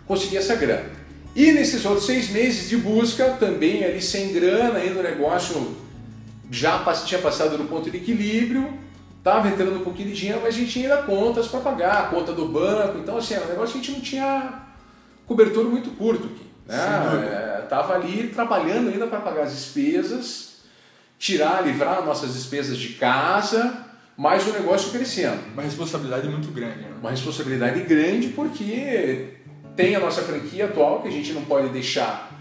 conseguir 0.08 0.38
essa 0.38 0.56
grana. 0.56 1.01
E 1.36 1.52
nesses 1.52 1.86
outros 1.86 2.06
seis 2.06 2.30
meses 2.30 2.70
de 2.70 2.78
busca, 2.78 3.32
também 3.40 3.84
ali 3.84 4.02
sem 4.02 4.34
grana, 4.34 4.80
ainda 4.80 5.00
o 5.00 5.04
negócio 5.04 5.78
já 6.50 6.84
tinha 7.06 7.22
passado 7.22 7.58
do 7.58 7.64
ponto 7.64 7.90
de 7.90 7.98
equilíbrio, 7.98 8.74
estava 9.18 9.48
entrando 9.48 9.78
um 9.78 9.84
pouquinho 9.84 10.10
de 10.10 10.16
dinheiro, 10.16 10.42
mas 10.44 10.56
a 10.56 10.58
gente 10.58 10.72
tinha 10.72 10.94
ainda 10.94 11.04
contas 11.04 11.48
para 11.48 11.62
pagar, 11.62 12.00
a 12.00 12.08
conta 12.08 12.34
do 12.34 12.48
banco, 12.50 12.98
então 12.98 13.18
assim, 13.18 13.36
era 13.36 13.46
um 13.46 13.50
negócio 13.50 13.74
que 13.74 13.80
a 13.80 13.82
gente 13.82 13.92
não 13.94 14.02
tinha 14.02 14.62
cobertura 15.26 15.70
muito 15.70 15.92
curto 15.92 16.26
aqui. 16.26 16.52
Né? 16.68 16.78
É, 17.32 17.62
tava 17.70 17.94
ali 17.94 18.28
trabalhando 18.28 18.90
ainda 18.90 19.08
para 19.08 19.22
pagar 19.22 19.44
as 19.44 19.54
despesas, 19.54 20.58
tirar, 21.18 21.66
livrar 21.66 22.06
nossas 22.06 22.34
despesas 22.34 22.78
de 22.78 22.90
casa, 22.96 23.86
mas 24.18 24.46
o 24.48 24.52
negócio 24.52 24.92
crescendo. 24.92 25.40
Uma 25.54 25.62
responsabilidade 25.62 26.28
muito 26.28 26.52
grande. 26.52 26.80
Né? 26.80 26.92
Uma 27.00 27.12
responsabilidade 27.12 27.80
grande 27.82 28.30
porque 28.30 29.36
tem 29.76 29.96
a 29.96 30.00
nossa 30.00 30.22
franquia 30.22 30.66
atual, 30.66 31.02
que 31.02 31.08
a 31.08 31.12
gente 31.12 31.32
não 31.34 31.44
pode 31.44 31.70
deixar 31.70 32.32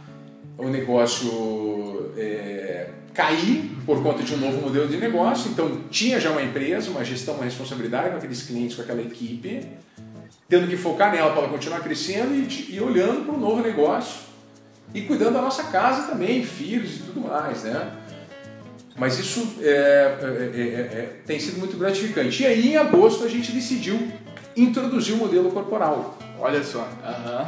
o 0.59 0.69
negócio 0.69 2.13
é, 2.17 2.89
cair 3.15 3.71
por 3.87 4.03
conta 4.03 4.23
de 4.23 4.35
um 4.35 4.39
novo 4.39 4.61
modelo 4.61 4.89
de 4.89 4.97
negócio. 4.97 5.51
Então, 5.51 5.83
tinha 5.91 6.21
já 6.21 6.31
uma 6.31 6.43
empresa, 6.43 6.91
uma 6.91 7.05
gestão, 7.05 7.35
uma 7.35 7.45
responsabilidade 7.45 8.11
com 8.11 8.17
aqueles 8.17 8.43
clientes, 8.43 8.77
com 8.77 8.83
aquela 8.83 9.01
equipe, 9.01 9.67
tendo 10.49 10.69
que 10.69 10.77
focar 10.77 11.13
nela 11.13 11.31
para 11.31 11.43
ela 11.43 11.49
continuar 11.49 11.81
crescendo 11.81 12.35
e, 12.35 12.75
e 12.75 12.81
olhando 12.81 13.25
para 13.25 13.35
o 13.35 13.39
novo 13.39 13.63
negócio 13.63 14.23
e 14.93 15.03
cuidando 15.03 15.35
da 15.35 15.43
nossa 15.43 15.65
casa 15.65 16.09
também, 16.09 16.45
filhos 16.45 16.97
e 16.97 17.03
tudo 17.05 17.21
mais, 17.21 17.63
né? 17.63 17.93
Mas 18.97 19.19
isso 19.19 19.57
é, 19.63 19.69
é, 19.69 20.61
é, 20.61 20.61
é 20.61 21.17
tem 21.25 21.39
sido 21.39 21.59
muito 21.59 21.77
gratificante. 21.77 22.43
E 22.43 22.47
aí, 22.47 22.73
em 22.73 22.77
agosto, 22.77 23.25
a 23.25 23.29
gente 23.29 23.53
decidiu 23.53 23.99
introduzir 24.57 25.15
o 25.15 25.17
modelo 25.17 25.51
corporal. 25.51 26.19
Olha 26.41 26.63
só. 26.65 26.79
Uhum. 26.81 27.47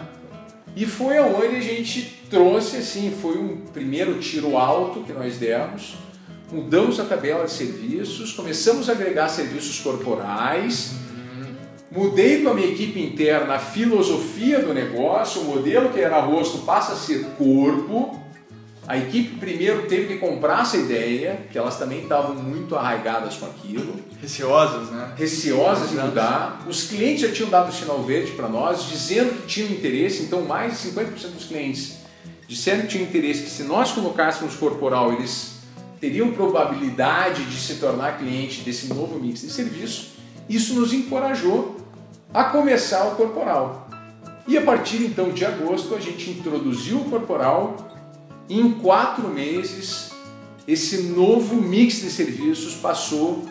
E 0.75 0.87
foi 0.87 1.19
aonde 1.19 1.57
a 1.57 1.61
gente 1.61 2.23
trouxe, 2.31 2.79
assim, 2.79 3.17
foi 3.21 3.37
um 3.37 3.59
primeiro 3.73 4.19
tiro 4.19 4.57
alto 4.57 5.01
que 5.01 5.13
nós 5.13 5.37
demos. 5.37 5.97
Mudamos 6.51 7.01
a 7.01 7.05
tabela 7.05 7.45
de 7.45 7.53
serviços, 7.53 8.33
começamos 8.33 8.89
a 8.89 8.93
agregar 8.93 9.29
serviços 9.29 9.81
corporais. 9.81 10.95
Uhum. 11.11 12.05
Mudei 12.05 12.43
com 12.43 12.51
a 12.51 12.55
minha 12.55 12.69
equipe 12.69 13.01
interna 13.01 13.55
a 13.55 13.59
filosofia 13.59 14.61
do 14.61 14.73
negócio, 14.73 15.43
o 15.43 15.45
modelo 15.45 15.91
que 15.91 16.01
era 16.01 16.21
rosto 16.21 16.59
passa 16.59 16.93
a 16.93 16.97
ser 16.97 17.25
corpo. 17.39 18.22
A 18.93 18.99
equipe 18.99 19.37
primeiro 19.37 19.87
teve 19.87 20.07
que 20.07 20.19
comprar 20.19 20.61
essa 20.61 20.77
ideia, 20.77 21.47
que 21.51 21.57
elas 21.57 21.79
também 21.79 22.03
estavam 22.03 22.35
muito 22.35 22.77
arraigadas 22.77 23.37
com 23.37 23.47
aquilo. 23.47 23.95
Receosas, 24.21 24.91
né? 24.91 25.15
Receosas 25.17 25.93
em 25.93 25.97
mudar. 25.97 26.63
Os 26.69 26.89
clientes 26.89 27.23
já 27.23 27.33
tinham 27.33 27.49
dado 27.49 27.71
o 27.71 27.73
sinal 27.73 28.03
verde 28.03 28.33
para 28.33 28.51
nós, 28.51 28.87
dizendo 28.87 29.33
que 29.41 29.47
tinham 29.47 29.71
interesse, 29.71 30.25
então 30.25 30.43
mais 30.43 30.79
de 30.79 30.91
50% 30.91 31.07
dos 31.31 31.45
clientes 31.47 32.01
disseram 32.47 32.83
que 32.83 32.89
tinham 32.89 33.05
interesse, 33.05 33.45
que 33.45 33.49
se 33.49 33.63
nós 33.63 33.93
colocássemos 33.93 34.57
corporal, 34.57 35.15
eles 35.15 35.53
teriam 35.99 36.31
probabilidade 36.33 37.47
de 37.47 37.57
se 37.57 37.77
tornar 37.77 38.19
cliente 38.19 38.61
desse 38.61 38.89
novo 38.89 39.19
mix 39.19 39.41
de 39.41 39.51
serviço. 39.51 40.11
Isso 40.51 40.75
nos 40.75 40.93
encorajou 40.93 41.79
a 42.35 42.45
começar 42.45 43.07
o 43.07 43.17
corporal. 43.17 43.89
E 44.47 44.59
a 44.59 44.61
partir 44.61 44.99
então 44.99 45.31
de 45.31 45.47
agosto 45.47 45.95
a 45.95 45.99
gente 45.99 46.29
introduziu 46.29 46.99
o 46.99 47.05
corporal 47.07 47.89
em 48.59 48.73
quatro 48.73 49.29
meses 49.29 50.11
esse 50.67 51.03
novo 51.03 51.57
mix 51.57 52.01
de 52.01 52.11
serviços 52.11 52.75
passou 52.75 53.49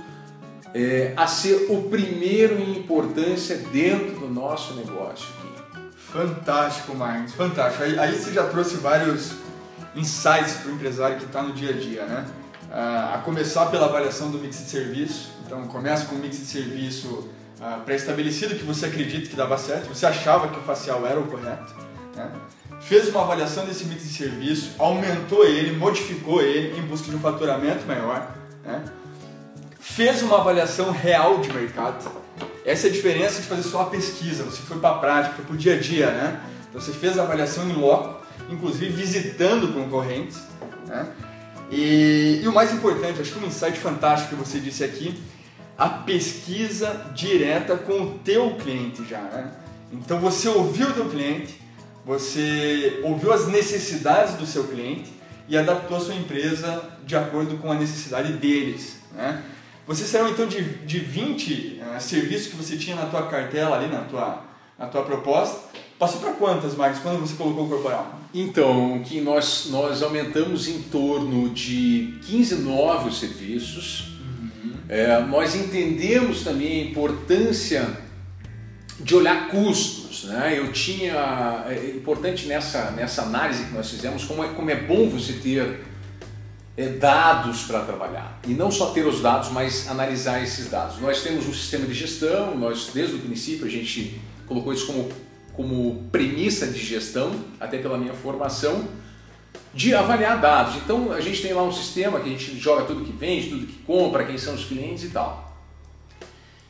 é, 0.73 1.13
a 1.17 1.27
ser 1.27 1.67
o 1.69 1.83
primeiro 1.83 2.57
em 2.59 2.77
importância 2.77 3.57
dentro 3.71 4.19
do 4.19 4.29
nosso 4.29 4.73
negócio. 4.75 5.27
Fantástico, 5.95 6.95
Marcos, 6.95 7.33
fantástico. 7.33 7.83
Aí, 7.83 7.99
aí 7.99 8.15
você 8.15 8.31
já 8.33 8.47
trouxe 8.47 8.75
vários 8.77 9.33
insights 9.95 10.55
para 10.61 10.71
o 10.71 10.75
empresário 10.75 11.17
que 11.17 11.25
está 11.25 11.41
no 11.41 11.53
dia 11.53 11.71
a 11.71 11.73
dia, 11.73 12.05
né? 12.05 12.25
Ah, 12.71 13.15
a 13.15 13.17
começar 13.19 13.65
pela 13.67 13.85
avaliação 13.85 14.31
do 14.31 14.37
mix 14.37 14.57
de 14.59 14.69
serviço. 14.69 15.31
Então, 15.45 15.67
começa 15.67 16.05
com 16.05 16.15
um 16.15 16.19
mix 16.19 16.37
de 16.37 16.45
serviço 16.45 17.29
ah, 17.61 17.81
pré-estabelecido 17.85 18.55
que 18.55 18.63
você 18.63 18.85
acredita 18.85 19.29
que 19.29 19.35
dava 19.35 19.57
certo, 19.57 19.89
você 19.89 20.05
achava 20.05 20.47
que 20.47 20.59
o 20.59 20.63
facial 20.63 21.05
era 21.05 21.19
o 21.19 21.27
correto, 21.27 21.75
né? 22.15 22.31
Fez 22.81 23.09
uma 23.09 23.21
avaliação 23.21 23.65
desse 23.65 23.85
mix 23.85 24.03
de 24.03 24.13
serviço, 24.13 24.71
aumentou 24.77 25.45
ele, 25.45 25.77
modificou 25.77 26.41
ele 26.41 26.77
em 26.79 26.81
busca 26.81 27.09
de 27.09 27.15
um 27.15 27.19
faturamento 27.19 27.85
maior, 27.85 28.35
né? 28.63 28.83
fez 29.79 30.21
uma 30.21 30.39
avaliação 30.39 30.91
real 30.91 31.39
de 31.39 31.51
mercado. 31.51 32.09
Essa 32.65 32.87
é 32.87 32.89
a 32.89 32.93
diferença 32.93 33.41
de 33.41 33.47
fazer 33.47 33.63
só 33.63 33.79
uma 33.79 33.89
pesquisa, 33.89 34.43
você 34.43 34.61
foi 34.61 34.77
para 34.77 34.95
a 34.95 34.99
prática, 34.99 35.35
foi 35.35 35.45
para 35.45 35.53
o 35.53 35.57
dia 35.57 35.75
a 35.75 35.79
dia, 35.79 36.11
né? 36.11 36.41
Então 36.69 36.79
você 36.79 36.93
fez 36.93 37.19
a 37.19 37.23
avaliação 37.23 37.69
em 37.69 37.73
loco, 37.73 38.25
inclusive 38.49 38.91
visitando 38.91 39.73
concorrentes. 39.73 40.39
Né? 40.87 41.07
E, 41.69 42.41
e 42.43 42.47
o 42.47 42.53
mais 42.53 42.73
importante, 42.73 43.21
acho 43.21 43.33
que 43.33 43.43
um 43.43 43.47
insight 43.47 43.77
fantástico 43.77 44.35
que 44.35 44.35
você 44.35 44.59
disse 44.59 44.83
aqui, 44.83 45.21
a 45.77 45.89
pesquisa 45.89 47.11
direta 47.13 47.75
com 47.75 48.01
o 48.01 48.19
teu 48.19 48.55
cliente 48.55 49.03
já. 49.07 49.19
Né? 49.19 49.51
Então 49.91 50.19
você 50.19 50.47
ouviu 50.47 50.89
o 50.89 50.93
teu 50.93 51.09
cliente, 51.09 51.60
você 52.05 53.01
ouviu 53.03 53.31
as 53.31 53.47
necessidades 53.47 54.35
do 54.35 54.45
seu 54.45 54.65
cliente 54.65 55.11
e 55.47 55.57
adaptou 55.57 55.97
a 55.97 55.99
sua 55.99 56.15
empresa 56.15 56.81
de 57.05 57.15
acordo 57.15 57.57
com 57.57 57.71
a 57.71 57.75
necessidade 57.75 58.33
deles. 58.33 58.97
Né? 59.13 59.43
Você 59.85 60.05
saiu 60.05 60.29
então 60.29 60.47
de, 60.47 60.61
de 60.85 60.99
20 60.99 61.81
uh, 61.81 62.01
serviços 62.01 62.47
que 62.47 62.55
você 62.55 62.77
tinha 62.77 62.95
na 62.95 63.05
tua 63.07 63.27
cartela 63.27 63.77
ali, 63.77 63.87
na 63.87 64.01
tua, 64.01 64.43
na 64.77 64.87
tua 64.87 65.03
proposta, 65.03 65.69
passou 65.99 66.21
para 66.21 66.33
quantas, 66.33 66.75
Marcos, 66.75 66.99
quando 66.99 67.19
você 67.19 67.35
colocou 67.35 67.65
o 67.65 67.69
corporal? 67.69 68.19
Então, 68.33 69.01
que 69.03 69.19
nós, 69.19 69.67
nós 69.69 70.01
aumentamos 70.01 70.67
em 70.67 70.83
torno 70.83 71.49
de 71.49 72.17
15 72.25 72.55
novos 72.55 73.19
serviços. 73.19 74.13
Uhum. 74.39 74.73
É, 74.87 75.19
nós 75.19 75.55
entendemos 75.55 76.43
também 76.43 76.81
a 76.81 76.85
importância 76.85 77.97
de 78.99 79.15
olhar 79.15 79.49
Né? 80.23 80.55
Eu 80.57 80.71
tinha, 80.71 81.65
é 81.67 81.93
importante 81.95 82.47
nessa, 82.47 82.91
nessa 82.91 83.23
análise 83.23 83.65
que 83.65 83.73
nós 83.73 83.89
fizemos, 83.89 84.23
como 84.23 84.43
é, 84.43 84.49
como 84.49 84.69
é 84.69 84.75
bom 84.75 85.09
você 85.09 85.33
ter 85.33 85.81
é, 86.77 86.87
dados 86.87 87.63
para 87.63 87.81
trabalhar. 87.81 88.39
E 88.47 88.53
não 88.53 88.71
só 88.71 88.91
ter 88.91 89.05
os 89.05 89.21
dados, 89.21 89.49
mas 89.49 89.87
analisar 89.89 90.41
esses 90.41 90.69
dados. 90.69 90.99
Nós 90.99 91.21
temos 91.21 91.47
um 91.47 91.53
sistema 91.53 91.85
de 91.85 91.93
gestão, 91.93 92.57
nós 92.57 92.91
desde 92.93 93.15
o 93.15 93.19
princípio 93.19 93.65
a 93.65 93.69
gente 93.69 94.19
colocou 94.47 94.73
isso 94.73 94.87
como, 94.87 95.09
como 95.53 96.09
premissa 96.11 96.67
de 96.67 96.79
gestão, 96.79 97.33
até 97.59 97.77
pela 97.77 97.97
minha 97.97 98.13
formação, 98.13 98.87
de 99.73 99.93
avaliar 99.93 100.39
dados. 100.39 100.75
Então 100.77 101.11
a 101.11 101.21
gente 101.21 101.41
tem 101.41 101.53
lá 101.53 101.63
um 101.63 101.71
sistema 101.71 102.19
que 102.19 102.29
a 102.29 102.31
gente 102.31 102.57
joga 102.57 102.83
tudo 102.83 103.03
que 103.03 103.11
vende, 103.11 103.49
tudo 103.49 103.65
que 103.65 103.79
compra, 103.83 104.25
quem 104.25 104.37
são 104.37 104.53
os 104.53 104.65
clientes 104.65 105.03
e 105.03 105.09
tal. 105.09 105.50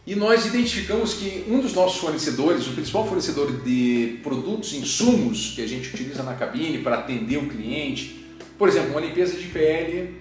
E 0.06 0.16
nós 0.16 0.48
identificamos 0.48 1.14
que 1.14 1.46
um 1.48 1.60
dos 1.60 1.74
nossos 1.74 2.00
fornecedores, 2.00 2.66
o 2.68 2.72
principal 2.72 3.06
fornecedor 3.06 3.62
de 3.62 4.20
produtos, 4.24 4.74
insumos 4.74 5.54
que 5.56 5.62
a 5.62 5.68
gente 5.68 5.90
utiliza 5.90 6.24
na 6.24 6.34
cabine 6.34 6.80
para 6.80 6.98
atender 6.98 7.38
o 7.38 7.48
cliente, 7.48 8.26
por 8.58 8.68
exemplo, 8.68 8.92
uma 8.92 9.02
limpeza 9.02 9.38
de 9.38 9.48
pele, 9.48 10.20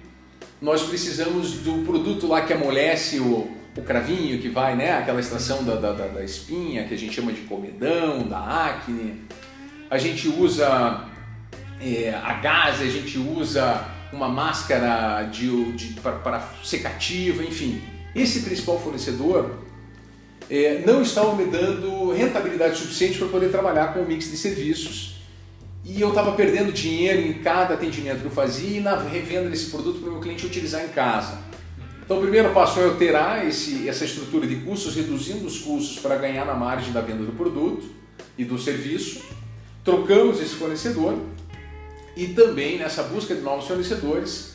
nós 0.60 0.82
precisamos 0.82 1.52
do 1.58 1.82
produto 1.84 2.26
lá 2.26 2.42
que 2.42 2.52
amolece 2.52 3.20
o, 3.20 3.50
o 3.74 3.82
cravinho, 3.82 4.38
que 4.38 4.50
vai, 4.50 4.76
né? 4.76 4.98
Aquela 4.98 5.18
extração 5.18 5.64
da, 5.64 5.76
da, 5.76 5.92
da 5.92 6.22
espinha, 6.22 6.84
que 6.84 6.92
a 6.92 6.98
gente 6.98 7.14
chama 7.14 7.32
de 7.32 7.40
comedão, 7.42 8.28
da 8.28 8.66
acne. 8.66 9.22
A 9.88 9.96
gente 9.96 10.28
usa 10.28 11.08
é, 11.80 12.14
a 12.22 12.34
gás, 12.34 12.82
a 12.82 12.86
gente 12.86 13.18
usa 13.18 13.86
uma 14.12 14.28
máscara 14.28 15.22
de, 15.22 15.72
de 15.72 16.00
para 16.00 16.46
secativa, 16.62 17.42
enfim. 17.42 17.80
Esse 18.14 18.40
principal 18.40 18.78
fornecedor 18.78 19.69
é, 20.50 20.82
não 20.84 21.00
estava 21.00 21.34
me 21.36 21.44
dando 21.44 22.10
rentabilidade 22.10 22.76
suficiente 22.76 23.18
para 23.18 23.28
poder 23.28 23.50
trabalhar 23.50 23.94
com 23.94 24.00
o 24.00 24.06
mix 24.06 24.28
de 24.28 24.36
serviços 24.36 25.20
e 25.84 26.00
eu 26.00 26.08
estava 26.08 26.32
perdendo 26.32 26.72
dinheiro 26.72 27.20
em 27.20 27.34
cada 27.34 27.74
atendimento 27.74 28.20
que 28.20 28.26
eu 28.26 28.30
fazia 28.30 28.78
e 28.78 28.80
na 28.80 28.96
revenda 28.96 29.48
desse 29.48 29.70
produto 29.70 30.00
para 30.00 30.08
o 30.08 30.12
meu 30.12 30.20
cliente 30.20 30.44
utilizar 30.44 30.84
em 30.84 30.88
casa. 30.88 31.38
Então 32.04 32.18
o 32.18 32.20
primeiro 32.20 32.52
passo 32.52 32.80
é 32.80 32.84
alterar 32.84 33.46
esse, 33.46 33.88
essa 33.88 34.04
estrutura 34.04 34.46
de 34.46 34.56
custos, 34.56 34.96
reduzindo 34.96 35.46
os 35.46 35.60
custos 35.60 36.00
para 36.00 36.16
ganhar 36.16 36.44
na 36.44 36.54
margem 36.54 36.92
da 36.92 37.00
venda 37.00 37.24
do 37.24 37.32
produto 37.32 37.86
e 38.36 38.44
do 38.44 38.58
serviço. 38.58 39.22
Trocamos 39.84 40.40
esse 40.40 40.56
fornecedor 40.56 41.16
e 42.16 42.26
também 42.26 42.76
nessa 42.76 43.04
busca 43.04 43.34
de 43.34 43.40
novos 43.40 43.66
fornecedores 43.66 44.49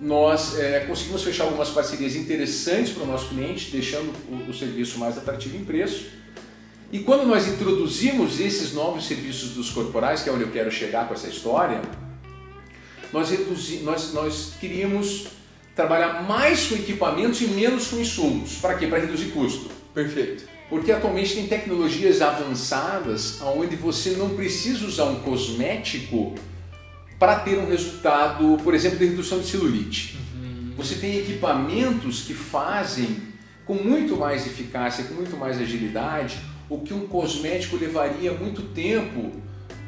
nós 0.00 0.58
é, 0.58 0.80
conseguimos 0.80 1.22
fechar 1.22 1.44
algumas 1.44 1.70
parcerias 1.70 2.16
interessantes 2.16 2.92
para 2.92 3.04
o 3.04 3.06
nosso 3.06 3.28
cliente, 3.28 3.70
deixando 3.70 4.12
o, 4.28 4.50
o 4.50 4.54
serviço 4.54 4.98
mais 4.98 5.16
atrativo 5.16 5.56
em 5.56 5.64
preço 5.64 6.06
e 6.94 7.00
quando 7.00 7.26
nós 7.26 7.48
introduzimos 7.48 8.38
esses 8.38 8.72
novos 8.72 9.08
serviços 9.08 9.50
dos 9.50 9.68
corporais, 9.70 10.22
que 10.22 10.28
é 10.28 10.32
onde 10.32 10.44
eu 10.44 10.52
quero 10.52 10.70
chegar 10.70 11.08
com 11.08 11.14
essa 11.14 11.26
história, 11.26 11.82
nós, 13.12 13.30
reduzi, 13.30 13.78
nós, 13.78 14.12
nós 14.12 14.52
queríamos 14.60 15.26
trabalhar 15.74 16.22
mais 16.22 16.68
com 16.68 16.76
equipamentos 16.76 17.40
e 17.40 17.48
menos 17.48 17.88
com 17.88 17.98
insumos. 17.98 18.58
Para 18.58 18.74
quê? 18.74 18.86
Para 18.86 19.00
reduzir 19.00 19.32
custo. 19.32 19.68
Perfeito. 19.92 20.44
Porque 20.70 20.92
atualmente 20.92 21.34
tem 21.34 21.48
tecnologias 21.48 22.22
avançadas 22.22 23.40
onde 23.42 23.74
você 23.74 24.10
não 24.10 24.30
precisa 24.30 24.86
usar 24.86 25.06
um 25.06 25.20
cosmético 25.20 26.36
para 27.24 27.36
ter 27.36 27.58
um 27.58 27.66
resultado, 27.66 28.58
por 28.62 28.74
exemplo, 28.74 28.98
de 28.98 29.06
redução 29.06 29.38
de 29.40 29.46
celulite. 29.46 30.18
Uhum. 30.34 30.74
Você 30.76 30.96
tem 30.96 31.16
equipamentos 31.16 32.20
que 32.20 32.34
fazem 32.34 33.16
com 33.64 33.76
muito 33.76 34.14
mais 34.14 34.46
eficácia, 34.46 35.04
com 35.04 35.14
muito 35.14 35.34
mais 35.34 35.58
agilidade, 35.58 36.36
o 36.68 36.80
que 36.80 36.92
um 36.92 37.06
cosmético 37.06 37.78
levaria 37.78 38.30
muito 38.34 38.60
tempo 38.60 39.32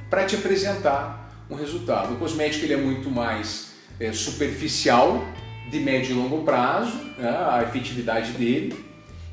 para 0.09 0.25
te 0.25 0.35
apresentar 0.35 1.45
um 1.51 1.55
resultado. 1.57 2.15
O 2.15 2.17
cosmético 2.17 2.65
ele 2.65 2.73
é 2.73 2.79
muito 2.79 3.11
mais 3.11 3.73
é, 4.01 4.11
superficial, 4.13 5.23
de 5.71 5.79
médio 5.79 6.13
e 6.13 6.15
longo 6.15 6.43
prazo, 6.43 6.97
né, 7.19 7.29
a 7.29 7.63
efetividade 7.65 8.33
dele, 8.33 8.83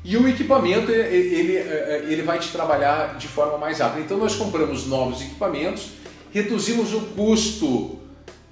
e 0.04 0.14
o 0.18 0.28
equipamento 0.28 0.90
ele, 0.90 1.54
ele, 1.54 2.12
ele 2.12 2.22
vai 2.22 2.38
te 2.38 2.52
trabalhar 2.52 3.16
de 3.16 3.28
forma 3.28 3.56
mais 3.56 3.78
rápida. 3.78 4.02
Então 4.02 4.18
nós 4.18 4.36
compramos 4.36 4.86
novos 4.86 5.22
equipamentos, 5.22 5.92
reduzimos 6.34 6.92
o 6.92 7.00
custo 7.00 7.98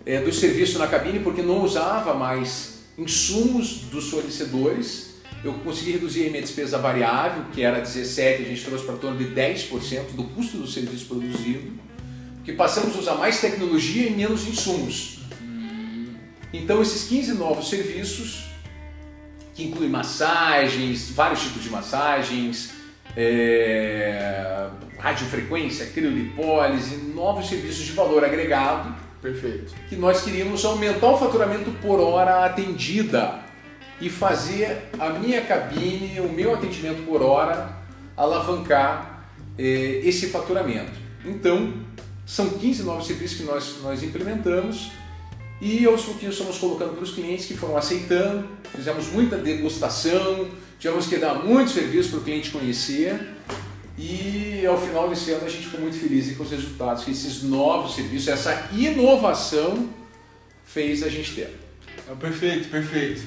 é, 0.06 0.20
do 0.20 0.32
serviço 0.32 0.78
na 0.78 0.86
cabine 0.86 1.18
porque 1.18 1.42
não 1.42 1.62
usava 1.62 2.14
mais 2.14 2.84
insumos 2.96 3.82
dos 3.90 4.08
fornecedores 4.08 5.12
eu 5.44 5.54
consegui 5.54 5.92
reduzir 5.92 6.26
a 6.28 6.30
minha 6.30 6.42
despesa 6.42 6.78
variável, 6.78 7.46
que 7.52 7.62
era 7.62 7.80
17, 7.80 8.42
a 8.42 8.44
gente 8.44 8.64
trouxe 8.64 8.84
para 8.84 8.94
torno 8.94 9.18
de 9.18 9.34
10% 9.34 10.12
do 10.14 10.22
custo 10.24 10.56
do 10.56 10.68
serviço 10.68 11.06
produzido, 11.06 11.72
porque 12.36 12.52
passamos 12.52 12.94
a 12.94 13.00
usar 13.00 13.14
mais 13.16 13.40
tecnologia 13.40 14.06
e 14.06 14.10
menos 14.10 14.46
insumos. 14.46 15.18
Então 16.52 16.80
esses 16.80 17.08
15 17.08 17.34
novos 17.34 17.68
serviços, 17.68 18.44
que 19.54 19.64
incluem 19.64 19.90
massagens, 19.90 21.10
vários 21.10 21.42
tipos 21.42 21.64
de 21.64 21.70
massagens, 21.70 22.74
é, 23.16 24.68
radiofrequência, 25.02 25.86
criolipólise, 25.86 26.96
novos 27.12 27.48
serviços 27.48 27.84
de 27.84 27.92
valor 27.92 28.24
agregado. 28.24 28.94
Perfeito. 29.20 29.74
Que 29.88 29.96
nós 29.96 30.22
queríamos 30.22 30.64
aumentar 30.64 31.08
o 31.08 31.18
faturamento 31.18 31.70
por 31.82 32.00
hora 32.00 32.44
atendida 32.44 33.40
e 34.00 34.08
fazer 34.08 34.90
a 34.98 35.10
minha 35.10 35.42
cabine, 35.42 36.20
o 36.20 36.32
meu 36.32 36.54
atendimento 36.54 37.04
por 37.04 37.20
hora, 37.20 37.76
alavancar 38.16 39.26
eh, 39.58 40.00
esse 40.04 40.28
faturamento. 40.28 40.92
Então, 41.24 41.74
são 42.24 42.50
15 42.50 42.84
novos 42.84 43.06
serviços 43.06 43.38
que 43.38 43.44
nós, 43.44 43.78
nós 43.82 44.02
implementamos 44.02 44.92
e 45.60 45.84
aos 45.84 46.04
pouquinhos 46.04 46.36
estamos 46.36 46.58
colocando 46.58 46.94
para 46.94 47.02
os 47.04 47.12
clientes 47.12 47.46
que 47.46 47.56
foram 47.56 47.76
aceitando, 47.76 48.48
fizemos 48.74 49.08
muita 49.08 49.36
degustação, 49.36 50.48
tivemos 50.78 51.06
que 51.06 51.16
dar 51.16 51.34
muito 51.34 51.70
serviço 51.70 52.10
para 52.10 52.18
o 52.18 52.22
cliente 52.22 52.50
conhecer 52.50 53.34
e 53.98 54.64
ao 54.66 54.80
final 54.80 55.08
desse 55.08 55.30
ano 55.32 55.44
a 55.44 55.48
gente 55.48 55.66
ficou 55.66 55.80
muito 55.80 55.98
feliz 55.98 56.34
com 56.36 56.42
os 56.42 56.50
resultados 56.50 57.04
que 57.04 57.10
esses 57.10 57.42
novos 57.42 57.94
serviços, 57.94 58.28
essa 58.28 58.68
inovação 58.72 59.88
fez 60.64 61.02
a 61.02 61.08
gente 61.08 61.34
ter. 61.34 61.58
É, 62.10 62.14
perfeito, 62.14 62.68
perfeito. 62.68 63.22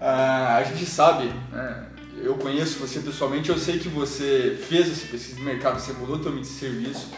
Ah, 0.00 0.56
a 0.56 0.64
gente 0.64 0.86
sabe, 0.86 1.24
né? 1.52 1.86
eu 2.22 2.34
conheço 2.36 2.78
você 2.78 3.00
pessoalmente, 3.00 3.50
eu 3.50 3.58
sei 3.58 3.78
que 3.78 3.88
você 3.88 4.58
fez 4.68 4.88
esse 4.88 5.06
pesquisa 5.06 5.36
de 5.36 5.42
mercado, 5.42 5.80
você 5.80 5.92
mudou 5.92 6.32
mix 6.32 6.48
de 6.48 6.54
serviço, 6.54 7.08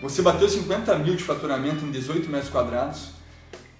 você 0.00 0.22
bateu 0.22 0.48
50 0.48 0.98
mil 0.98 1.16
de 1.16 1.24
faturamento 1.24 1.84
em 1.84 1.90
18 1.90 2.28
metros 2.28 2.50
quadrados, 2.50 3.08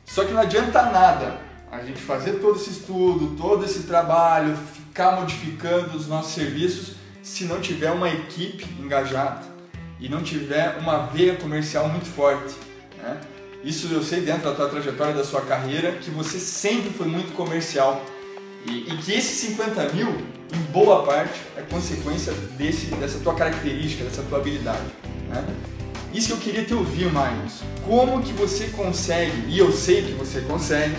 só 0.05 0.25
que 0.25 0.33
não 0.33 0.41
adianta 0.41 0.83
nada 0.83 1.41
a 1.71 1.83
gente 1.83 2.01
fazer 2.01 2.35
todo 2.35 2.57
esse 2.57 2.71
estudo, 2.71 3.37
todo 3.37 3.65
esse 3.65 3.85
trabalho, 3.85 4.57
ficar 4.57 5.21
modificando 5.21 5.97
os 5.97 6.07
nossos 6.07 6.33
serviços 6.33 6.94
se 7.25 7.47
não 7.47 7.59
tiver 7.59 7.91
uma 7.91 8.09
equipe 8.11 8.67
engajada 8.79 9.41
e 9.99 10.11
não 10.11 10.23
tiver 10.23 10.77
uma 10.79 11.07
veia 11.07 11.35
comercial 11.35 11.89
muito 11.89 12.05
forte. 12.05 12.55
Né? 13.03 13.19
Isso 13.65 13.89
eu 13.91 14.03
sei 14.03 14.21
dentro 14.21 14.43
da 14.43 14.55
tua 14.55 14.69
trajetória, 14.69 15.15
da 15.15 15.25
sua 15.25 15.41
carreira, 15.41 15.93
que 15.93 16.11
você 16.11 16.39
sempre 16.39 16.91
foi 16.91 17.07
muito 17.07 17.33
comercial 17.33 18.05
e, 18.67 18.93
e 18.93 18.97
que 18.99 19.13
esses 19.13 19.41
50 19.49 19.95
mil, 19.95 20.09
em 20.55 20.61
boa 20.71 21.03
parte, 21.03 21.41
é 21.57 21.63
consequência 21.63 22.35
desse, 22.59 22.87
dessa 22.97 23.19
tua 23.21 23.35
característica, 23.35 24.05
dessa 24.05 24.23
tua 24.25 24.39
habilidade. 24.39 24.85
Né? 25.31 25.43
Isso 26.13 26.29
que 26.29 26.33
eu 26.35 26.39
queria 26.39 26.65
te 26.65 26.75
ouvir, 26.75 27.11
Magnus. 27.11 27.63
Como 27.87 28.23
que 28.23 28.35
você 28.35 28.67
consegue, 28.69 29.49
e 29.49 29.59
eu 29.59 29.73
sei 29.73 30.03
que 30.03 30.13
você 30.13 30.43
consegue, 30.43 30.95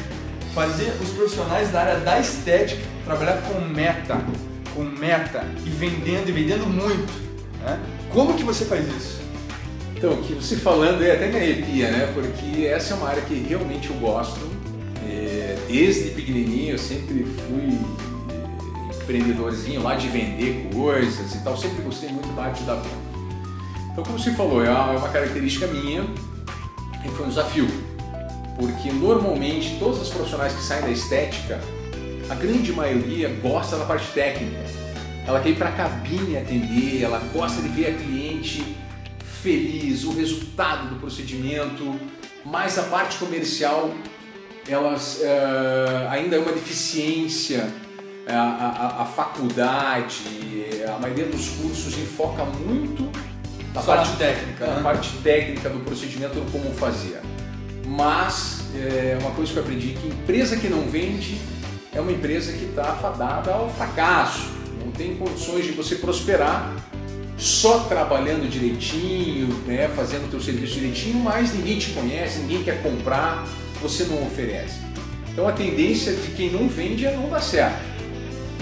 fazer 0.55 0.91
os 1.01 1.09
profissionais 1.09 1.71
da 1.71 1.81
área 1.81 1.99
da 1.99 2.19
estética 2.19 2.81
trabalhar 3.03 3.41
com 3.43 3.59
meta, 3.59 4.17
com 4.75 4.83
meta 4.83 5.43
e 5.65 5.69
vendendo 5.69 6.29
e 6.29 6.31
vendendo 6.33 6.67
muito. 6.67 7.11
Né? 7.63 7.79
Como 8.11 8.35
que 8.35 8.43
você 8.43 8.65
faz 8.65 8.85
isso? 8.87 9.21
Então, 9.95 10.21
que 10.21 10.33
você 10.33 10.57
falando 10.57 11.01
é 11.01 11.13
até 11.13 11.27
me 11.27 11.37
arrepia, 11.37 11.89
né? 11.89 12.11
Porque 12.13 12.65
essa 12.65 12.93
é 12.93 12.97
uma 12.97 13.07
área 13.07 13.21
que 13.21 13.33
realmente 13.33 13.89
eu 13.89 13.95
gosto. 13.95 14.39
É, 15.07 15.57
desde 15.67 16.09
pequenininho 16.09 16.73
eu 16.73 16.77
sempre 16.77 17.23
fui 17.23 17.79
é, 18.29 18.95
empreendedorzinho 19.03 19.81
lá 19.81 19.95
de 19.95 20.09
vender 20.09 20.69
coisas 20.73 21.33
e 21.33 21.43
tal. 21.43 21.57
Sempre 21.57 21.81
gostei 21.81 22.09
muito 22.09 22.27
da 22.35 22.43
arte 22.43 22.63
da 22.63 22.75
venda. 22.75 23.05
Então, 23.91 24.03
como 24.03 24.19
você 24.19 24.31
falou, 24.31 24.63
é 24.63 24.69
uma, 24.69 24.93
é 24.93 24.97
uma 24.97 25.09
característica 25.09 25.65
minha 25.67 26.05
e 27.03 27.09
foi 27.09 27.25
um 27.25 27.29
desafio. 27.29 27.67
Porque 28.57 28.91
normalmente 28.91 29.77
todos 29.79 30.01
os 30.01 30.09
profissionais 30.09 30.53
que 30.53 30.61
saem 30.61 30.81
da 30.81 30.89
estética, 30.89 31.61
a 32.29 32.35
grande 32.35 32.71
maioria 32.71 33.29
gosta 33.41 33.77
da 33.77 33.85
parte 33.85 34.11
técnica. 34.11 34.63
Ela 35.27 35.39
quer 35.39 35.49
ir 35.49 35.55
para 35.55 35.69
a 35.69 35.71
cabine 35.71 36.37
atender, 36.37 37.03
ela 37.03 37.19
gosta 37.33 37.61
de 37.61 37.69
ver 37.69 37.87
a 37.87 37.93
cliente 37.93 38.63
feliz, 39.41 40.03
o 40.03 40.11
resultado 40.11 40.89
do 40.89 40.99
procedimento, 40.99 41.99
mas 42.43 42.77
a 42.77 42.83
parte 42.83 43.17
comercial 43.17 43.93
elas, 44.67 45.19
uh, 45.19 46.09
ainda 46.09 46.35
é 46.35 46.39
uma 46.39 46.51
deficiência. 46.51 47.71
A, 48.27 48.33
a, 48.33 49.01
a, 49.03 49.05
faculdade, 49.05 50.23
a 50.87 50.97
maioria 50.99 51.27
dos 51.27 51.47
cursos 51.49 51.95
enfoca 51.95 52.43
muito 52.43 53.07
na 53.71 53.83
parte 53.83 54.17
técnica, 54.17 54.65
na 54.65 54.75
né? 54.77 54.81
parte 54.81 55.15
técnica 55.17 55.69
do 55.69 55.81
procedimento 55.81 56.43
como 56.51 56.73
fazer. 56.73 57.21
Mas 57.85 58.63
é 58.73 59.15
uma 59.21 59.29
coisa 59.29 59.53
que 59.53 59.59
eu 59.59 59.63
aprendi 59.63 59.89
que 59.89 60.07
empresa 60.07 60.57
que 60.57 60.67
não 60.67 60.89
vende 60.89 61.39
é 61.95 62.01
uma 62.01 62.11
empresa 62.11 62.51
que 62.51 62.65
está 62.65 62.91
afadada 62.91 63.51
ao 63.51 63.69
fracasso. 63.69 64.49
Não 64.83 64.91
tem 64.91 65.15
condições 65.15 65.65
de 65.65 65.71
você 65.71 65.95
prosperar 65.95 66.75
só 67.37 67.79
trabalhando 67.79 68.49
direitinho, 68.49 69.47
né, 69.65 69.89
fazendo 69.95 70.25
o 70.25 70.27
teu 70.27 70.39
serviço 70.39 70.75
direitinho, 70.75 71.19
mas 71.19 71.53
ninguém 71.53 71.79
te 71.79 71.91
conhece, 71.91 72.39
ninguém 72.39 72.63
quer 72.63 72.81
comprar, 72.81 73.45
você 73.81 74.03
não 74.05 74.25
oferece. 74.25 74.79
Então 75.31 75.47
a 75.47 75.51
tendência 75.51 76.13
de 76.13 76.31
quem 76.31 76.51
não 76.51 76.67
vende 76.67 77.05
é 77.05 77.11
não 77.11 77.29
dar 77.29 77.41
certo. 77.41 77.95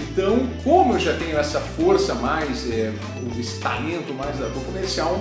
Então, 0.00 0.48
como 0.62 0.94
eu 0.94 1.00
já 1.00 1.16
tenho 1.16 1.36
essa 1.36 1.60
força 1.60 2.14
mais, 2.14 2.70
é, 2.70 2.92
esse 3.38 3.58
talento 3.58 4.14
mais 4.14 4.36
do 4.36 4.64
comercial, 4.64 5.20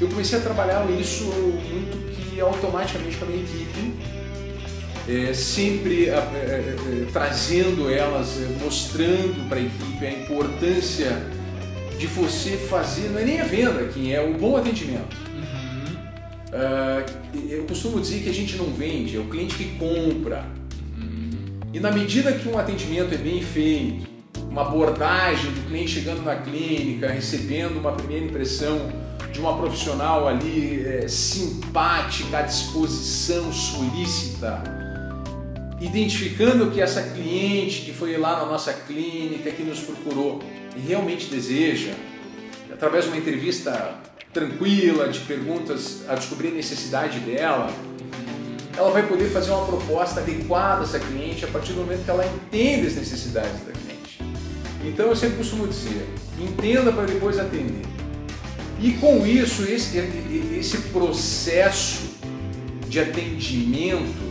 eu 0.00 0.08
comecei 0.08 0.38
a 0.38 0.42
trabalhar 0.42 0.86
isso 0.90 1.24
muito 1.24 2.10
que 2.14 2.40
automaticamente 2.40 3.16
com 3.16 3.24
a 3.24 3.28
minha 3.28 3.42
equipe, 3.42 3.94
é, 5.10 5.34
sempre 5.34 6.08
é, 6.08 6.12
é, 6.12 6.14
é 6.14 7.06
trazendo 7.12 7.90
elas, 7.90 8.40
é, 8.40 8.64
mostrando 8.64 9.48
para 9.48 9.58
a 9.58 9.62
equipe 9.62 10.06
a 10.06 10.12
importância 10.12 11.20
de 11.98 12.06
você 12.06 12.56
fazer, 12.56 13.08
não 13.08 13.18
é 13.18 13.24
nem 13.24 13.40
a 13.40 13.44
venda, 13.44 13.84
que 13.88 14.14
é 14.14 14.22
o 14.22 14.34
bom 14.34 14.56
atendimento. 14.56 15.16
Uhum. 15.34 15.96
Uh, 16.48 17.50
eu 17.50 17.64
costumo 17.64 18.00
dizer 18.00 18.22
que 18.22 18.30
a 18.30 18.32
gente 18.32 18.56
não 18.56 18.66
vende, 18.72 19.16
é 19.16 19.20
o 19.20 19.24
cliente 19.24 19.56
que 19.56 19.76
compra. 19.76 20.46
Uhum. 20.96 21.30
E 21.74 21.80
na 21.80 21.90
medida 21.90 22.32
que 22.32 22.48
um 22.48 22.58
atendimento 22.58 23.12
é 23.12 23.18
bem 23.18 23.42
feito, 23.42 24.08
uma 24.48 24.62
abordagem 24.62 25.50
do 25.52 25.68
cliente 25.68 25.90
chegando 25.90 26.22
na 26.22 26.36
clínica, 26.36 27.08
recebendo 27.08 27.78
uma 27.78 27.92
primeira 27.92 28.24
impressão 28.24 28.90
de 29.30 29.38
uma 29.38 29.56
profissional 29.56 30.26
ali 30.26 30.82
é, 30.84 31.06
simpática, 31.06 32.38
à 32.38 32.42
disposição, 32.42 33.52
solícita, 33.52 34.79
identificando 35.80 36.70
que 36.70 36.80
essa 36.80 37.02
cliente 37.02 37.82
que 37.82 37.92
foi 37.92 38.16
lá 38.18 38.40
na 38.40 38.46
nossa 38.46 38.72
clínica, 38.72 39.50
que 39.50 39.62
nos 39.62 39.80
procurou, 39.80 40.42
realmente 40.86 41.26
deseja, 41.26 41.92
através 42.70 43.04
de 43.04 43.10
uma 43.10 43.16
entrevista 43.16 43.94
tranquila, 44.32 45.08
de 45.08 45.20
perguntas 45.20 46.02
a 46.08 46.14
descobrir 46.14 46.48
a 46.48 46.52
necessidade 46.52 47.18
dela, 47.20 47.72
ela 48.76 48.90
vai 48.90 49.06
poder 49.06 49.28
fazer 49.30 49.50
uma 49.50 49.66
proposta 49.66 50.20
adequada 50.20 50.82
a 50.82 50.84
essa 50.84 51.00
cliente 51.00 51.44
a 51.44 51.48
partir 51.48 51.72
do 51.72 51.80
momento 51.80 52.04
que 52.04 52.10
ela 52.10 52.24
entende 52.26 52.86
as 52.86 52.94
necessidades 52.94 53.60
da 53.64 53.72
cliente. 53.72 54.20
Então 54.84 55.06
eu 55.06 55.16
sempre 55.16 55.38
costumo 55.38 55.66
dizer, 55.66 56.06
entenda 56.38 56.92
para 56.92 57.06
depois 57.06 57.38
atender. 57.38 57.82
E 58.80 58.92
com 58.92 59.26
isso, 59.26 59.64
esse, 59.64 59.98
esse 60.58 60.78
processo 60.88 62.10
de 62.88 63.00
atendimento, 63.00 64.29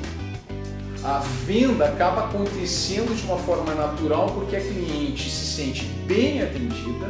a 1.03 1.19
venda 1.45 1.85
acaba 1.85 2.25
acontecendo 2.25 3.15
de 3.15 3.23
uma 3.23 3.37
forma 3.37 3.73
natural 3.73 4.31
porque 4.31 4.55
a 4.55 4.59
cliente 4.59 5.29
se 5.29 5.45
sente 5.45 5.85
bem 6.05 6.41
atendida, 6.41 7.07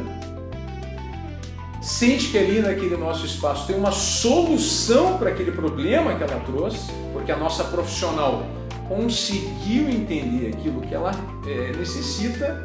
sente 1.82 2.28
que 2.28 2.38
ali 2.38 2.60
naquele 2.60 2.96
nosso 2.96 3.26
espaço 3.26 3.66
tem 3.66 3.76
uma 3.76 3.90
solução 3.90 5.18
para 5.18 5.30
aquele 5.30 5.50
problema 5.50 6.14
que 6.14 6.22
ela 6.22 6.40
trouxe, 6.40 6.92
porque 7.12 7.32
a 7.32 7.36
nossa 7.36 7.64
profissional 7.64 8.46
conseguiu 8.88 9.88
entender 9.88 10.48
aquilo 10.48 10.80
que 10.82 10.94
ela 10.94 11.12
é, 11.46 11.76
necessita 11.76 12.62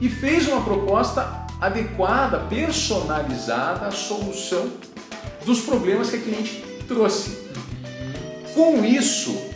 e 0.00 0.08
fez 0.08 0.46
uma 0.48 0.62
proposta 0.62 1.46
adequada, 1.60 2.40
personalizada 2.40 3.86
à 3.86 3.90
solução 3.90 4.70
dos 5.44 5.60
problemas 5.60 6.10
que 6.10 6.16
a 6.16 6.20
cliente 6.20 6.64
trouxe. 6.86 7.38
Com 8.54 8.84
isso, 8.84 9.51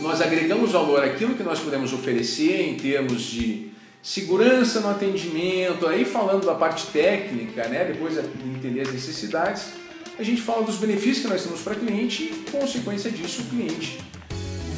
nós 0.00 0.20
agregamos 0.20 0.72
valor 0.72 1.02
àquilo 1.04 1.34
que 1.34 1.42
nós 1.42 1.60
podemos 1.60 1.92
oferecer 1.92 2.62
em 2.62 2.74
termos 2.76 3.22
de 3.22 3.70
segurança 4.02 4.80
no 4.80 4.90
atendimento, 4.90 5.86
aí 5.86 6.04
falando 6.04 6.46
da 6.46 6.54
parte 6.54 6.86
técnica, 6.86 7.68
né, 7.68 7.84
depois 7.84 8.14
de 8.14 8.20
entender 8.48 8.80
as 8.82 8.92
necessidades, 8.92 9.72
a 10.18 10.22
gente 10.22 10.40
fala 10.40 10.62
dos 10.62 10.76
benefícios 10.76 11.20
que 11.20 11.28
nós 11.28 11.42
temos 11.42 11.60
para 11.60 11.74
o 11.74 11.76
cliente 11.76 12.24
e, 12.24 12.50
consequência 12.50 13.10
disso, 13.10 13.42
o 13.42 13.44
cliente 13.46 13.98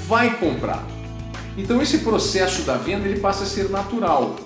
vai 0.06 0.36
comprar. 0.38 0.86
Então 1.56 1.80
esse 1.82 1.98
processo 1.98 2.62
da 2.62 2.76
venda 2.76 3.06
ele 3.08 3.20
passa 3.20 3.44
a 3.44 3.46
ser 3.46 3.68
natural, 3.68 4.36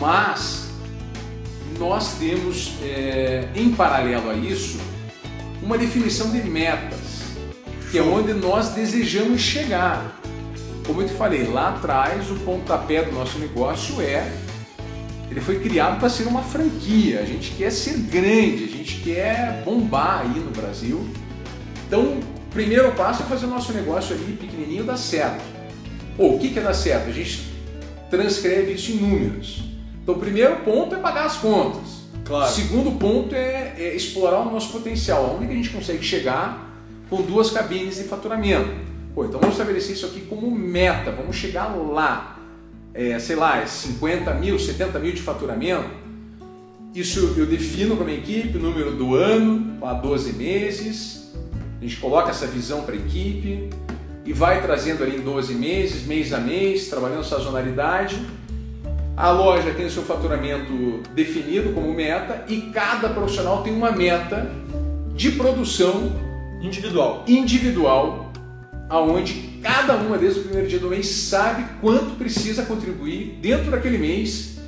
mas 0.00 0.68
nós 1.78 2.14
temos 2.18 2.72
é, 2.82 3.48
em 3.54 3.70
paralelo 3.72 4.30
a 4.30 4.34
isso 4.34 4.78
uma 5.62 5.76
definição 5.76 6.30
de 6.30 6.42
metas, 6.42 7.07
que 7.90 7.98
é 7.98 8.02
onde 8.02 8.32
nós 8.34 8.70
desejamos 8.70 9.40
chegar. 9.40 10.20
Como 10.86 11.02
eu 11.02 11.06
te 11.06 11.14
falei, 11.14 11.44
lá 11.44 11.70
atrás 11.70 12.30
o 12.30 12.34
pontapé 12.36 13.02
do 13.02 13.12
nosso 13.12 13.38
negócio 13.38 14.00
é 14.00 14.30
ele 15.30 15.40
foi 15.40 15.60
criado 15.60 15.98
para 15.98 16.08
ser 16.08 16.26
uma 16.26 16.42
franquia. 16.42 17.20
A 17.20 17.24
gente 17.24 17.52
quer 17.52 17.70
ser 17.70 17.98
grande, 17.98 18.64
a 18.64 18.68
gente 18.68 19.00
quer 19.00 19.62
bombar 19.64 20.22
aí 20.22 20.40
no 20.40 20.50
Brasil. 20.50 21.06
Então, 21.86 22.02
o 22.02 22.50
primeiro 22.50 22.90
passo 22.92 23.22
é 23.22 23.26
fazer 23.26 23.46
o 23.46 23.50
nosso 23.50 23.72
negócio 23.72 24.14
ali 24.14 24.32
pequenininho 24.32 24.84
dar 24.84 24.96
certo. 24.96 25.42
Ou 26.16 26.36
o 26.36 26.38
que, 26.38 26.48
que 26.48 26.58
é 26.58 26.62
dar 26.62 26.74
certo? 26.74 27.08
A 27.08 27.12
gente 27.12 27.52
transcreve 28.10 28.72
isso 28.72 28.90
em 28.90 28.96
números. 28.96 29.64
Então, 30.02 30.14
o 30.14 30.18
primeiro 30.18 30.56
ponto 30.56 30.94
é 30.94 30.98
pagar 30.98 31.26
as 31.26 31.36
contas. 31.36 31.98
Claro. 32.24 32.50
O 32.50 32.54
segundo 32.54 32.98
ponto 32.98 33.34
é, 33.34 33.74
é 33.78 33.94
explorar 33.94 34.40
o 34.40 34.50
nosso 34.50 34.72
potencial. 34.72 35.36
Onde 35.36 35.46
que 35.46 35.52
a 35.52 35.56
gente 35.56 35.70
consegue 35.70 36.02
chegar 36.02 36.67
com 37.08 37.22
duas 37.22 37.50
cabines 37.50 37.96
de 37.96 38.04
faturamento? 38.04 38.70
Pô, 39.14 39.24
então 39.24 39.40
vamos 39.40 39.56
estabelecer 39.56 39.94
isso 39.94 40.06
aqui 40.06 40.20
como 40.20 40.50
meta. 40.50 41.10
Vamos 41.10 41.36
chegar 41.36 41.74
lá. 41.74 42.38
É, 42.94 43.18
sei 43.18 43.36
lá, 43.36 43.64
50 43.66 44.32
mil, 44.34 44.58
70 44.58 44.98
mil 44.98 45.12
de 45.12 45.22
faturamento. 45.22 45.88
Isso 46.94 47.34
eu 47.36 47.46
defino 47.46 47.96
com 47.96 48.02
a 48.02 48.06
minha 48.06 48.18
equipe, 48.18 48.58
número 48.58 48.92
do 48.92 49.14
ano, 49.14 49.76
há 49.82 49.92
12 49.92 50.32
meses. 50.32 51.32
A 51.80 51.84
gente 51.84 51.96
coloca 51.98 52.30
essa 52.30 52.46
visão 52.46 52.82
para 52.82 52.94
a 52.94 52.96
equipe 52.96 53.70
e 54.24 54.32
vai 54.32 54.60
trazendo 54.60 55.04
ali 55.04 55.16
em 55.16 55.20
12 55.20 55.54
meses, 55.54 56.06
mês 56.06 56.32
a 56.32 56.38
mês, 56.38 56.88
trabalhando 56.88 57.24
sazonalidade. 57.24 58.20
A 59.16 59.30
loja 59.30 59.72
tem 59.72 59.86
o 59.86 59.90
seu 59.90 60.02
faturamento 60.02 61.02
definido 61.14 61.72
como 61.72 61.92
meta 61.92 62.44
e 62.48 62.62
cada 62.72 63.08
profissional 63.08 63.62
tem 63.62 63.72
uma 63.72 63.90
meta 63.90 64.50
de 65.14 65.32
produção 65.32 66.27
individual, 66.60 67.24
individual 67.26 68.32
aonde 68.88 69.60
cada 69.62 69.94
uma 69.96 70.16
desde 70.16 70.40
o 70.40 70.42
primeiro 70.44 70.68
dia 70.68 70.78
do 70.78 70.88
mês 70.88 71.06
sabe 71.08 71.64
quanto 71.80 72.16
precisa 72.16 72.64
contribuir 72.64 73.38
dentro 73.40 73.70
daquele 73.70 73.98
mês 73.98 74.58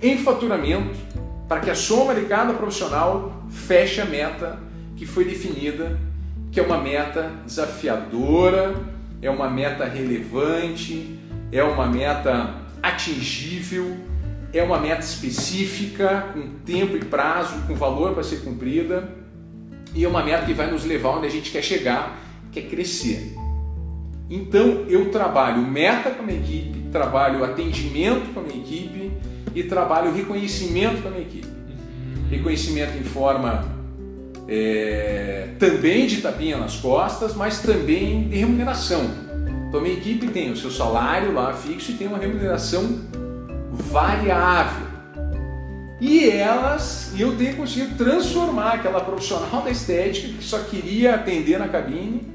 em 0.00 0.18
faturamento 0.18 0.98
para 1.48 1.60
que 1.60 1.70
a 1.70 1.74
soma 1.74 2.14
de 2.14 2.22
cada 2.22 2.54
profissional 2.54 3.44
feche 3.50 4.00
a 4.00 4.04
meta 4.04 4.58
que 4.96 5.06
foi 5.06 5.24
definida, 5.24 5.98
que 6.50 6.58
é 6.58 6.62
uma 6.62 6.78
meta 6.78 7.30
desafiadora, 7.44 8.74
é 9.20 9.30
uma 9.30 9.48
meta 9.48 9.84
relevante, 9.84 11.18
é 11.50 11.62
uma 11.62 11.86
meta 11.86 12.54
atingível, 12.82 13.96
é 14.52 14.62
uma 14.62 14.78
meta 14.78 15.00
específica, 15.00 16.30
com 16.32 16.48
tempo 16.64 16.96
e 16.96 17.04
prazo, 17.04 17.54
com 17.66 17.74
valor 17.74 18.12
para 18.12 18.22
ser 18.22 18.42
cumprida, 18.42 19.08
e 19.94 20.04
é 20.04 20.08
uma 20.08 20.22
meta 20.22 20.46
que 20.46 20.54
vai 20.54 20.70
nos 20.70 20.84
levar 20.84 21.10
onde 21.10 21.26
a 21.26 21.30
gente 21.30 21.50
quer 21.50 21.62
chegar, 21.62 22.18
que 22.50 22.58
é 22.58 22.62
crescer. 22.62 23.34
Então 24.30 24.84
eu 24.88 25.10
trabalho 25.10 25.62
meta 25.62 26.10
com 26.10 26.22
a 26.22 26.26
minha 26.26 26.38
equipe, 26.38 26.86
trabalho 26.90 27.44
atendimento 27.44 28.32
com 28.32 28.40
a 28.40 28.42
minha 28.42 28.58
equipe 28.58 29.12
e 29.54 29.62
trabalho 29.64 30.12
reconhecimento 30.12 31.02
com 31.02 31.08
a 31.08 31.10
minha 31.10 31.22
equipe. 31.22 31.48
Reconhecimento 32.30 32.96
em 32.96 33.04
forma 33.04 33.64
é, 34.48 35.48
também 35.58 36.06
de 36.06 36.22
tapinha 36.22 36.56
nas 36.56 36.76
costas, 36.76 37.34
mas 37.34 37.60
também 37.60 38.28
de 38.28 38.36
remuneração. 38.36 39.10
Então 39.68 39.80
a 39.80 39.82
minha 39.82 39.96
equipe 39.96 40.28
tem 40.28 40.50
o 40.50 40.56
seu 40.56 40.70
salário 40.70 41.32
lá 41.32 41.52
fixo 41.52 41.92
e 41.92 41.94
tem 41.94 42.06
uma 42.06 42.18
remuneração 42.18 43.00
variável. 43.72 44.91
E 46.04 46.28
elas, 46.28 47.12
e 47.14 47.20
eu 47.20 47.36
tenho 47.36 47.56
conseguido 47.56 47.94
transformar 47.96 48.72
aquela 48.72 49.02
profissional 49.02 49.62
da 49.62 49.70
estética 49.70 50.36
que 50.36 50.42
só 50.42 50.58
queria 50.58 51.14
atender 51.14 51.60
na 51.60 51.68
cabine 51.68 52.26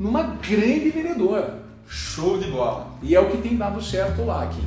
numa 0.00 0.22
grande 0.22 0.88
vendedora. 0.88 1.58
Show 1.86 2.38
de 2.38 2.50
bola. 2.50 2.86
E 3.02 3.14
é 3.14 3.20
o 3.20 3.28
que 3.28 3.36
tem 3.42 3.58
dado 3.58 3.82
certo 3.82 4.24
lá, 4.24 4.44
aqui. 4.44 4.62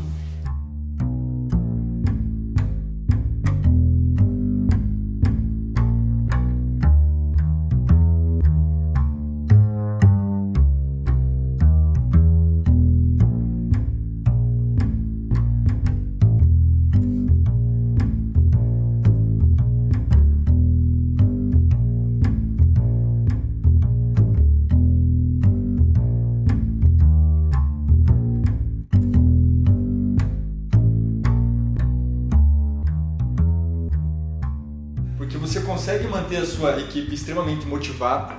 Consegue 35.82 36.08
manter 36.08 36.38
a 36.38 36.46
sua 36.46 36.80
equipe 36.80 37.12
extremamente 37.16 37.66
motivada. 37.66 38.36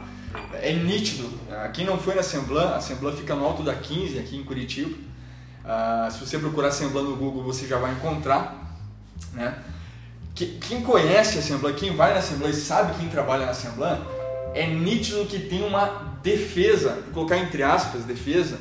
É 0.54 0.72
nítido. 0.72 1.28
Quem 1.74 1.84
não 1.84 1.98
foi 1.98 2.14
na 2.14 2.20
Assemblan, 2.20 2.68
a 2.68 2.76
Assemblan 2.76 3.12
fica 3.12 3.34
no 3.34 3.44
alto 3.44 3.64
da 3.64 3.74
15 3.74 4.16
aqui 4.20 4.36
em 4.36 4.44
Curitiba. 4.44 4.96
Uh, 5.64 6.10
se 6.12 6.20
você 6.20 6.38
procurar 6.38 6.68
Assemblan 6.68 7.02
no 7.02 7.16
Google, 7.16 7.42
você 7.42 7.66
já 7.66 7.78
vai 7.78 7.92
encontrar. 7.94 8.78
Né? 9.32 9.58
Quem 10.36 10.82
conhece 10.82 11.38
a 11.38 11.40
Assemblan, 11.40 11.72
quem 11.72 11.96
vai 11.96 12.12
na 12.12 12.20
Assemblan 12.20 12.48
e 12.48 12.54
sabe 12.54 12.96
quem 13.00 13.08
trabalha 13.08 13.44
na 13.44 13.50
Assemblan, 13.50 13.98
é 14.54 14.64
nítido 14.68 15.24
que 15.24 15.40
tem 15.40 15.64
uma 15.64 16.18
defesa, 16.22 16.90
vou 17.06 17.26
colocar 17.26 17.38
entre 17.38 17.64
aspas, 17.64 18.04
defesa, 18.04 18.56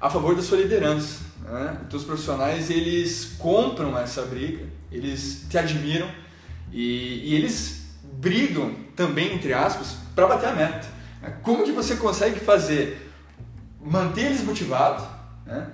a 0.00 0.08
favor 0.08 0.36
da 0.36 0.42
sua 0.42 0.58
liderança. 0.58 1.18
Né? 1.42 1.78
Então, 1.84 1.98
os 1.98 2.04
profissionais 2.04 2.70
eles 2.70 3.34
compram 3.38 3.98
essa 3.98 4.22
briga, 4.22 4.66
eles 4.92 5.46
te 5.50 5.58
admiram 5.58 6.08
e, 6.72 7.22
e 7.24 7.34
eles 7.34 7.79
brigam 8.12 8.74
também, 8.96 9.34
entre 9.34 9.52
aspas, 9.52 9.96
para 10.14 10.26
bater 10.26 10.48
a 10.48 10.52
meta. 10.52 10.88
Como 11.42 11.64
que 11.64 11.72
você 11.72 11.96
consegue 11.96 12.40
fazer, 12.40 13.10
manter 13.82 14.26
eles 14.26 14.42
motivados, 14.42 15.04
né? 15.46 15.66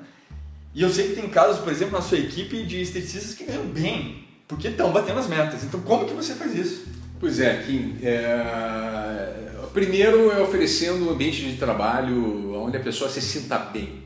E 0.75 0.83
eu 0.83 0.90
sei 0.90 1.09
que 1.09 1.14
tem 1.14 1.29
casos, 1.29 1.59
por 1.59 1.72
exemplo, 1.72 1.94
na 1.94 2.03
sua 2.03 2.18
equipe 2.18 2.64
de 2.64 2.83
esteticistas 2.83 3.35
que 3.35 3.44
ganham 3.44 3.66
bem, 3.66 4.29
porque 4.46 4.68
estão 4.68 4.92
batendo 4.92 5.18
as 5.18 5.27
metas. 5.27 5.64
Então, 5.64 5.81
como 5.81 6.05
que 6.05 6.12
você 6.12 6.35
faz 6.35 6.55
isso? 6.55 6.87
Pois 7.18 7.40
é, 7.40 7.62
Kim. 7.62 7.96
É... 8.03 9.46
Primeiro 9.72 10.31
é 10.31 10.40
oferecendo 10.40 11.07
um 11.07 11.11
ambiente 11.11 11.42
de 11.42 11.57
trabalho 11.57 12.55
onde 12.55 12.77
a 12.77 12.81
pessoa 12.81 13.11
se 13.11 13.20
sinta 13.20 13.59
bem. 13.59 14.03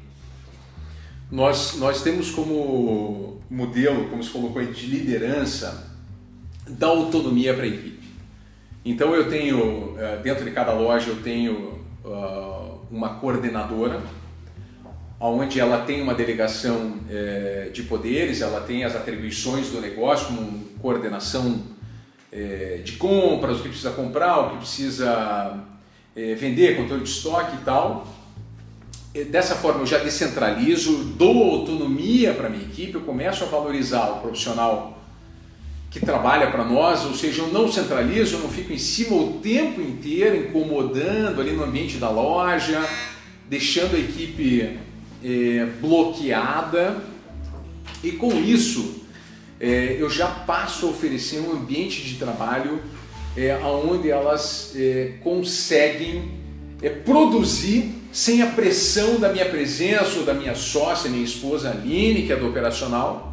Nós, 1.30 1.76
nós 1.76 2.02
temos 2.02 2.30
como 2.30 3.40
modelo, 3.48 4.08
como 4.08 4.22
se 4.22 4.30
colocou 4.30 4.60
aí, 4.60 4.72
de 4.72 4.86
liderança, 4.86 5.92
da 6.68 6.88
autonomia 6.88 7.54
para 7.54 7.64
a 7.64 7.68
equipe. 7.68 7.99
Então 8.84 9.14
eu 9.14 9.28
tenho, 9.28 9.94
eh, 9.98 10.16
dentro 10.22 10.44
de 10.44 10.50
cada 10.52 10.72
loja, 10.72 11.10
eu 11.10 11.22
tenho 11.22 11.82
uh, 12.02 12.78
uma 12.90 13.10
coordenadora, 13.16 14.00
onde 15.20 15.60
ela 15.60 15.84
tem 15.84 16.00
uma 16.00 16.14
delegação 16.14 16.94
eh, 17.10 17.68
de 17.74 17.82
poderes, 17.82 18.40
ela 18.40 18.62
tem 18.62 18.84
as 18.84 18.96
atribuições 18.96 19.68
do 19.68 19.78
negócio, 19.78 20.28
como 20.28 20.64
coordenação 20.80 21.60
eh, 22.32 22.80
de 22.82 22.92
compras, 22.92 23.58
o 23.58 23.62
que 23.62 23.68
precisa 23.68 23.90
comprar, 23.90 24.38
o 24.38 24.50
que 24.52 24.56
precisa 24.56 25.62
vender, 26.38 26.76
controle 26.76 27.02
de 27.02 27.10
estoque 27.10 27.56
e 27.56 27.64
tal. 27.64 28.06
Dessa 29.30 29.54
forma 29.56 29.80
eu 29.80 29.86
já 29.86 29.98
descentralizo, 29.98 31.04
dou 31.18 31.60
autonomia 31.60 32.32
para 32.32 32.48
minha 32.48 32.64
equipe, 32.64 32.94
eu 32.94 33.02
começo 33.02 33.44
a 33.44 33.46
valorizar 33.46 34.10
o 34.12 34.20
profissional 34.20 34.99
que 35.90 35.98
trabalha 35.98 36.50
para 36.52 36.64
nós, 36.64 37.04
ou 37.04 37.14
seja, 37.14 37.42
eu 37.42 37.48
não 37.48 37.70
centralizo, 37.70 38.36
eu 38.36 38.40
não 38.40 38.48
fico 38.48 38.72
em 38.72 38.78
cima 38.78 39.16
o 39.16 39.40
tempo 39.42 39.80
inteiro 39.80 40.36
incomodando 40.36 41.40
ali 41.40 41.50
no 41.50 41.64
ambiente 41.64 41.96
da 41.96 42.08
loja, 42.08 42.80
deixando 43.48 43.96
a 43.96 43.98
equipe 43.98 44.78
é, 45.24 45.66
bloqueada. 45.80 47.02
E 48.04 48.12
com 48.12 48.32
isso, 48.40 49.04
é, 49.58 49.96
eu 49.98 50.08
já 50.08 50.28
passo 50.28 50.86
a 50.86 50.90
oferecer 50.90 51.40
um 51.40 51.52
ambiente 51.52 52.02
de 52.02 52.14
trabalho 52.14 52.80
é, 53.36 53.56
onde 53.56 54.10
elas 54.10 54.72
é, 54.76 55.14
conseguem 55.22 56.30
é, 56.80 56.88
produzir 56.88 57.96
sem 58.12 58.42
a 58.42 58.46
pressão 58.46 59.20
da 59.20 59.28
minha 59.28 59.44
presença 59.46 60.18
ou 60.18 60.24
da 60.24 60.34
minha 60.34 60.54
sócia, 60.54 61.10
minha 61.10 61.24
esposa 61.24 61.70
Aline, 61.70 62.22
que 62.22 62.32
é 62.32 62.36
do 62.36 62.48
operacional, 62.48 63.29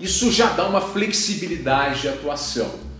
isso 0.00 0.32
já 0.32 0.50
dá 0.52 0.66
uma 0.66 0.80
flexibilidade 0.80 2.02
de 2.02 2.08
atuação. 2.08 2.90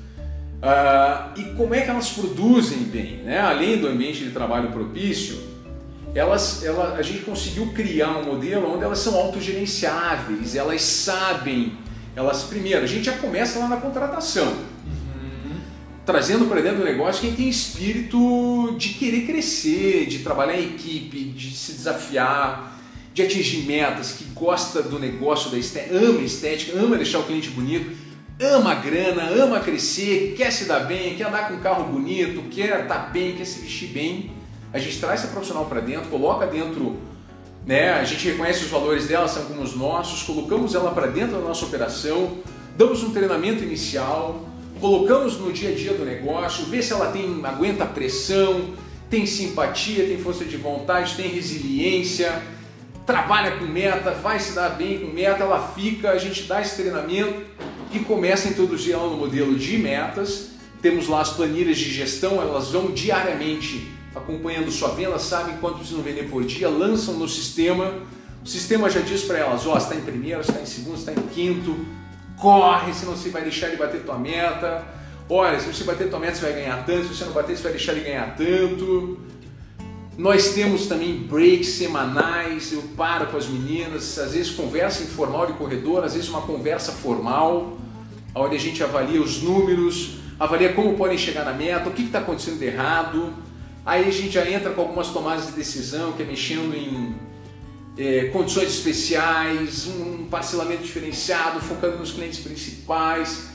Uh, 0.61 1.41
e 1.41 1.45
como 1.57 1.75
é 1.75 1.81
que 1.81 1.89
elas 1.89 2.11
produzem 2.11 2.81
bem? 2.81 3.23
Né? 3.25 3.41
Além 3.41 3.79
do 3.79 3.89
ambiente 3.89 4.23
de 4.23 4.31
trabalho 4.31 4.71
propício, 4.71 5.41
elas, 6.15 6.63
ela, 6.63 6.97
a 6.97 7.03
gente 7.03 7.25
conseguiu 7.25 7.73
criar 7.73 8.19
um 8.19 8.25
modelo 8.25 8.75
onde 8.75 8.85
elas 8.85 8.99
são 8.99 9.15
autogerenciáveis, 9.15 10.55
elas 10.55 10.83
sabem, 10.83 11.73
elas 12.15 12.43
primeiro, 12.43 12.83
a 12.83 12.87
gente 12.87 13.05
já 13.05 13.17
começa 13.17 13.59
lá 13.59 13.69
na 13.69 13.77
contratação, 13.79 14.49
uhum. 14.49 15.61
trazendo 16.05 16.47
para 16.47 16.61
dentro 16.61 16.79
do 16.79 16.85
negócio 16.85 17.23
quem 17.23 17.33
tem 17.33 17.49
espírito 17.49 18.75
de 18.77 18.91
querer 18.91 19.23
crescer, 19.23 20.07
de 20.07 20.19
trabalhar 20.19 20.61
em 20.61 20.75
equipe, 20.75 21.25
de 21.25 21.57
se 21.57 21.73
desafiar, 21.73 22.70
de 23.13 23.23
atingir 23.23 23.67
metas, 23.67 24.13
que 24.13 24.25
gosta 24.25 24.83
do 24.83 24.99
negócio 24.99 25.51
da 25.51 25.59
estética, 25.59 25.97
ama 25.97 26.21
estética, 26.23 26.79
ama 26.79 26.97
deixar 26.97 27.19
o 27.19 27.25
cliente 27.25 27.51
bonito, 27.51 27.91
ama 28.41 28.75
grana, 28.75 29.23
ama 29.31 29.61
crescer, 29.61 30.35
quer 30.37 30.53
se 30.53 30.65
dar 30.65 30.81
bem, 30.81 31.15
quer 31.17 31.27
andar 31.27 31.49
com 31.49 31.55
um 31.55 31.61
carro 31.61 31.85
bonito, 31.85 32.43
quer 32.51 32.83
estar 32.83 32.87
tá 32.87 32.99
bem, 33.11 33.35
quer 33.37 33.45
se 33.45 33.61
vestir 33.61 33.89
bem. 33.89 34.31
A 34.73 34.79
gente 34.79 34.99
traz 34.99 35.21
esse 35.21 35.33
profissional 35.33 35.67
para 35.67 35.81
dentro, 35.81 36.09
coloca 36.09 36.47
dentro, 36.47 36.97
né? 37.67 37.93
A 37.93 38.05
gente 38.05 38.29
reconhece 38.29 38.65
os 38.65 38.71
valores 38.71 39.07
dela, 39.07 39.27
são 39.27 39.45
como 39.45 39.61
os 39.61 39.75
nossos, 39.75 40.23
colocamos 40.23 40.75
ela 40.75 40.93
para 40.93 41.09
dentro 41.09 41.37
da 41.37 41.43
nossa 41.43 41.65
operação, 41.65 42.39
damos 42.77 43.03
um 43.03 43.11
treinamento 43.11 43.65
inicial, 43.65 44.47
colocamos 44.81 45.37
no 45.37 45.53
dia 45.53 45.71
a 45.71 45.75
dia 45.75 45.93
do 45.93 46.05
negócio, 46.05 46.65
vê 46.67 46.81
se 46.81 46.93
ela 46.93 47.11
tem 47.11 47.41
aguenta 47.45 47.83
a 47.83 47.87
pressão, 47.89 48.71
tem 49.11 49.27
simpatia, 49.27 50.07
tem 50.07 50.17
força 50.17 50.45
de 50.45 50.57
vontade, 50.57 51.17
tem 51.17 51.29
resiliência 51.29 52.41
trabalha 53.07 53.53
com 53.53 53.65
meta, 53.65 54.13
vai 54.13 54.39
se 54.39 54.53
dar 54.53 54.71
bem 54.71 54.99
com 54.99 55.13
meta, 55.13 55.43
ela 55.43 55.73
fica, 55.75 56.11
a 56.11 56.19
gente 56.19 56.45
dá 56.45 56.61
esse 56.61 56.77
treinamento 56.77 57.43
e 57.93 57.99
começa 58.01 58.49
a 58.49 58.51
introduzir 58.51 58.95
ela 58.95 59.09
no 59.09 59.17
modelo 59.17 59.55
de 59.57 59.79
metas. 59.79 60.51
Temos 60.81 61.09
lá 61.09 61.21
as 61.21 61.31
planilhas 61.31 61.77
de 61.79 61.91
gestão, 61.93 62.41
elas 62.41 62.69
vão 62.69 62.91
diariamente 62.91 63.91
acompanhando 64.15 64.71
sua 64.71 64.91
venda, 64.91 65.19
sabem 65.19 65.57
quanto 65.59 65.79
precisam 65.79 66.03
vender 66.03 66.29
por 66.29 66.45
dia, 66.45 66.69
lançam 66.69 67.15
no 67.15 67.29
sistema. 67.29 67.95
O 68.43 68.49
sistema 68.49 68.89
já 68.89 69.01
diz 69.01 69.23
para 69.23 69.39
elas: 69.39 69.67
ó, 69.67 69.75
oh, 69.75 69.79
está 69.79 69.95
em 69.95 70.01
primeiro, 70.01 70.41
está 70.41 70.61
em 70.61 70.67
segundo, 70.67 70.97
está 70.97 71.13
em 71.13 71.23
quinto, 71.35 71.77
corre, 72.39 72.95
senão 72.95 73.15
você 73.15 73.29
vai 73.29 73.43
deixar 73.43 73.69
de 73.69 73.77
bater 73.77 74.03
tua 74.03 74.19
meta. 74.19 74.85
Olha, 75.29 75.61
se 75.61 75.67
você 75.67 75.85
bater 75.85 76.09
tua 76.09 76.19
meta, 76.19 76.35
você 76.35 76.43
vai 76.43 76.53
ganhar 76.55 76.85
tanto, 76.85 77.09
se 77.09 77.15
você 77.15 77.25
não 77.25 77.33
bater, 77.33 77.57
você 77.57 77.63
vai 77.63 77.73
deixar 77.73 77.95
de 77.95 78.01
ganhar 78.01 78.35
tanto 78.37 79.30
Nós 80.21 80.51
temos 80.53 80.87
também 80.87 81.15
breaks 81.17 81.69
semanais, 81.69 82.75
eu 82.75 82.83
paro 82.95 83.29
com 83.29 83.39
as 83.39 83.47
meninas, 83.47 84.19
às 84.19 84.35
vezes 84.35 84.51
conversa 84.51 85.03
informal 85.03 85.47
de 85.47 85.55
corredor, 85.55 86.05
às 86.05 86.13
vezes 86.13 86.29
uma 86.29 86.43
conversa 86.43 86.93
formal, 86.93 87.79
onde 88.35 88.55
a 88.55 88.59
gente 88.61 88.85
avalia 88.85 89.19
os 89.19 89.41
números, 89.41 90.19
avalia 90.39 90.75
como 90.75 90.95
podem 90.95 91.17
chegar 91.17 91.47
na 91.47 91.55
meta, 91.55 91.89
o 91.89 91.93
que 91.95 92.03
está 92.03 92.19
acontecendo 92.19 92.59
de 92.59 92.67
errado. 92.67 93.33
Aí 93.83 94.07
a 94.07 94.11
gente 94.11 94.33
já 94.33 94.47
entra 94.47 94.69
com 94.73 94.83
algumas 94.83 95.09
tomadas 95.09 95.47
de 95.47 95.53
decisão, 95.53 96.13
que 96.13 96.23
é 96.23 96.27
mexendo 96.27 96.75
em 96.75 97.15
é, 97.97 98.27
condições 98.27 98.69
especiais, 98.69 99.87
um 99.87 100.27
parcelamento 100.27 100.83
diferenciado, 100.83 101.61
focando 101.61 101.97
nos 101.97 102.13
clientes 102.13 102.41
principais. 102.41 103.49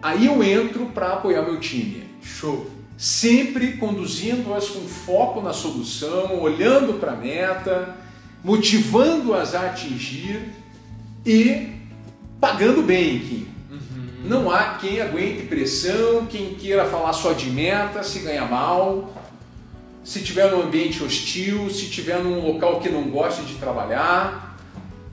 Aí 0.00 0.24
eu 0.24 0.42
entro 0.42 0.86
para 0.86 1.12
apoiar 1.12 1.42
meu 1.42 1.60
time. 1.60 2.04
Show! 2.22 2.85
Sempre 2.96 3.76
conduzindo-as 3.76 4.68
com 4.68 4.80
foco 4.80 5.42
na 5.42 5.52
solução, 5.52 6.40
olhando 6.40 6.94
para 6.94 7.12
a 7.12 7.16
meta, 7.16 7.94
motivando-as 8.42 9.54
a 9.54 9.66
atingir 9.66 10.52
e 11.24 11.72
pagando 12.40 12.82
bem, 12.82 13.18
Kim. 13.18 13.48
Uhum. 13.70 13.78
Não 14.24 14.50
há 14.50 14.74
quem 14.74 15.00
aguente 15.00 15.42
pressão, 15.42 16.26
quem 16.26 16.54
queira 16.54 16.86
falar 16.86 17.12
só 17.12 17.32
de 17.32 17.50
meta, 17.50 18.02
se 18.02 18.20
ganha 18.20 18.46
mal, 18.46 19.12
se 20.02 20.22
tiver 20.22 20.50
num 20.50 20.62
ambiente 20.62 21.02
hostil, 21.02 21.68
se 21.68 21.86
tiver 21.86 22.18
num 22.22 22.46
local 22.46 22.80
que 22.80 22.88
não 22.88 23.10
gosta 23.10 23.42
de 23.42 23.54
trabalhar. 23.54 24.56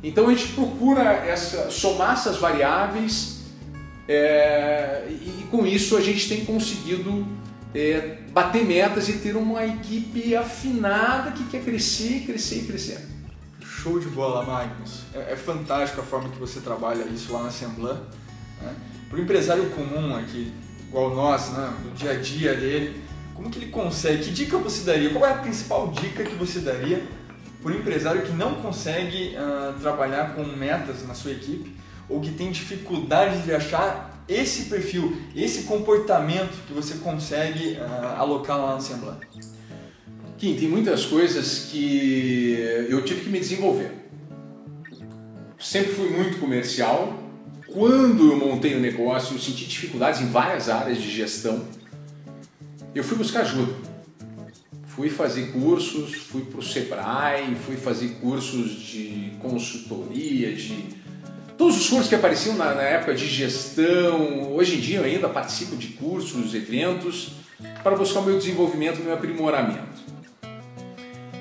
Então 0.02 0.28
a 0.28 0.34
gente 0.34 0.54
procura 0.54 1.04
essa, 1.04 1.70
somar 1.72 2.14
essas 2.14 2.38
variáveis 2.38 3.42
é, 4.08 5.08
e 5.10 5.44
com 5.50 5.66
isso 5.66 5.96
a 5.96 6.02
gente 6.02 6.28
tem 6.28 6.46
conseguido 6.46 7.26
é, 7.74 8.18
bater 8.32 8.64
metas 8.66 9.10
e 9.10 9.14
ter 9.14 9.36
uma 9.36 9.66
equipe 9.66 10.36
afinada 10.36 11.32
que 11.32 11.44
quer 11.46 11.64
crescer, 11.64 12.24
crescer 12.26 12.60
e 12.60 12.68
crescer. 12.68 13.08
Show 13.62 14.00
de 14.00 14.08
bola, 14.08 14.44
Magnus. 14.46 15.02
É, 15.14 15.34
é 15.34 15.36
fantástico 15.36 16.02
a 16.02 16.04
forma 16.04 16.30
que 16.30 16.40
você 16.40 16.60
trabalha 16.60 17.04
isso 17.06 17.34
lá 17.34 17.42
na 17.42 17.50
Assemblan. 17.50 18.02
Né? 18.62 18.74
Para 19.10 19.18
o 19.18 19.22
empresário 19.22 19.70
comum 19.72 20.16
aqui, 20.16 20.54
igual 20.88 21.16
nós, 21.16 21.50
né? 21.52 21.74
no 21.84 21.92
dia 21.92 22.12
a 22.12 22.16
dia 22.16 22.56
dele, 22.56 23.04
como 23.34 23.50
que 23.50 23.60
ele 23.60 23.72
consegue? 23.72 24.24
Que 24.24 24.32
dica 24.32 24.58
você 24.58 24.84
daria? 24.84 25.10
Qual 25.10 25.26
é 25.26 25.32
a 25.32 25.38
principal 25.38 25.90
dica 25.90 26.24
que 26.24 26.36
você 26.36 26.60
daria 26.60 27.04
para 27.62 27.72
o 27.72 27.76
empresário 27.76 28.22
que 28.22 28.32
não 28.32 28.56
consegue 28.56 29.36
uh, 29.36 29.80
trabalhar 29.80 30.36
com 30.36 30.44
metas 30.44 31.08
na 31.08 31.14
sua 31.14 31.32
equipe 31.32 31.76
ou 32.10 32.20
que 32.20 32.32
tem 32.32 32.52
dificuldade 32.52 33.42
de 33.42 33.54
achar 33.54 34.13
esse 34.28 34.66
perfil, 34.66 35.18
esse 35.36 35.64
comportamento 35.64 36.66
que 36.66 36.74
você 36.74 36.96
consegue 36.96 37.74
uh, 37.74 38.20
alocar 38.20 38.58
lá 38.58 38.72
na 38.72 38.78
Assembleia? 38.78 39.20
Kim, 40.38 40.56
tem 40.56 40.68
muitas 40.68 41.06
coisas 41.06 41.70
que 41.72 42.58
eu 42.90 43.04
tive 43.04 43.22
que 43.22 43.30
me 43.30 43.40
desenvolver. 43.40 43.92
Sempre 45.60 45.94
fui 45.94 46.10
muito 46.10 46.40
comercial. 46.40 47.18
Quando 47.72 48.32
eu 48.32 48.38
montei 48.38 48.76
o 48.76 48.80
negócio, 48.80 49.36
eu 49.36 49.40
senti 49.40 49.66
dificuldades 49.66 50.22
em 50.22 50.28
várias 50.28 50.70
áreas 50.70 51.02
de 51.02 51.10
gestão. 51.10 51.66
Eu 52.94 53.04
fui 53.04 53.18
buscar 53.18 53.42
ajuda. 53.42 53.74
Fui 54.86 55.10
fazer 55.10 55.54
cursos, 55.54 56.14
fui 56.14 56.42
para 56.44 56.60
o 56.60 56.62
Sebrae, 56.62 57.56
fui 57.56 57.78
fazer 57.78 58.10
cursos 58.22 58.72
de 58.82 59.32
consultoria, 59.42 60.54
de 60.54 61.03
Todos 61.58 61.78
os 61.78 61.88
cursos 61.88 62.08
que 62.10 62.16
apareciam 62.16 62.56
na, 62.56 62.74
na, 62.74 62.82
época 62.82 63.14
de 63.14 63.28
gestão, 63.28 64.54
hoje 64.54 64.78
em 64.78 64.80
dia 64.80 65.00
eu 65.00 65.04
ainda 65.04 65.30
participo 65.30 65.76
de 65.76 65.90
cursos, 65.90 66.56
eventos, 66.56 67.34
para 67.84 67.96
buscar 67.96 68.22
o 68.22 68.24
meu 68.24 68.38
desenvolvimento, 68.38 69.04
meu 69.04 69.14
aprimoramento. 69.14 70.02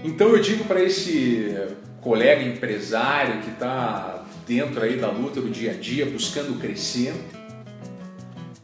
Então 0.05 0.29
eu 0.29 0.41
digo 0.41 0.65
para 0.65 0.83
esse 0.83 1.57
colega 2.01 2.43
empresário 2.43 3.41
que 3.43 3.51
está 3.51 4.25
dentro 4.47 4.83
aí 4.83 4.97
da 4.97 5.11
luta 5.11 5.41
do 5.41 5.49
dia 5.49 5.71
a 5.71 5.75
dia, 5.75 6.05
buscando 6.05 6.59
crescer, 6.59 7.15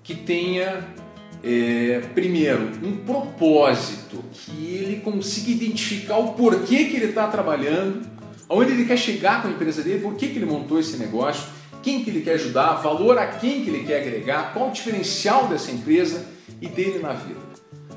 que 0.03 0.15
tenha, 0.15 0.87
é, 1.43 2.03
primeiro, 2.15 2.73
um 2.83 2.97
propósito, 2.99 4.23
que 4.33 4.75
ele 4.75 5.01
consiga 5.01 5.51
identificar 5.51 6.19
o 6.19 6.33
porquê 6.35 6.85
que 6.85 6.97
ele 6.97 7.07
está 7.07 7.27
trabalhando 7.29 8.18
aonde 8.49 8.73
ele 8.73 8.85
quer 8.85 8.97
chegar 8.97 9.43
com 9.43 9.49
a 9.49 9.51
empresa 9.51 9.83
dele, 9.83 10.01
por 10.01 10.15
que, 10.15 10.29
que 10.29 10.37
ele 10.37 10.47
montou 10.47 10.81
esse 10.81 10.97
negócio, 10.97 11.45
quem 11.83 12.03
que 12.03 12.11
ele 12.11 12.23
quer 12.23 12.35
ajudar, 12.35 12.75
valor 12.75 13.19
a 13.19 13.27
quem 13.27 13.63
que 13.63 13.71
ele 13.71 13.85
quer 13.85 14.01
agregar, 14.01 14.53
qual 14.53 14.71
o 14.71 14.73
diferencial 14.73 15.47
dessa 15.47 15.71
empresa 15.71 16.25
e 16.61 16.69
dele 16.69 16.99
na 16.99 17.13
vida. 17.13 17.41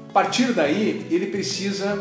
A 0.09 0.13
partir 0.13 0.53
daí, 0.53 1.07
ele 1.09 1.27
precisa, 1.27 1.97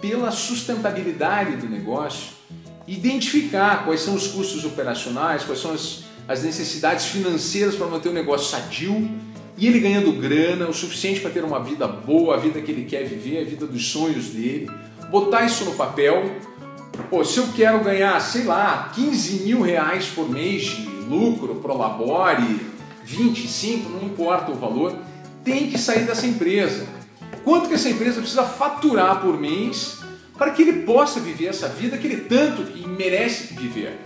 pela 0.00 0.30
sustentabilidade 0.30 1.56
do 1.56 1.68
negócio, 1.68 2.38
identificar 2.86 3.84
quais 3.84 4.00
são 4.00 4.14
os 4.14 4.28
custos 4.28 4.64
operacionais, 4.64 5.44
quais 5.44 5.60
são 5.60 5.72
as, 5.72 6.04
as 6.26 6.42
necessidades 6.42 7.06
financeiras 7.06 7.74
para 7.74 7.86
manter 7.86 8.08
o 8.08 8.12
negócio 8.12 8.48
sadio 8.48 9.10
e 9.58 9.66
ele 9.66 9.80
ganhando 9.80 10.12
grana, 10.12 10.68
o 10.68 10.72
suficiente 10.72 11.20
para 11.20 11.30
ter 11.30 11.42
uma 11.42 11.58
vida 11.58 11.86
boa, 11.86 12.36
a 12.36 12.38
vida 12.38 12.60
que 12.62 12.70
ele 12.70 12.84
quer 12.84 13.04
viver, 13.04 13.40
a 13.40 13.44
vida 13.44 13.66
dos 13.66 13.90
sonhos 13.90 14.28
dele, 14.28 14.70
botar 15.10 15.44
isso 15.44 15.64
no 15.64 15.74
papel 15.74 16.30
Pô, 17.04 17.24
se 17.24 17.38
eu 17.38 17.48
quero 17.54 17.82
ganhar, 17.82 18.20
sei 18.20 18.44
lá, 18.44 18.90
15 18.94 19.44
mil 19.44 19.62
reais 19.62 20.06
por 20.06 20.28
mês 20.28 20.62
de 20.62 20.86
lucro, 21.08 21.54
prolabore, 21.56 22.60
25, 23.04 23.88
não 23.88 24.02
importa 24.02 24.52
o 24.52 24.56
valor, 24.56 24.94
tem 25.42 25.70
que 25.70 25.78
sair 25.78 26.04
dessa 26.04 26.26
empresa. 26.26 26.86
Quanto 27.44 27.68
que 27.68 27.74
essa 27.74 27.88
empresa 27.88 28.20
precisa 28.20 28.42
faturar 28.42 29.20
por 29.22 29.40
mês 29.40 30.00
para 30.36 30.50
que 30.50 30.62
ele 30.62 30.82
possa 30.82 31.18
viver 31.18 31.46
essa 31.46 31.68
vida 31.68 31.96
que 31.96 32.06
ele 32.06 32.24
tanto 32.24 32.62
merece 32.88 33.54
viver? 33.54 33.98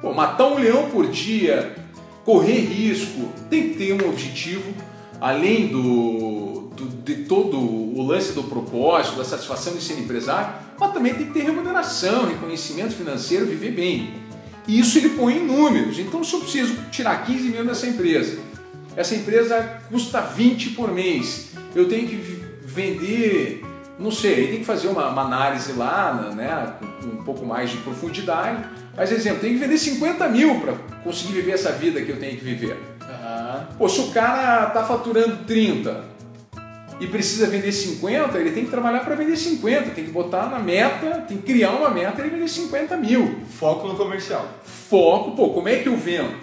Pô, 0.00 0.12
matar 0.12 0.48
um 0.48 0.58
leão 0.58 0.90
por 0.90 1.06
dia, 1.06 1.76
correr 2.24 2.60
risco, 2.60 3.28
tem 3.48 3.70
que 3.70 3.76
ter 3.76 3.92
um 3.92 4.08
objetivo, 4.08 4.72
além 5.20 5.68
do, 5.68 6.70
do 6.74 6.86
de 7.04 7.24
todo 7.24 7.58
o 7.58 8.02
lance 8.06 8.32
do 8.32 8.42
propósito, 8.44 9.18
da 9.18 9.24
satisfação 9.24 9.74
de 9.74 9.82
ser 9.82 9.98
empresário, 10.00 10.52
mas 10.80 10.92
também 10.92 11.12
tem 11.12 11.26
que 11.26 11.32
ter 11.34 11.42
remuneração, 11.42 12.26
reconhecimento 12.26 12.94
financeiro, 12.94 13.44
viver 13.44 13.72
bem. 13.72 14.14
E 14.66 14.80
isso 14.80 14.96
ele 14.96 15.10
põe 15.10 15.36
em 15.36 15.46
números. 15.46 15.98
Então, 15.98 16.24
se 16.24 16.32
eu 16.32 16.40
preciso 16.40 16.74
tirar 16.90 17.26
15 17.26 17.48
mil 17.50 17.66
dessa 17.66 17.86
empresa, 17.86 18.38
essa 18.96 19.14
empresa 19.14 19.82
custa 19.90 20.22
20 20.22 20.70
por 20.70 20.90
mês, 20.90 21.50
eu 21.74 21.86
tenho 21.86 22.08
que 22.08 22.16
vender, 22.64 23.62
não 23.98 24.10
sei, 24.10 24.48
tem 24.48 24.58
que 24.60 24.64
fazer 24.64 24.88
uma, 24.88 25.08
uma 25.08 25.22
análise 25.22 25.72
lá, 25.74 26.32
né, 26.34 26.74
com 27.02 27.20
um 27.20 27.24
pouco 27.24 27.44
mais 27.44 27.70
de 27.70 27.76
profundidade. 27.78 28.64
Mas, 28.96 29.12
exemplo, 29.12 29.40
tem 29.40 29.52
que 29.52 29.58
vender 29.58 29.76
50 29.76 30.28
mil 30.28 30.60
para 30.60 30.74
conseguir 31.04 31.34
viver 31.34 31.52
essa 31.52 31.72
vida 31.72 32.00
que 32.00 32.10
eu 32.10 32.18
tenho 32.18 32.36
que 32.36 32.44
viver. 32.44 32.78
Uhum. 33.02 33.76
Pô, 33.76 33.88
se 33.88 34.00
o 34.00 34.10
cara 34.12 34.68
está 34.68 34.84
faturando 34.84 35.44
30, 35.46 36.04
e 37.00 37.06
precisa 37.06 37.46
vender 37.46 37.72
50, 37.72 38.38
ele 38.38 38.50
tem 38.52 38.66
que 38.66 38.70
trabalhar 38.70 39.00
para 39.00 39.14
vender 39.14 39.34
50, 39.34 39.90
tem 39.90 40.04
que 40.04 40.10
botar 40.10 40.50
na 40.50 40.58
meta, 40.58 41.24
tem 41.26 41.38
que 41.38 41.44
criar 41.44 41.70
uma 41.70 41.88
meta 41.88 42.24
e 42.24 42.28
vender 42.28 42.46
50 42.46 42.94
mil. 42.98 43.40
Foco 43.58 43.88
no 43.88 43.96
comercial. 43.96 44.46
Foco, 44.62 45.34
pô, 45.34 45.48
como 45.48 45.66
é 45.66 45.76
que 45.76 45.88
eu 45.88 45.96
vendo? 45.96 46.34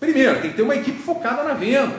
Primeiro, 0.00 0.40
tem 0.40 0.50
que 0.50 0.56
ter 0.56 0.62
uma 0.62 0.74
equipe 0.74 0.98
focada 0.98 1.44
na 1.44 1.52
venda. 1.52 1.94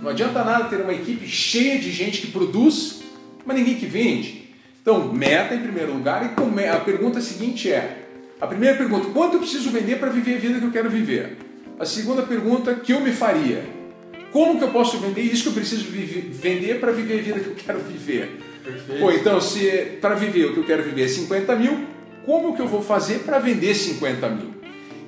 Não 0.00 0.10
adianta 0.10 0.44
nada 0.44 0.64
ter 0.64 0.76
uma 0.76 0.92
equipe 0.92 1.26
cheia 1.26 1.78
de 1.78 1.90
gente 1.90 2.20
que 2.20 2.26
produz, 2.26 3.02
mas 3.46 3.56
ninguém 3.56 3.76
que 3.76 3.86
vende. 3.86 4.54
Então, 4.82 5.10
meta 5.12 5.54
em 5.54 5.60
primeiro 5.60 5.92
lugar 5.92 6.22
e 6.22 6.66
a 6.66 6.80
pergunta 6.80 7.20
seguinte 7.20 7.72
é: 7.72 8.04
a 8.38 8.46
primeira 8.46 8.76
pergunta, 8.76 9.08
quanto 9.10 9.34
eu 9.34 9.40
preciso 9.40 9.70
vender 9.70 9.98
para 9.98 10.10
viver 10.10 10.36
a 10.36 10.38
vida 10.38 10.58
que 10.58 10.66
eu 10.66 10.70
quero 10.70 10.90
viver? 10.90 11.38
A 11.78 11.86
segunda 11.86 12.22
pergunta, 12.22 12.74
que 12.74 12.92
eu 12.92 13.00
me 13.00 13.10
faria? 13.10 13.79
Como 14.32 14.58
que 14.58 14.64
eu 14.64 14.70
posso 14.70 14.98
vender 14.98 15.22
isso 15.22 15.44
que 15.44 15.48
eu 15.48 15.54
preciso 15.54 15.86
vender 15.90 16.78
para 16.78 16.92
viver 16.92 17.18
a 17.18 17.22
vida 17.22 17.40
que 17.40 17.46
eu 17.48 17.54
quero 17.54 17.80
viver? 17.80 18.40
Perfeito. 18.64 19.00
Pô, 19.00 19.10
então, 19.10 19.40
se 19.40 19.98
para 20.00 20.14
viver 20.14 20.46
o 20.46 20.54
que 20.54 20.60
eu 20.60 20.64
quero 20.64 20.82
viver 20.82 21.04
é 21.04 21.08
50 21.08 21.56
mil, 21.56 21.86
como 22.24 22.54
que 22.54 22.62
eu 22.62 22.68
vou 22.68 22.82
fazer 22.82 23.20
para 23.20 23.38
vender 23.38 23.74
50 23.74 24.28
mil? 24.28 24.54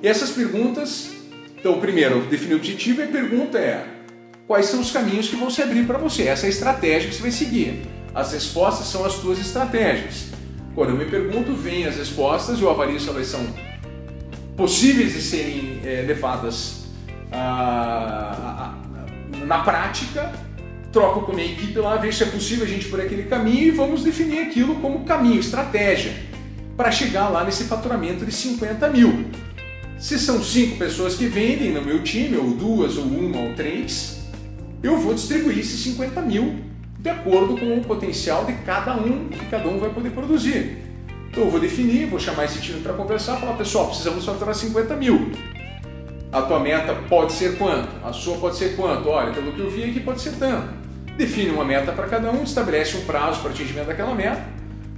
E 0.01 0.07
essas 0.07 0.31
perguntas, 0.31 1.11
então, 1.57 1.79
primeiro, 1.79 2.21
definir 2.23 2.55
o 2.55 2.57
objetivo 2.57 3.01
e 3.01 3.03
a 3.05 3.07
pergunta 3.07 3.57
é: 3.57 3.85
quais 4.45 4.65
são 4.65 4.81
os 4.81 4.91
caminhos 4.91 5.29
que 5.29 5.35
vão 5.35 5.49
se 5.49 5.61
abrir 5.61 5.85
para 5.85 5.97
você? 5.97 6.23
Essa 6.23 6.45
é 6.45 6.47
a 6.47 6.49
estratégia 6.49 7.09
que 7.09 7.15
você 7.15 7.21
vai 7.21 7.31
seguir. 7.31 7.83
As 8.13 8.33
respostas 8.33 8.87
são 8.87 9.05
as 9.05 9.13
suas 9.13 9.39
estratégias. 9.39 10.27
Quando 10.75 10.89
eu 10.89 10.97
me 10.97 11.05
pergunto, 11.05 11.53
vêm 11.53 11.85
as 11.85 11.95
respostas, 11.95 12.59
eu 12.59 12.69
avalio 12.69 12.99
se 12.99 13.07
elas 13.07 13.27
são 13.27 13.45
possíveis 14.57 15.13
de 15.13 15.21
serem 15.21 15.79
é, 15.83 16.03
levadas 16.05 16.83
a 17.31 18.52
na 19.53 19.59
prática, 19.59 20.31
troco 20.91 21.21
com 21.21 21.33
minha 21.33 21.51
equipe 21.51 21.77
lá, 21.77 21.95
vejo 21.97 22.17
se 22.17 22.23
é 22.23 22.25
possível 22.25 22.65
a 22.65 22.67
gente 22.67 22.87
ir 22.87 22.89
por 22.89 22.99
aquele 22.99 23.23
caminho 23.23 23.67
e 23.67 23.71
vamos 23.71 24.03
definir 24.03 24.39
aquilo 24.39 24.75
como 24.75 25.05
caminho, 25.05 25.39
estratégia, 25.39 26.11
para 26.75 26.89
chegar 26.89 27.29
lá 27.29 27.43
nesse 27.43 27.65
faturamento 27.65 28.25
de 28.25 28.31
50 28.31 28.89
mil. 28.89 29.25
Se 29.99 30.17
são 30.17 30.43
cinco 30.43 30.77
pessoas 30.77 31.15
que 31.15 31.27
vendem 31.27 31.71
no 31.71 31.83
meu 31.83 32.01
time, 32.01 32.35
ou 32.35 32.49
duas, 32.55 32.97
ou 32.97 33.03
uma, 33.03 33.39
ou 33.41 33.53
três, 33.53 34.23
eu 34.81 34.97
vou 34.97 35.13
distribuir 35.13 35.59
esses 35.59 35.79
50 35.81 36.19
mil 36.21 36.55
de 36.97 37.09
acordo 37.11 37.55
com 37.55 37.77
o 37.77 37.83
potencial 37.83 38.45
de 38.45 38.53
cada 38.65 38.95
um 38.95 39.29
que 39.29 39.45
cada 39.45 39.69
um 39.69 39.77
vai 39.77 39.91
poder 39.91 40.09
produzir. 40.09 40.79
Então 41.29 41.43
eu 41.43 41.51
vou 41.51 41.59
definir, 41.59 42.07
vou 42.07 42.19
chamar 42.19 42.45
esse 42.45 42.59
time 42.59 42.81
para 42.81 42.93
conversar, 42.93 43.37
falar 43.37 43.53
pessoal, 43.53 43.87
precisamos 43.87 44.25
faturar 44.25 44.55
50 44.55 44.95
mil. 44.95 45.31
A 46.33 46.41
tua 46.41 46.59
meta 46.59 46.95
pode 47.07 47.31
ser 47.31 47.59
quanto? 47.59 47.89
A 48.03 48.11
sua 48.11 48.37
pode 48.37 48.55
ser 48.55 48.75
quanto? 48.75 49.07
Olha, 49.07 49.31
pelo 49.31 49.51
que 49.51 49.59
eu 49.59 49.69
vi 49.69 49.83
aqui 49.83 49.99
pode 49.99 50.19
ser 50.19 50.31
tanto. 50.31 50.73
Define 51.15 51.51
uma 51.51 51.63
meta 51.63 51.91
para 51.91 52.07
cada 52.07 52.31
um, 52.31 52.41
estabelece 52.41 52.97
um 52.97 53.01
prazo 53.01 53.39
para 53.41 53.51
atingimento 53.51 53.85
daquela 53.85 54.15
meta, 54.15 54.43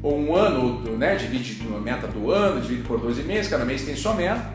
ou 0.02 0.18
um 0.18 0.34
ano, 0.34 0.80
né, 0.98 1.16
divide 1.16 1.62
uma 1.68 1.82
meta 1.82 2.08
do 2.08 2.32
ano, 2.32 2.62
divide 2.62 2.84
por 2.84 3.02
12 3.02 3.24
meses, 3.24 3.52
cada 3.52 3.66
mês 3.66 3.84
tem 3.84 3.98
sua 3.98 4.14
meta, 4.14 4.50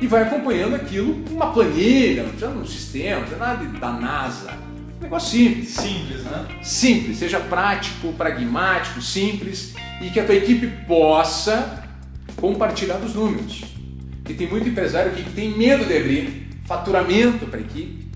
e 0.00 0.08
vai 0.08 0.24
acompanhando 0.24 0.74
aquilo 0.74 1.24
uma 1.30 1.52
planilha, 1.52 2.24
não 2.24 2.30
precisa 2.30 2.50
num 2.50 2.66
sistema, 2.66 3.20
não 3.20 3.28
precisa 3.28 3.38
nada 3.38 3.64
da 3.78 3.92
NASA. 3.92 4.50
Um 4.98 5.02
negócio 5.04 5.38
simples. 5.38 5.68
Simples, 5.68 6.24
né? 6.24 6.46
Simples, 6.60 7.18
seja 7.18 7.38
prático, 7.38 8.12
pragmático, 8.14 9.00
simples 9.00 9.76
e 10.02 10.10
que 10.10 10.18
a 10.18 10.24
tua 10.24 10.34
equipe 10.34 10.66
possa 10.88 11.84
compartilhar 12.36 12.96
dos 12.96 13.14
números. 13.14 13.75
E 14.28 14.34
tem 14.34 14.48
muito 14.48 14.68
empresário 14.68 15.12
que 15.12 15.22
tem 15.30 15.56
medo 15.56 15.84
de 15.84 15.96
abrir 15.96 16.48
faturamento 16.64 17.46
para 17.46 17.58
a 17.58 17.62
equipe, 17.62 18.06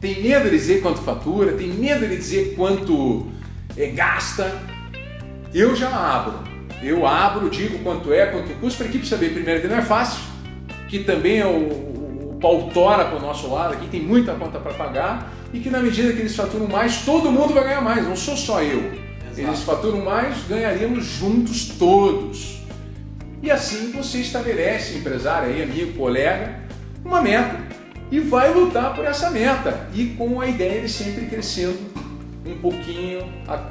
tem 0.00 0.22
medo 0.22 0.44
de 0.44 0.56
dizer 0.56 0.80
quanto 0.80 1.00
fatura, 1.00 1.52
tem 1.52 1.68
medo 1.68 2.06
de 2.06 2.16
dizer 2.16 2.54
quanto 2.56 3.28
é, 3.76 3.86
gasta. 3.88 4.60
Eu 5.52 5.76
já 5.76 5.88
abro. 5.88 6.50
Eu 6.82 7.06
abro, 7.06 7.50
digo 7.50 7.78
quanto 7.80 8.12
é, 8.12 8.26
quanto 8.26 8.48
custa 8.58 8.78
para 8.78 8.86
a 8.86 8.88
equipe 8.88 9.06
saber 9.06 9.34
primeiro 9.34 9.60
que 9.60 9.68
não 9.68 9.76
é 9.76 9.82
fácil, 9.82 10.22
que 10.88 11.00
também 11.00 11.38
é 11.38 11.46
o, 11.46 11.50
o, 11.50 12.30
o 12.32 12.38
pau 12.40 12.70
tora 12.72 13.04
para 13.04 13.18
o 13.18 13.20
nosso 13.20 13.52
lado, 13.52 13.74
aqui 13.74 13.86
tem 13.88 14.00
muita 14.00 14.32
conta 14.34 14.58
para 14.58 14.72
pagar 14.72 15.30
e 15.52 15.58
que 15.58 15.68
na 15.68 15.80
medida 15.80 16.12
que 16.12 16.20
eles 16.20 16.34
faturam 16.34 16.66
mais, 16.66 17.04
todo 17.04 17.30
mundo 17.30 17.52
vai 17.52 17.64
ganhar 17.64 17.82
mais, 17.82 18.06
não 18.06 18.16
sou 18.16 18.36
só 18.36 18.62
eu. 18.62 18.92
Exato. 19.30 19.40
Eles 19.40 19.62
faturam 19.62 20.04
mais, 20.04 20.42
ganharíamos 20.48 21.04
juntos 21.04 21.66
todos. 21.78 22.59
E 23.42 23.50
assim 23.50 23.90
você 23.92 24.18
estabelece, 24.18 24.98
empresário 24.98 25.48
aí, 25.48 25.62
amigo, 25.62 25.94
colega, 25.94 26.60
uma 27.04 27.22
meta 27.22 27.58
e 28.10 28.20
vai 28.20 28.52
lutar 28.52 28.94
por 28.94 29.04
essa 29.04 29.30
meta. 29.30 29.88
E 29.94 30.08
com 30.08 30.40
a 30.40 30.46
ideia 30.46 30.82
de 30.82 30.88
sempre 30.88 31.26
crescendo 31.26 31.78
um 32.44 32.58
pouquinho 32.58 33.20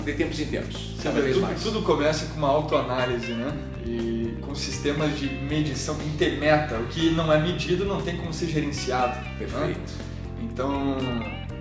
de 0.04 0.14
tempos 0.14 0.40
em 0.40 0.46
tempos, 0.46 0.96
cada 1.04 1.20
vez 1.22 1.36
tudo, 1.36 1.46
mais. 1.46 1.64
Tudo 1.64 1.82
começa 1.82 2.26
com 2.28 2.38
uma 2.38 2.48
autoanálise, 2.48 3.32
né? 3.34 3.52
E 3.86 4.38
com 4.42 4.56
sistemas 4.56 5.18
de 5.18 5.28
medição 5.28 5.96
intermeta. 6.02 6.76
O 6.76 6.88
que 6.88 7.12
não 7.12 7.32
é 7.32 7.40
medido 7.40 7.86
não 7.86 8.02
tem 8.02 8.18
como 8.18 8.32
ser 8.34 8.48
gerenciado. 8.48 9.16
Né? 9.16 9.36
Perfeito. 9.40 9.80
Né? 9.80 10.06
Então, 10.42 10.98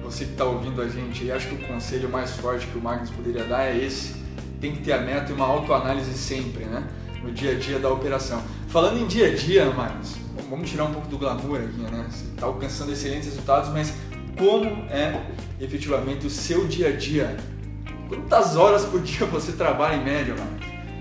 você 0.02 0.24
que 0.24 0.32
está 0.32 0.44
ouvindo 0.44 0.80
a 0.80 0.88
gente 0.88 1.24
e 1.24 1.32
acho 1.32 1.48
que 1.48 1.54
o 1.54 1.66
conselho 1.66 2.08
mais 2.08 2.32
forte 2.32 2.66
que 2.66 2.78
o 2.78 2.80
Magnus 2.82 3.10
poderia 3.10 3.44
dar 3.44 3.64
é 3.64 3.76
esse. 3.76 4.14
Tem 4.60 4.72
que 4.72 4.82
ter 4.82 4.92
a 4.92 4.98
meta 4.98 5.30
e 5.30 5.34
uma 5.34 5.46
autoanálise 5.46 6.12
sempre, 6.14 6.64
né? 6.64 6.86
No 7.22 7.32
dia 7.32 7.52
a 7.52 7.54
dia 7.54 7.78
da 7.78 7.90
operação. 7.90 8.42
Falando 8.68 9.00
em 9.00 9.06
dia 9.06 9.28
a 9.28 9.34
dia, 9.34 9.66
Magnus, 9.70 10.16
vamos 10.48 10.70
tirar 10.70 10.84
um 10.84 10.92
pouco 10.92 11.08
do 11.08 11.18
glamour 11.18 11.60
aqui, 11.60 11.80
né? 11.80 12.06
Você 12.08 12.24
está 12.24 12.46
alcançando 12.46 12.92
excelentes 12.92 13.26
resultados, 13.26 13.70
mas 13.70 13.92
como 14.36 14.66
é 14.90 15.20
efetivamente 15.60 16.26
o 16.26 16.30
seu 16.30 16.66
dia 16.66 16.88
a 16.88 16.92
dia? 16.92 17.36
Quantas 18.08 18.56
horas 18.56 18.84
por 18.84 19.00
dia 19.02 19.26
você 19.26 19.52
trabalha 19.52 19.96
em 19.96 20.04
média, 20.04 20.34
mano? 20.34 20.58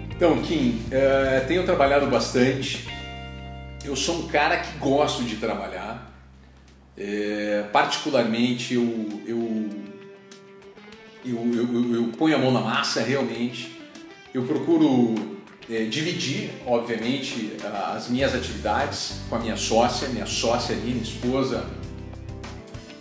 Então, 0.10 0.42
Kim, 0.42 0.82
uh, 0.88 1.48
tenho 1.48 1.64
trabalhado 1.64 2.08
bastante. 2.08 2.88
Eu 3.86 3.96
sou 3.96 4.24
um 4.24 4.28
cara 4.28 4.58
que 4.58 4.78
gosto 4.80 5.24
de 5.24 5.36
trabalhar. 5.36 6.12
É, 6.98 7.64
particularmente, 7.72 8.74
eu, 8.74 8.84
eu, 9.28 9.70
eu, 11.24 11.54
eu, 11.54 11.96
eu 11.96 12.04
ponho 12.18 12.36
a 12.36 12.40
mão 12.40 12.52
na 12.52 12.62
massa 12.62 13.02
realmente. 13.02 13.80
Eu 14.34 14.44
procuro 14.44 15.37
é, 15.70 15.84
dividir, 15.84 16.52
obviamente, 16.66 17.58
as 17.94 18.08
minhas 18.08 18.34
atividades 18.34 19.20
com 19.30 19.36
a 19.36 19.40
minha 19.40 19.58
sócia, 19.58 20.08
minha 20.08 20.26
sócia 20.26 20.76
ali, 20.76 20.92
minha 20.92 21.04
esposa, 21.04 21.66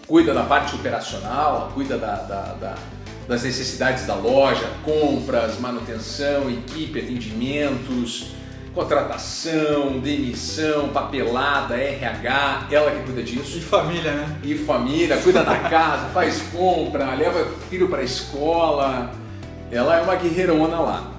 cuida 0.06 0.34
da 0.34 0.42
parte 0.42 0.74
operacional, 0.74 1.70
cuida 1.74 1.96
da, 1.96 2.16
da, 2.16 2.42
da, 2.54 2.74
das 3.28 3.44
necessidades 3.44 4.04
da 4.04 4.14
loja, 4.14 4.68
compras, 4.84 5.60
manutenção, 5.60 6.50
equipe, 6.50 6.98
atendimentos, 7.00 8.32
contratação, 8.74 9.98
demissão, 10.00 10.88
papelada, 10.88 11.76
RH, 11.76 12.68
ela 12.70 12.90
que 12.90 13.04
cuida 13.04 13.22
disso. 13.22 13.58
E 13.58 13.60
família, 13.60 14.12
né? 14.12 14.40
E 14.42 14.54
família, 14.56 15.16
cuida 15.18 15.42
da 15.42 15.56
casa, 15.56 16.08
faz 16.14 16.42
compra, 16.52 17.14
leva 17.14 17.46
filho 17.70 17.88
para 17.88 18.00
a 18.00 18.04
escola. 18.04 19.12
Ela 19.70 19.98
é 19.98 20.02
uma 20.02 20.14
guerreirona 20.16 20.78
lá. 20.78 21.15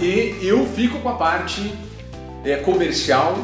E 0.00 0.38
eu 0.42 0.66
fico 0.66 0.98
com 1.00 1.08
a 1.08 1.14
parte 1.14 1.72
é, 2.44 2.56
comercial, 2.56 3.36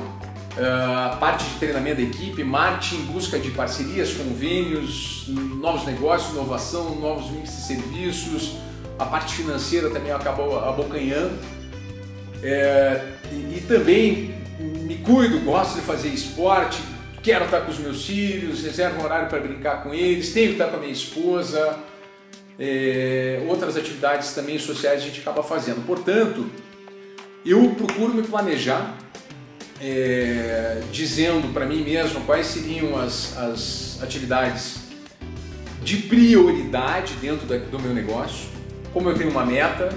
a 0.56 1.16
parte 1.16 1.44
de 1.44 1.54
treinamento 1.56 1.96
da 1.96 2.02
equipe, 2.02 2.42
marketing, 2.42 3.02
busca 3.02 3.38
de 3.38 3.50
parcerias, 3.50 4.12
convênios, 4.12 5.26
novos 5.28 5.84
negócios, 5.86 6.32
inovação, 6.32 6.96
novos 6.96 7.30
mix 7.30 7.50
de 7.50 7.62
serviços. 7.62 8.56
A 8.98 9.04
parte 9.04 9.34
financeira 9.34 9.88
também 9.90 10.10
acabou 10.10 10.58
abocanhando 10.58 11.38
é, 12.42 13.00
e, 13.32 13.58
e, 13.58 13.64
também 13.66 14.34
me 14.58 14.96
cuido, 14.98 15.40
gosto 15.40 15.76
de 15.76 15.80
fazer 15.82 16.08
esporte, 16.08 16.80
quero 17.22 17.44
estar 17.44 17.60
com 17.60 17.70
os 17.70 17.78
meus 17.78 18.06
filhos, 18.06 18.62
reservo 18.62 19.00
um 19.00 19.04
horário 19.04 19.28
para 19.28 19.40
brincar 19.40 19.82
com 19.82 19.92
eles, 19.92 20.32
tenho 20.32 20.48
que 20.48 20.52
estar 20.54 20.66
com 20.66 20.76
a 20.76 20.80
minha 20.80 20.92
esposa. 20.92 21.78
É, 22.58 23.40
outras 23.46 23.76
atividades 23.76 24.32
também 24.34 24.58
sociais 24.58 25.02
a 25.02 25.04
gente 25.04 25.20
acaba 25.20 25.42
fazendo. 25.42 25.84
Portanto, 25.86 26.50
eu 27.46 27.70
procuro 27.70 28.12
me 28.12 28.22
planejar, 28.22 28.96
é, 29.80 30.82
dizendo 30.90 31.52
para 31.52 31.64
mim 31.64 31.84
mesmo 31.84 32.20
quais 32.22 32.46
seriam 32.46 32.98
as, 32.98 33.36
as 33.38 34.02
atividades 34.02 34.78
de 35.82 35.98
prioridade 35.98 37.14
dentro 37.14 37.46
da, 37.46 37.58
do 37.58 37.78
meu 37.78 37.94
negócio. 37.94 38.48
Como 38.92 39.08
eu 39.08 39.16
tenho 39.16 39.30
uma 39.30 39.46
meta, 39.46 39.90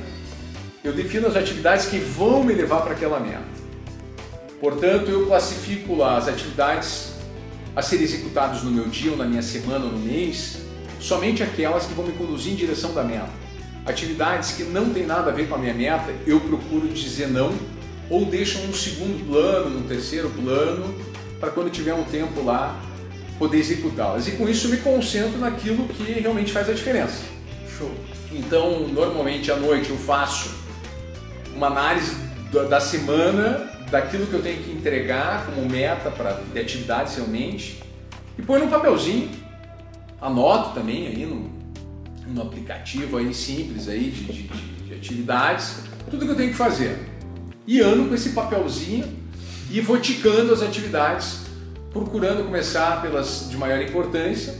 eu 0.83 0.93
defino 0.93 1.27
as 1.27 1.35
atividades 1.35 1.87
que 1.87 1.97
vão 1.97 2.43
me 2.43 2.53
levar 2.53 2.81
para 2.81 2.93
aquela 2.93 3.19
meta. 3.19 3.61
Portanto, 4.59 5.09
eu 5.09 5.25
classifico 5.25 5.95
lá 5.95 6.17
as 6.17 6.27
atividades 6.27 7.13
a 7.75 7.81
serem 7.81 8.03
executadas 8.03 8.61
no 8.61 8.69
meu 8.69 8.85
dia, 8.85 9.11
ou 9.11 9.17
na 9.17 9.25
minha 9.25 9.41
semana, 9.41 9.85
ou 9.85 9.91
no 9.91 9.99
mês, 9.99 10.57
somente 11.01 11.43
aquelas 11.43 11.85
que 11.85 11.93
vão 11.93 12.05
me 12.05 12.13
conduzir 12.13 12.53
em 12.53 12.55
direção 12.55 12.93
da 12.93 13.03
meta. 13.03 13.29
Atividades 13.85 14.51
que 14.51 14.63
não 14.63 14.91
têm 14.91 15.05
nada 15.05 15.31
a 15.31 15.33
ver 15.33 15.49
com 15.49 15.55
a 15.55 15.57
minha 15.57 15.73
meta, 15.73 16.13
eu 16.25 16.39
procuro 16.39 16.87
dizer 16.87 17.27
não 17.27 17.51
ou 18.09 18.25
deixo 18.25 18.59
um 18.59 18.73
segundo 18.73 19.25
plano, 19.25 19.79
um 19.79 19.83
terceiro 19.83 20.29
plano, 20.29 20.93
para 21.39 21.49
quando 21.49 21.71
tiver 21.71 21.93
um 21.93 22.03
tempo 22.03 22.43
lá 22.43 22.79
poder 23.39 23.57
executá-las. 23.57 24.27
E 24.27 24.31
com 24.33 24.47
isso 24.47 24.69
me 24.69 24.77
concentro 24.77 25.39
naquilo 25.39 25.87
que 25.87 26.03
realmente 26.03 26.51
faz 26.51 26.69
a 26.69 26.73
diferença. 26.73 27.23
Show. 27.77 27.89
Então, 28.31 28.87
normalmente 28.89 29.51
à 29.51 29.55
noite 29.55 29.89
eu 29.89 29.97
faço 29.97 30.53
uma 31.55 31.67
análise 31.67 32.15
da 32.69 32.79
semana, 32.79 33.69
daquilo 33.89 34.27
que 34.27 34.33
eu 34.33 34.41
tenho 34.41 34.61
que 34.61 34.71
entregar 34.71 35.45
como 35.45 35.67
meta 35.67 36.11
para 36.11 36.33
de 36.53 36.59
atividades 36.59 37.15
realmente, 37.15 37.81
e 38.37 38.41
põe 38.41 38.59
num 38.59 38.67
papelzinho, 38.67 39.29
anoto 40.21 40.75
também 40.75 41.07
aí 41.07 41.25
no, 41.25 41.49
no 42.27 42.41
aplicativo 42.43 43.17
aí 43.17 43.33
simples 43.33 43.89
aí 43.89 44.11
de, 44.11 44.25
de, 44.25 44.43
de 44.43 44.93
atividades, 44.93 45.77
tudo 46.09 46.25
que 46.25 46.31
eu 46.31 46.35
tenho 46.35 46.51
que 46.51 46.57
fazer. 46.57 46.99
E 47.65 47.81
ando 47.81 48.07
com 48.07 48.15
esse 48.15 48.29
papelzinho 48.29 49.07
e 49.71 49.81
vou 49.81 49.99
ticando 49.99 50.53
as 50.53 50.61
atividades, 50.61 51.41
procurando 51.91 52.43
começar 52.43 53.01
pelas 53.01 53.49
de 53.49 53.57
maior 53.57 53.81
importância 53.81 54.55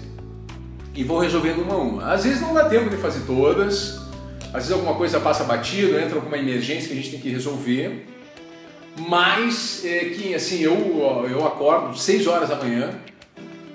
e 0.96 1.04
vou 1.04 1.20
resolvendo 1.20 1.62
uma 1.62 1.76
a 1.76 1.78
uma. 1.78 2.12
Às 2.12 2.24
vezes 2.24 2.42
não 2.42 2.54
dá 2.54 2.68
tempo 2.68 2.90
de 2.90 2.98
fazer 2.98 3.26
todas, 3.26 4.02
às 4.48 4.54
vezes 4.54 4.72
alguma 4.72 4.96
coisa 4.96 5.20
passa 5.20 5.44
batido, 5.44 6.00
entra 6.00 6.16
alguma 6.16 6.38
emergência 6.38 6.88
que 6.88 6.94
a 6.94 6.96
gente 6.96 7.12
tem 7.12 7.20
que 7.20 7.30
resolver. 7.30 8.08
Mas 8.98 9.86
é 9.86 10.06
que 10.06 10.34
assim, 10.34 10.60
eu, 10.60 10.74
eu 11.30 11.46
acordo 11.46 11.98
6 11.98 12.28
horas 12.28 12.50
da 12.50 12.58
manhã, 12.58 12.90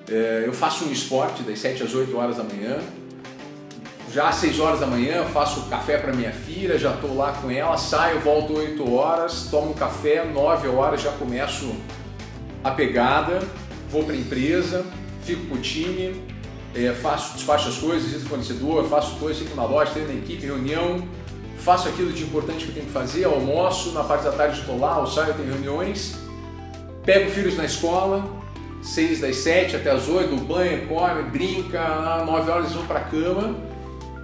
é, 0.08 0.44
eu 0.46 0.52
faço 0.52 0.84
um 0.84 0.92
esporte 0.92 1.42
das 1.42 1.58
7 1.58 1.82
às 1.82 1.94
8 1.94 2.16
horas 2.16 2.36
da 2.36 2.44
manhã. 2.44 2.78
Já 4.12 4.28
às 4.28 4.36
6 4.36 4.60
horas 4.60 4.80
da 4.80 4.86
manhã 4.86 5.24
faço 5.24 5.62
café 5.68 5.98
para 5.98 6.12
minha 6.12 6.32
filha, 6.32 6.78
já 6.78 6.94
estou 6.94 7.16
lá 7.16 7.32
com 7.32 7.50
ela, 7.50 7.76
saio, 7.76 8.20
volto 8.20 8.54
8 8.54 8.94
horas, 8.94 9.48
tomo 9.50 9.74
café, 9.74 10.24
9 10.24 10.68
horas 10.68 11.02
já 11.02 11.12
começo 11.12 11.74
a 12.64 12.70
pegada, 12.70 13.40
vou 13.90 14.04
para 14.04 14.14
a 14.14 14.16
empresa, 14.16 14.86
fico 15.22 15.46
com 15.46 15.56
o 15.56 15.58
time, 15.58 16.22
é, 16.74 16.92
faço, 16.92 17.34
despacho 17.34 17.68
as 17.68 17.76
coisas, 17.76 18.04
visito 18.04 18.24
o 18.24 18.28
fornecedor, 18.28 18.88
faço 18.88 19.16
coisas, 19.16 19.42
fico 19.42 19.54
na 19.54 19.64
loja, 19.64 19.90
treino 19.90 20.12
na 20.12 20.18
equipe, 20.18 20.46
reunião, 20.46 21.06
faço 21.58 21.88
aquilo 21.88 22.12
de 22.12 22.22
importante 22.22 22.64
que 22.64 22.70
eu 22.70 22.74
tenho 22.74 22.86
que 22.86 22.92
fazer, 22.92 23.24
almoço, 23.24 23.92
na 23.92 24.04
parte 24.04 24.24
da 24.24 24.32
tarde 24.32 24.60
estou 24.60 24.78
lá, 24.78 25.04
saio, 25.06 25.34
tenho 25.34 25.52
reuniões, 25.52 26.16
pego 27.04 27.30
filhos 27.30 27.56
na 27.56 27.66
escola, 27.66 28.24
seis 28.86 29.20
das 29.20 29.36
sete 29.36 29.76
até 29.76 29.90
as 29.90 30.08
oito, 30.08 30.36
banho, 30.36 30.86
come, 30.86 31.22
brinca, 31.24 32.24
nove 32.24 32.50
horas 32.50 32.64
eles 32.66 32.76
vão 32.76 32.86
para 32.86 33.00
a 33.00 33.04
cama. 33.04 33.56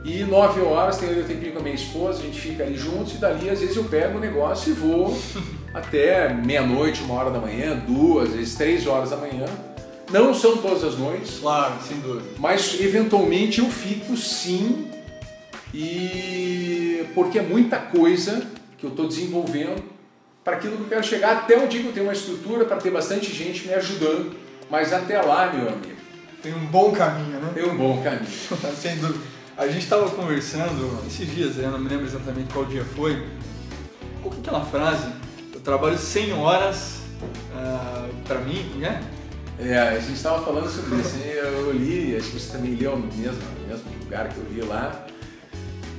E 0.05 0.25
nove 0.25 0.61
horas, 0.61 0.99
tenho 0.99 1.13
ali 1.13 1.21
o 1.21 1.25
tempinho 1.25 1.53
com 1.53 1.61
a 1.61 1.63
minha 1.63 1.75
esposa, 1.77 2.19
a 2.21 2.23
gente 2.25 2.41
fica 2.41 2.65
ali 2.65 2.77
juntos 2.77 3.15
e 3.15 3.19
dali 3.19 3.49
às 3.49 3.61
vezes 3.61 3.77
eu 3.77 3.85
pego 3.85 4.19
o 4.19 4.21
negócio 4.21 4.71
e 4.71 4.75
vou 4.75 5.17
até 5.73 6.33
meia-noite, 6.35 7.03
uma 7.05 7.15
hora 7.15 7.31
da 7.31 7.39
manhã, 7.39 7.81
duas, 7.87 8.31
às 8.31 8.35
vezes 8.35 8.55
três 8.57 8.87
horas 8.87 9.11
da 9.11 9.17
manhã. 9.17 9.45
Não 10.11 10.35
são 10.35 10.57
todas 10.59 10.83
as 10.83 10.99
noites, 10.99 11.39
Claro, 11.39 11.75
sem 11.87 11.99
dúvida. 12.01 12.25
mas 12.39 12.79
eventualmente 12.81 13.61
eu 13.61 13.67
fico 13.71 14.17
sim, 14.17 14.89
e 15.73 17.05
porque 17.15 17.39
é 17.39 17.43
muita 17.43 17.79
coisa 17.79 18.43
que 18.79 18.85
eu 18.85 18.91
estou 18.91 19.07
desenvolvendo 19.07 19.83
para 20.45 20.57
aquilo 20.57 20.77
que 20.77 20.83
eu 20.83 20.89
quero 20.89 21.05
chegar. 21.05 21.33
Até 21.33 21.57
um 21.57 21.67
dia 21.69 21.81
que 21.81 21.87
eu 21.87 21.93
tenho 21.93 22.07
uma 22.07 22.13
estrutura 22.13 22.65
para 22.65 22.77
ter 22.77 22.91
bastante 22.91 23.33
gente 23.33 23.67
me 23.67 23.73
ajudando, 23.75 24.35
mas 24.73 24.91
até 24.91 25.21
lá, 25.21 25.53
meu 25.53 25.69
amigo, 25.69 25.93
Tem 26.43 26.55
um 26.55 26.65
bom 26.65 26.93
caminho, 26.93 27.39
né? 27.39 27.51
tem 27.53 27.69
um 27.69 27.77
bom 27.77 28.03
caminho. 28.03 28.25
Sem 28.75 28.97
dúvida. 28.97 29.23
A 29.55 29.69
gente 29.69 29.83
estava 29.83 30.09
conversando 30.09 31.07
esses 31.07 31.31
dias, 31.31 31.59
eu 31.59 31.71
não 31.71 31.79
me 31.79 31.91
lembro 31.91 32.07
exatamente 32.07 32.51
qual 32.55 32.65
dia 32.65 32.83
foi. 32.83 33.23
Qual 34.23 34.33
que 34.33 34.39
é 34.39 34.41
aquela 34.41 34.65
frase? 34.65 35.13
Eu 35.53 35.61
trabalho 35.61 35.99
100 35.99 36.33
horas 36.33 37.03
ah, 37.55 38.09
pra 38.27 38.39
mim, 38.39 38.63
né? 38.79 39.03
É, 39.59 39.79
a 39.79 39.99
gente 39.99 40.15
estava 40.15 40.43
falando 40.43 40.71
sobre 40.71 40.99
isso, 40.99 41.19
né? 41.19 41.35
eu 41.35 41.71
li, 41.73 42.17
acho 42.17 42.31
que 42.31 42.41
você 42.41 42.57
também 42.57 42.75
leu 42.75 42.97
no 42.97 43.07
mesmo, 43.15 43.43
no 43.61 43.69
mesmo 43.69 43.85
lugar 44.03 44.29
que 44.29 44.39
eu 44.39 44.47
li 44.51 44.63
lá, 44.63 45.05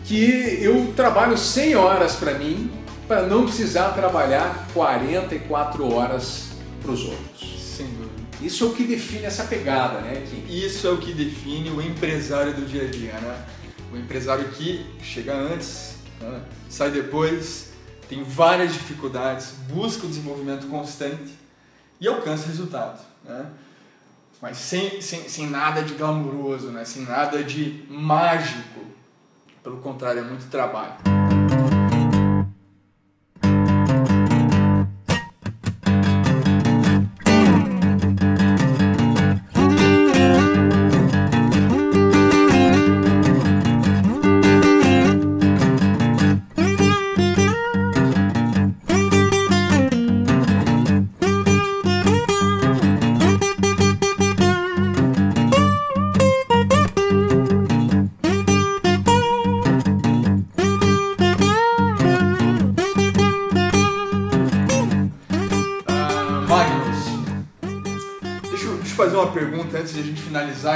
que 0.03 0.57
eu 0.63 0.91
trabalho 0.95 1.37
100 1.37 1.75
horas 1.75 2.15
para 2.15 2.33
mim, 2.33 2.71
para 3.07 3.21
não 3.21 3.43
precisar 3.43 3.89
trabalhar 3.89 4.67
44 4.73 5.93
horas 5.93 6.53
para 6.81 6.91
os 6.91 7.05
outros. 7.05 7.52
Isso 8.43 8.65
é 8.65 8.67
o 8.67 8.73
que 8.73 8.83
define 8.83 9.23
essa 9.23 9.45
pegada, 9.45 10.01
né, 10.01 10.21
Kim? 10.29 10.45
Isso 10.53 10.85
é 10.85 10.91
o 10.91 10.97
que 10.97 11.13
define 11.13 11.69
o 11.69 11.81
empresário 11.81 12.53
do 12.53 12.65
dia 12.65 12.83
a 12.83 12.87
dia, 12.87 13.13
né? 13.13 13.45
O 13.91 13.95
empresário 13.95 14.49
que 14.49 14.85
chega 15.01 15.33
antes, 15.33 15.95
né? 16.19 16.43
sai 16.67 16.91
depois, 16.91 17.71
tem 18.09 18.21
várias 18.21 18.73
dificuldades, 18.73 19.53
busca 19.69 20.05
o 20.05 20.09
desenvolvimento 20.09 20.67
constante 20.67 21.33
e 22.01 22.07
alcança 22.07 22.47
resultado, 22.47 22.99
né? 23.23 23.45
Mas 24.41 24.57
sem, 24.57 25.01
sem, 25.01 25.29
sem 25.29 25.49
nada 25.49 25.81
de 25.81 25.93
glamuroso, 25.93 26.67
né? 26.67 26.83
Sem 26.83 27.03
nada 27.03 27.41
de 27.41 27.85
mágico. 27.89 28.81
Pelo 29.63 29.77
contrário, 29.77 30.19
é 30.19 30.23
muito 30.23 30.49
trabalho. 30.49 31.22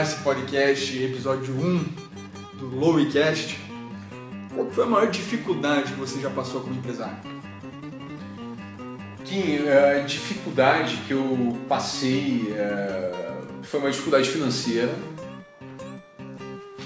Esse 0.07 0.23
podcast, 0.23 1.03
episódio 1.03 1.53
1 1.53 1.83
do 2.59 2.79
Lowecast. 2.79 3.59
Qual 4.55 4.71
foi 4.71 4.85
a 4.85 4.87
maior 4.87 5.11
dificuldade 5.11 5.91
que 5.91 5.99
você 5.99 6.21
já 6.21 6.29
passou 6.29 6.61
como 6.61 6.75
empresário? 6.75 7.17
Kim, 9.25 9.67
a 9.67 9.99
dificuldade 10.05 10.95
que 11.05 11.11
eu 11.11 11.57
passei 11.67 12.53
é, 12.55 13.11
foi 13.63 13.81
uma 13.81 13.91
dificuldade 13.91 14.29
financeira. 14.29 14.95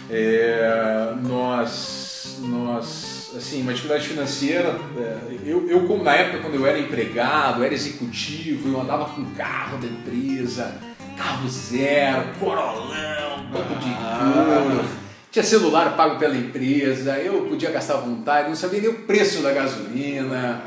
É, 0.09 1.13
nós, 1.21 2.39
nós, 2.39 3.33
assim, 3.37 3.61
uma 3.61 3.73
dificuldade 3.73 4.07
financeira. 4.07 4.79
é, 4.97 5.37
eu, 5.45 5.69
eu, 5.69 6.03
na 6.03 6.15
época 6.15 6.39
quando 6.39 6.55
eu 6.55 6.65
era 6.65 6.79
empregado, 6.79 7.63
era 7.63 7.73
executivo, 7.73 8.67
eu 8.67 8.81
andava 8.81 9.05
com 9.05 9.23
carro 9.35 9.77
da 9.77 9.85
empresa, 9.85 10.90
carro 11.21 11.47
zero, 11.47 12.29
corolão, 12.39 13.45
banco 13.51 13.75
de 13.75 13.93
couro. 13.93 14.83
Tinha 15.29 15.43
celular 15.43 15.95
pago 15.95 16.17
pela 16.17 16.35
empresa, 16.35 17.17
eu 17.19 17.43
podia 17.43 17.69
gastar 17.69 17.93
à 17.93 17.97
vontade, 17.97 18.49
não 18.49 18.55
sabia 18.55 18.81
nem 18.81 18.89
o 18.89 19.03
preço 19.03 19.41
da 19.41 19.53
gasolina 19.53 20.61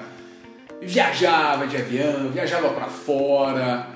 viajava 0.81 1.67
de 1.67 1.77
avião, 1.77 2.31
viajava 2.31 2.69
pra 2.71 2.87
fora. 2.87 3.89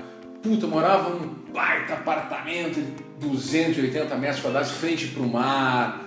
Puta, 0.42 0.66
morava 0.66 1.11
num 1.11 1.34
baita 1.52 1.94
apartamento 1.94 2.74
de 2.74 3.26
280 3.26 4.14
metros 4.16 4.40
quadrados, 4.40 4.70
frente 4.70 5.09
pro 5.09 5.26
mar. 5.26 6.04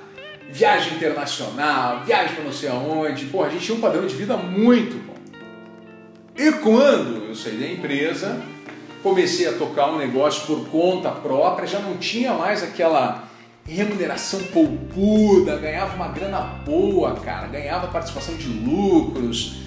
Viagem 0.51 0.95
internacional, 0.95 2.03
viagem 2.03 2.35
pra 2.35 2.43
não 2.43 2.51
sei 2.51 2.69
aonde. 2.69 3.25
Porra, 3.25 3.47
a 3.47 3.49
gente 3.51 3.65
tinha 3.65 3.77
um 3.77 3.81
padrão 3.81 4.05
de 4.05 4.15
vida 4.15 4.35
muito 4.35 4.97
bom. 5.05 5.15
E 6.35 6.51
quando 6.53 7.27
eu 7.29 7.35
saí 7.35 7.57
da 7.57 7.67
empresa, 7.67 8.41
comecei 9.01 9.47
a 9.47 9.53
tocar 9.53 9.91
um 9.91 9.97
negócio 9.97 10.45
por 10.45 10.67
conta 10.69 11.09
própria, 11.09 11.67
já 11.67 11.79
não 11.79 11.97
tinha 11.97 12.33
mais 12.33 12.63
aquela 12.63 13.23
remuneração 13.67 14.41
poupuda, 14.43 15.57
ganhava 15.57 15.95
uma 15.95 16.07
grana 16.07 16.39
boa, 16.65 17.15
cara, 17.15 17.47
ganhava 17.47 17.87
participação 17.87 18.35
de 18.35 18.47
lucros, 18.47 19.61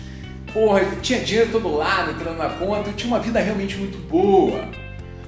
porra, 0.53 0.85
tinha 1.01 1.21
dinheiro 1.21 1.51
todo 1.51 1.75
lado 1.77 2.13
entrando 2.13 2.39
na 2.39 2.51
conta, 2.51 2.91
eu 2.91 2.95
tinha 2.95 3.09
uma 3.09 3.21
vida 3.21 3.41
realmente 3.41 3.77
muito 3.77 3.99
boa. 4.09 4.69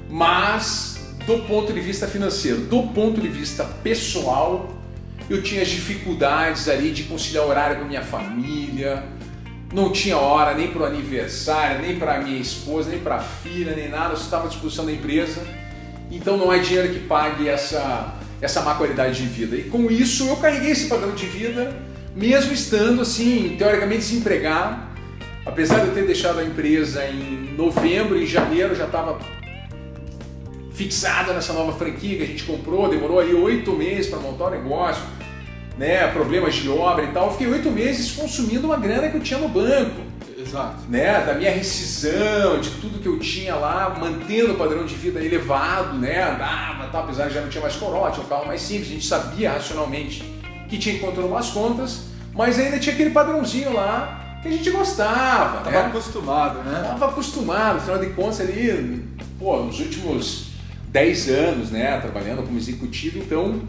Mas, 0.08 1.14
do 1.26 1.38
ponto 1.46 1.72
de 1.72 1.80
vista 1.80 2.06
financeiro, 2.06 2.60
do 2.62 2.82
ponto 2.88 3.20
de 3.20 3.28
vista 3.28 3.64
pessoal, 3.82 4.70
eu 5.28 5.42
tinha 5.42 5.62
as 5.62 5.68
dificuldades 5.68 6.68
ali 6.68 6.92
de 6.92 7.04
conciliar 7.04 7.44
horário 7.44 7.76
com 7.78 7.82
a 7.82 7.88
minha 7.88 8.02
família, 8.02 9.04
não 9.72 9.90
tinha 9.90 10.16
hora 10.16 10.54
nem 10.54 10.68
para 10.68 10.82
o 10.82 10.84
aniversário, 10.84 11.80
nem 11.80 11.98
para 11.98 12.20
minha 12.20 12.40
esposa, 12.40 12.90
nem 12.90 13.00
para 13.00 13.16
a 13.16 13.20
filha, 13.20 13.74
nem 13.74 13.88
nada, 13.88 14.16
só 14.16 14.24
estava 14.24 14.44
à 14.46 14.48
disposição 14.48 14.84
da 14.86 14.92
empresa. 14.92 15.42
Então 16.10 16.36
não 16.36 16.52
é 16.52 16.58
dinheiro 16.58 16.92
que 16.92 17.00
pague 17.00 17.48
essa, 17.48 18.14
essa 18.40 18.62
má 18.62 18.74
qualidade 18.74 19.20
de 19.20 19.28
vida. 19.28 19.56
E 19.56 19.64
com 19.64 19.90
isso 19.90 20.28
eu 20.28 20.36
carreguei 20.36 20.70
esse 20.70 20.88
padrão 20.88 21.12
de 21.12 21.26
vida, 21.26 21.76
mesmo 22.14 22.52
estando 22.52 23.02
assim, 23.02 23.56
teoricamente 23.58 24.00
desempregado. 24.00 24.86
Apesar 25.44 25.80
de 25.80 25.88
eu 25.88 25.94
ter 25.94 26.06
deixado 26.06 26.38
a 26.40 26.44
empresa 26.44 27.04
em 27.06 27.54
novembro, 27.56 28.20
em 28.20 28.26
janeiro 28.26 28.74
já 28.74 28.84
estava 28.84 29.18
fixado 30.72 31.32
nessa 31.32 31.52
nova 31.52 31.72
franquia 31.72 32.18
que 32.18 32.22
a 32.22 32.26
gente 32.26 32.44
comprou, 32.44 32.88
demorou 32.88 33.18
aí 33.18 33.32
oito 33.32 33.72
meses 33.72 34.08
para 34.08 34.18
montar 34.18 34.46
o 34.46 34.50
negócio, 34.50 35.02
né? 35.76 36.06
Problemas 36.08 36.54
de 36.54 36.68
obra 36.68 37.04
e 37.04 37.08
tal. 37.08 37.26
Eu 37.26 37.32
fiquei 37.32 37.46
oito 37.48 37.70
meses 37.70 38.12
consumindo 38.12 38.66
uma 38.66 38.76
grana 38.76 39.08
que 39.08 39.16
eu 39.16 39.20
tinha 39.20 39.38
no 39.38 39.48
banco 39.48 40.06
Exato. 40.38 40.76
né, 40.88 41.24
da 41.24 41.34
minha 41.34 41.50
rescisão, 41.50 42.60
de 42.60 42.70
tudo 42.70 43.00
que 43.00 43.08
eu 43.08 43.18
tinha 43.18 43.54
lá, 43.54 43.96
mantendo 43.98 44.52
o 44.52 44.56
padrão 44.56 44.84
de 44.84 44.94
vida 44.94 45.22
elevado, 45.22 45.98
né, 45.98 46.22
andava, 46.22 46.88
tal, 46.90 47.04
apesar 47.04 47.28
de 47.28 47.34
já 47.34 47.40
não 47.40 47.48
tinha 47.48 47.62
mais 47.62 47.74
corote, 47.76 48.20
um 48.20 48.24
carro 48.24 48.46
mais 48.46 48.60
simples, 48.60 48.88
a 48.88 48.92
gente 48.92 49.06
sabia 49.06 49.52
racionalmente 49.52 50.22
que 50.68 50.78
tinha 50.78 50.94
que 50.94 51.00
controlar 51.00 51.40
as 51.40 51.50
contas, 51.50 52.06
mas 52.32 52.58
ainda 52.58 52.78
tinha 52.78 52.94
aquele 52.94 53.10
padrãozinho 53.10 53.72
lá 53.72 54.38
que 54.42 54.48
a 54.48 54.50
gente 54.50 54.70
gostava, 54.70 55.58
Tava 55.58 55.70
né? 55.70 55.86
acostumado, 55.86 56.58
né? 56.62 56.84
Tava 56.86 57.06
acostumado, 57.06 57.76
afinal 57.78 57.98
de 57.98 58.06
contas 58.10 58.40
ali, 58.40 59.04
pô, 59.38 59.56
nos 59.62 59.80
últimos 59.80 60.46
10 60.88 61.28
anos, 61.28 61.70
né, 61.70 61.98
trabalhando 62.00 62.42
como 62.44 62.56
executivo, 62.56 63.18
então 63.18 63.62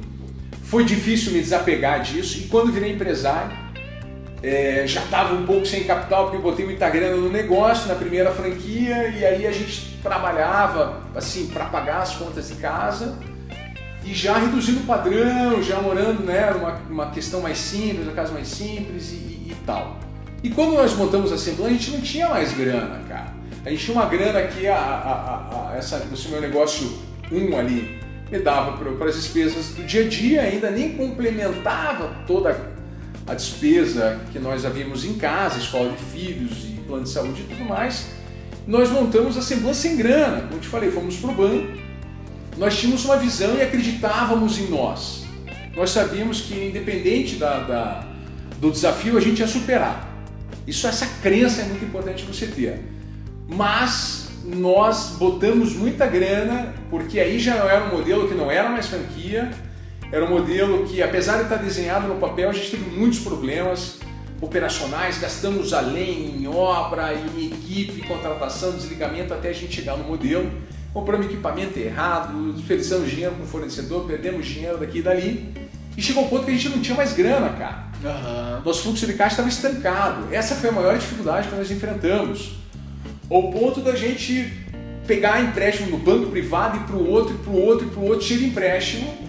foi 0.64 0.84
difícil 0.84 1.32
me 1.32 1.40
desapegar 1.42 2.02
disso, 2.02 2.40
e 2.40 2.48
quando 2.48 2.72
virei 2.72 2.92
empresário, 2.94 3.56
é, 4.44 4.84
já 4.86 5.02
estava 5.04 5.34
um 5.34 5.46
pouco 5.46 5.66
sem 5.66 5.84
capital 5.86 6.26
porque 6.26 6.38
eu 6.38 6.42
botei 6.42 6.66
muita 6.66 6.90
grana 6.90 7.16
no 7.16 7.30
negócio, 7.30 7.88
na 7.88 7.96
primeira 7.96 8.32
franquia, 8.32 9.08
e 9.08 9.26
aí 9.26 9.48
a 9.48 9.52
gente 9.52 9.98
trabalhava 10.04 11.02
assim 11.16 11.48
para 11.48 11.66
pagar 11.66 12.02
as 12.02 12.16
contas 12.16 12.48
de 12.50 12.56
casa 12.56 13.18
e 14.06 14.14
já 14.14 14.38
reduzindo 14.38 14.82
o 14.82 14.84
padrão, 14.84 15.62
já 15.62 15.82
morando 15.82 16.24
né, 16.24 16.52
uma 16.90 17.10
questão 17.12 17.42
mais 17.42 17.58
simples, 17.58 18.04
uma 18.04 18.14
casa 18.14 18.32
mais 18.32 18.48
simples 18.48 19.12
e, 19.12 19.16
e- 19.16 19.48
e 19.52 19.56
tal. 19.66 19.98
E 20.44 20.50
quando 20.52 20.74
nós 20.76 20.94
montamos 20.94 21.32
a 21.32 21.36
Assembleia, 21.36 21.72
a 21.72 21.74
gente 21.74 21.92
não 21.92 22.02
tinha 22.02 22.30
mais 22.30 22.54
grana, 22.54 23.02
cara. 23.10 23.34
A 23.66 23.70
gente 23.72 23.84
tinha 23.84 23.98
uma 23.98 24.06
grana 24.06 24.42
que 24.44 24.68
a, 24.68 24.78
a, 24.78 24.80
a, 24.80 25.72
a- 25.72 25.76
essa, 25.78 26.06
esse 26.14 26.28
meu 26.30 26.40
negócio 26.40 27.00
um 27.32 27.58
ali 27.58 28.00
me 28.32 28.40
dava 28.40 28.78
para 28.78 29.10
as 29.10 29.16
despesas 29.16 29.70
do 29.70 29.84
dia 29.84 30.06
a 30.06 30.08
dia, 30.08 30.42
ainda 30.42 30.70
nem 30.70 30.96
complementava 30.96 32.24
toda 32.26 32.78
a 33.26 33.34
despesa 33.34 34.20
que 34.32 34.40
nós 34.40 34.66
havíamos 34.66 35.06
em 35.06 35.16
casa, 35.16 35.58
escola 35.58 35.92
de 35.92 35.98
filhos 35.98 36.66
e 36.66 36.78
plano 36.88 37.04
de 37.04 37.10
saúde 37.10 37.42
e 37.42 37.56
tudo 37.56 37.66
mais, 37.66 38.08
nós 38.66 38.90
montamos 38.90 39.36
a 39.36 39.40
Assembleia 39.40 39.74
sem 39.74 39.98
grana. 39.98 40.42
Como 40.48 40.60
te 40.60 40.68
falei, 40.68 40.90
fomos 40.92 41.18
para 41.18 41.30
o 41.30 41.34
banco, 41.34 41.78
nós 42.58 42.78
tínhamos 42.78 43.06
uma 43.06 43.18
visão 43.18 43.56
e 43.56 43.62
acreditávamos 43.62 44.58
em 44.58 44.68
nós. 44.70 45.26
nós 45.76 45.92
sabíamos 45.92 46.42
que 46.42 46.70
independente 46.70 47.36
da, 47.36 47.60
da, 47.60 48.08
do 48.60 48.72
desafio 48.72 49.18
a 49.18 49.22
gente 49.22 49.40
ia 49.40 49.48
superar. 49.48 50.08
Isso, 50.66 50.88
essa 50.88 51.06
crença 51.22 51.62
é 51.62 51.66
muito 51.66 51.86
importante 51.86 52.26
você 52.26 52.48
ter. 52.48 52.82
Mas 53.48 54.27
nós 54.48 55.16
botamos 55.18 55.74
muita 55.74 56.06
grana, 56.08 56.74
porque 56.90 57.20
aí 57.20 57.38
já 57.38 57.56
era 57.56 57.86
um 57.86 57.98
modelo 57.98 58.28
que 58.28 58.34
não 58.34 58.50
era 58.50 58.70
mais 58.70 58.88
franquia, 58.88 59.52
era 60.12 60.24
um 60.24 60.30
modelo 60.30 60.86
que, 60.86 61.04
apesar 61.04 61.38
de 61.38 61.44
estar 61.44 61.58
desenhado 61.58 62.08
no 62.08 62.16
papel, 62.16 62.50
a 62.50 62.54
gente 62.54 62.72
teve 62.72 62.90
muitos 62.90 63.20
problemas 63.20 64.00
operacionais, 64.40 65.18
gastamos 65.18 65.74
além 65.74 66.38
em 66.38 66.48
obra, 66.48 67.14
em 67.14 67.48
equipe, 67.48 68.08
contratação, 68.08 68.72
desligamento, 68.72 69.34
até 69.34 69.50
a 69.50 69.54
gente 69.54 69.76
chegar 69.76 69.98
no 69.98 70.06
modelo. 70.06 70.50
Compramos 70.94 71.26
equipamento 71.26 71.78
errado, 71.78 72.54
desperdiçamos 72.54 73.10
dinheiro 73.10 73.36
com 73.36 73.44
o 73.44 73.48
fornecedor, 73.48 74.06
perdemos 74.06 74.46
dinheiro 74.46 74.78
daqui 74.78 75.00
e 75.00 75.02
dali. 75.02 75.54
E 75.98 76.02
chegou 76.02 76.24
um 76.24 76.28
ponto 76.28 76.46
que 76.46 76.52
a 76.52 76.54
gente 76.54 76.70
não 76.70 76.82
tinha 76.82 76.96
mais 76.96 77.14
grana, 77.14 77.50
cara. 77.50 77.88
Uhum. 78.04 78.62
Nosso 78.64 78.84
fluxo 78.84 79.06
de 79.06 79.14
caixa 79.14 79.34
estava 79.34 79.50
estancado. 79.50 80.28
Essa 80.32 80.56
foi 80.56 80.70
a 80.70 80.74
maior 80.74 80.98
dificuldade 80.98 81.50
que 81.50 81.56
nós 81.56 81.70
enfrentamos. 81.70 82.56
Ao 83.30 83.52
ponto 83.52 83.82
da 83.82 83.96
gente 83.96 84.52
pegar 85.06 85.42
empréstimo 85.42 85.92
no 85.92 85.98
banco 85.98 86.30
privado 86.32 86.78
e 86.78 86.80
para 86.82 86.96
o 86.96 87.10
outro, 87.10 87.36
e 87.36 87.38
para 87.38 87.52
o 87.52 87.62
outro, 87.62 87.88
e 87.88 87.90
para 87.90 88.00
o 88.00 88.06
outro, 88.06 88.28
de 88.28 88.46
empréstimo 88.46 89.28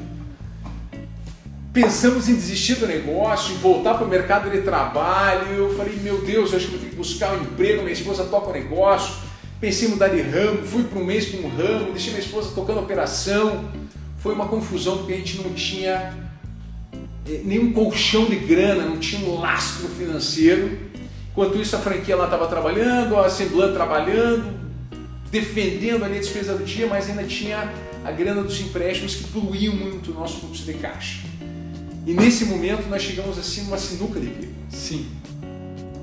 pensamos 1.72 2.28
em 2.28 2.34
desistir 2.34 2.74
do 2.74 2.88
negócio, 2.88 3.54
em 3.54 3.58
voltar 3.58 3.94
para 3.94 4.04
o 4.04 4.08
mercado 4.08 4.50
de 4.50 4.62
trabalho. 4.62 5.46
Eu 5.52 5.76
falei, 5.76 5.94
meu 6.02 6.20
Deus, 6.22 6.50
eu 6.50 6.56
acho 6.56 6.66
que 6.66 6.72
vou 6.72 6.80
ter 6.80 6.90
que 6.90 6.96
buscar 6.96 7.32
um 7.34 7.42
emprego, 7.42 7.82
minha 7.82 7.92
esposa 7.92 8.24
toca 8.24 8.50
o 8.50 8.52
negócio. 8.52 9.14
Pensei 9.60 9.86
em 9.86 9.92
mudar 9.92 10.08
de 10.08 10.20
ramo, 10.20 10.64
fui 10.64 10.82
para 10.82 10.98
um 10.98 11.04
mês 11.04 11.26
para 11.26 11.40
um 11.40 11.48
ramo, 11.48 11.92
deixei 11.92 12.12
minha 12.12 12.24
esposa 12.24 12.50
tocando 12.52 12.80
operação. 12.80 13.68
Foi 14.18 14.34
uma 14.34 14.48
confusão 14.48 14.98
porque 14.98 15.12
a 15.12 15.16
gente 15.16 15.38
não 15.38 15.52
tinha 15.52 16.14
eh, 17.24 17.42
nenhum 17.44 17.72
colchão 17.72 18.24
de 18.24 18.36
grana, 18.36 18.84
não 18.84 18.98
tinha 18.98 19.28
um 19.28 19.38
lastro 19.38 19.88
financeiro. 19.88 20.76
Enquanto 21.38 21.56
isso, 21.56 21.76
a 21.76 21.78
franquia 21.78 22.16
lá 22.16 22.24
estava 22.24 22.48
trabalhando, 22.48 23.16
a 23.16 23.26
Assemblan 23.26 23.72
trabalhando, 23.72 24.58
defendendo 25.30 26.04
ali 26.04 26.16
a 26.16 26.20
despesa 26.20 26.56
do 26.56 26.64
dia, 26.64 26.88
mas 26.88 27.08
ainda 27.08 27.22
tinha 27.22 27.72
a 28.04 28.10
grana 28.10 28.42
dos 28.42 28.60
empréstimos 28.60 29.14
que 29.14 29.22
poluíam 29.28 29.72
muito 29.72 30.10
o 30.10 30.14
nosso 30.14 30.40
fluxo 30.40 30.64
de 30.64 30.74
caixa. 30.74 31.20
E 32.04 32.12
nesse 32.12 32.46
momento 32.46 32.88
nós 32.88 33.02
chegamos 33.02 33.38
assim 33.38 33.62
numa 33.62 33.78
sinuca 33.78 34.18
de 34.18 34.26
bico. 34.26 34.52
Sim. 34.68 35.06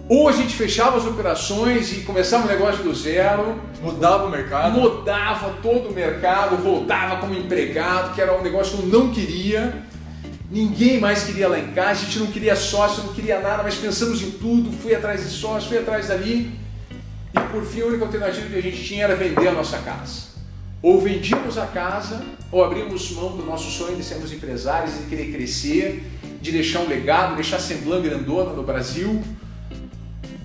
Ou 0.08 0.30
a 0.30 0.32
gente 0.32 0.56
fechava 0.56 0.96
as 0.96 1.06
operações 1.06 1.92
e 1.92 2.04
começava 2.04 2.46
o 2.46 2.48
negócio 2.48 2.82
do 2.82 2.96
zero. 2.96 3.60
Mudava 3.82 4.28
o 4.28 4.32
mercado. 4.32 4.80
Mudava 4.80 5.58
todo 5.62 5.90
o 5.90 5.94
mercado, 5.94 6.56
voltava 6.64 7.18
como 7.18 7.34
empregado, 7.34 8.16
que 8.16 8.22
era 8.22 8.40
um 8.40 8.42
negócio 8.42 8.78
que 8.78 8.84
eu 8.84 8.88
não 8.88 9.12
queria. 9.12 9.84
Ninguém 10.50 11.00
mais 11.00 11.24
queria 11.24 11.48
lá 11.48 11.58
em 11.58 11.72
casa, 11.72 12.02
a 12.02 12.06
gente 12.06 12.20
não 12.20 12.28
queria 12.28 12.56
sócio, 12.56 13.04
não 13.04 13.14
queria 13.14 13.40
nada, 13.40 13.64
mas 13.64 13.76
pensamos 13.76 14.22
em 14.22 14.32
tudo, 14.32 14.72
fui 14.72 14.94
atrás 14.94 15.24
de 15.24 15.30
sócio, 15.30 15.70
fui 15.70 15.78
atrás 15.80 16.08
dali. 16.08 16.52
E 17.34 17.40
por 17.52 17.66
fim 17.66 17.82
a 17.82 17.86
única 17.86 18.06
alternativa 18.06 18.48
que 18.48 18.56
a 18.56 18.62
gente 18.62 18.84
tinha 18.84 19.06
era 19.06 19.16
vender 19.16 19.48
a 19.48 19.52
nossa 19.52 19.80
casa. 19.80 20.36
Ou 20.82 21.02
vendíamos 21.02 21.58
a 21.58 21.66
casa, 21.66 22.24
ou 22.52 22.64
abrimos 22.64 23.12
mão 23.12 23.36
do 23.36 23.44
nosso 23.44 23.72
sonho 23.72 23.98
de 23.98 24.04
sermos 24.04 24.32
empresários, 24.32 24.96
de 24.96 25.04
querer 25.06 25.32
crescer, 25.32 26.04
de 26.40 26.52
deixar 26.52 26.82
um 26.82 26.88
legado, 26.88 27.36
deixar 27.36 27.56
a 27.56 27.60
Semblan 27.60 28.02
grandona 28.04 28.54
no 28.54 28.62
Brasil. 28.62 29.24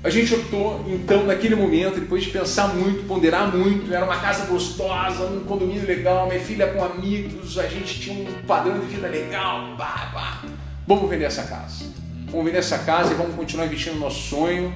A 0.02 0.08
gente 0.08 0.34
optou, 0.34 0.82
então, 0.88 1.26
naquele 1.26 1.54
momento, 1.54 2.00
depois 2.00 2.24
de 2.24 2.30
pensar 2.30 2.68
muito, 2.68 3.06
ponderar 3.06 3.54
muito, 3.54 3.92
era 3.92 4.02
uma 4.02 4.16
casa 4.16 4.46
gostosa, 4.46 5.26
um 5.26 5.40
condomínio 5.40 5.86
legal, 5.86 6.26
minha 6.26 6.40
filha 6.40 6.68
com 6.68 6.82
amigos, 6.82 7.58
a 7.58 7.66
gente 7.66 8.00
tinha 8.00 8.26
um 8.26 8.42
padrão 8.46 8.78
de 8.78 8.86
vida 8.86 9.08
legal, 9.08 9.76
bah, 9.76 10.10
bah. 10.14 10.42
vamos 10.86 11.10
vender 11.10 11.26
essa 11.26 11.42
casa. 11.42 11.84
Vamos 12.30 12.46
vender 12.46 12.58
essa 12.58 12.78
casa 12.78 13.12
e 13.12 13.14
vamos 13.14 13.34
continuar 13.34 13.66
investindo 13.66 13.94
no 13.94 14.00
nosso 14.00 14.22
sonho, 14.22 14.72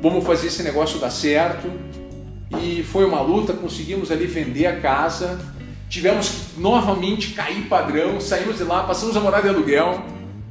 vamos 0.00 0.24
fazer 0.24 0.46
esse 0.46 0.62
negócio 0.62 0.98
dar 0.98 1.10
certo 1.10 1.70
e 2.62 2.82
foi 2.82 3.04
uma 3.04 3.20
luta, 3.20 3.52
conseguimos 3.52 4.10
ali 4.10 4.26
vender 4.26 4.64
a 4.64 4.80
casa, 4.80 5.40
tivemos 5.90 6.28
que 6.28 6.60
novamente 6.60 7.32
cair 7.32 7.68
padrão, 7.68 8.18
saímos 8.18 8.56
de 8.56 8.64
lá, 8.64 8.84
passamos 8.84 9.14
a 9.14 9.20
morar 9.20 9.42
de 9.42 9.48
aluguel. 9.50 10.02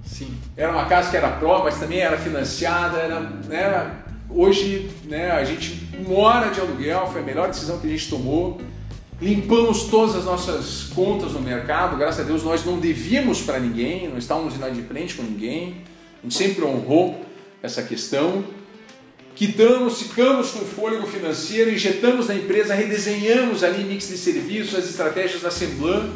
Sim. 0.06 0.38
Era 0.56 0.72
uma 0.72 0.86
casa 0.86 1.10
que 1.10 1.18
era 1.18 1.30
própria, 1.30 1.72
mas 1.72 1.80
também 1.80 2.00
era 2.00 2.18
financiada, 2.18 3.00
era, 3.00 3.20
né, 3.22 4.03
hoje 4.30 4.90
né, 5.06 5.32
a 5.32 5.44
gente 5.44 5.88
mora 6.08 6.50
de 6.50 6.60
aluguel, 6.60 7.08
foi 7.12 7.22
a 7.22 7.24
melhor 7.24 7.48
decisão 7.48 7.80
que 7.80 7.88
a 7.88 7.90
gente 7.90 8.10
tomou. 8.10 8.60
Limpamos 9.22 9.84
todas 9.86 10.16
as 10.16 10.26
nossas 10.26 10.92
contas 10.94 11.32
no 11.34 11.40
mercado, 11.40 11.96
graças 11.98 12.22
a 12.22 12.24
Deus 12.28 12.44
nós 12.44 12.66
não 12.66 12.80
devíamos 12.80 13.42
para 13.42 13.60
ninguém, 13.60 14.10
não 14.10 14.18
estávamos 14.18 14.56
inadimplentes 14.56 15.16
com 15.16 15.24
ninguém, 15.24 15.78
a 16.20 16.24
gente 16.24 16.36
sempre 16.36 16.66
honrou 16.66 17.24
essa 17.62 17.84
questão 17.84 18.44
quitamos, 19.36 20.02
ficamos 20.02 20.52
com 20.52 20.60
fôlego 20.60 21.08
financeiro, 21.08 21.72
injetamos 21.72 22.28
na 22.28 22.36
empresa, 22.36 22.74
redesenhamos 22.74 23.64
ali 23.64 23.84
mix 23.84 24.08
de 24.08 24.18
serviços, 24.18 24.76
as 24.76 24.90
estratégias 24.90 25.42
da 25.42 25.52
Semblan. 25.52 26.10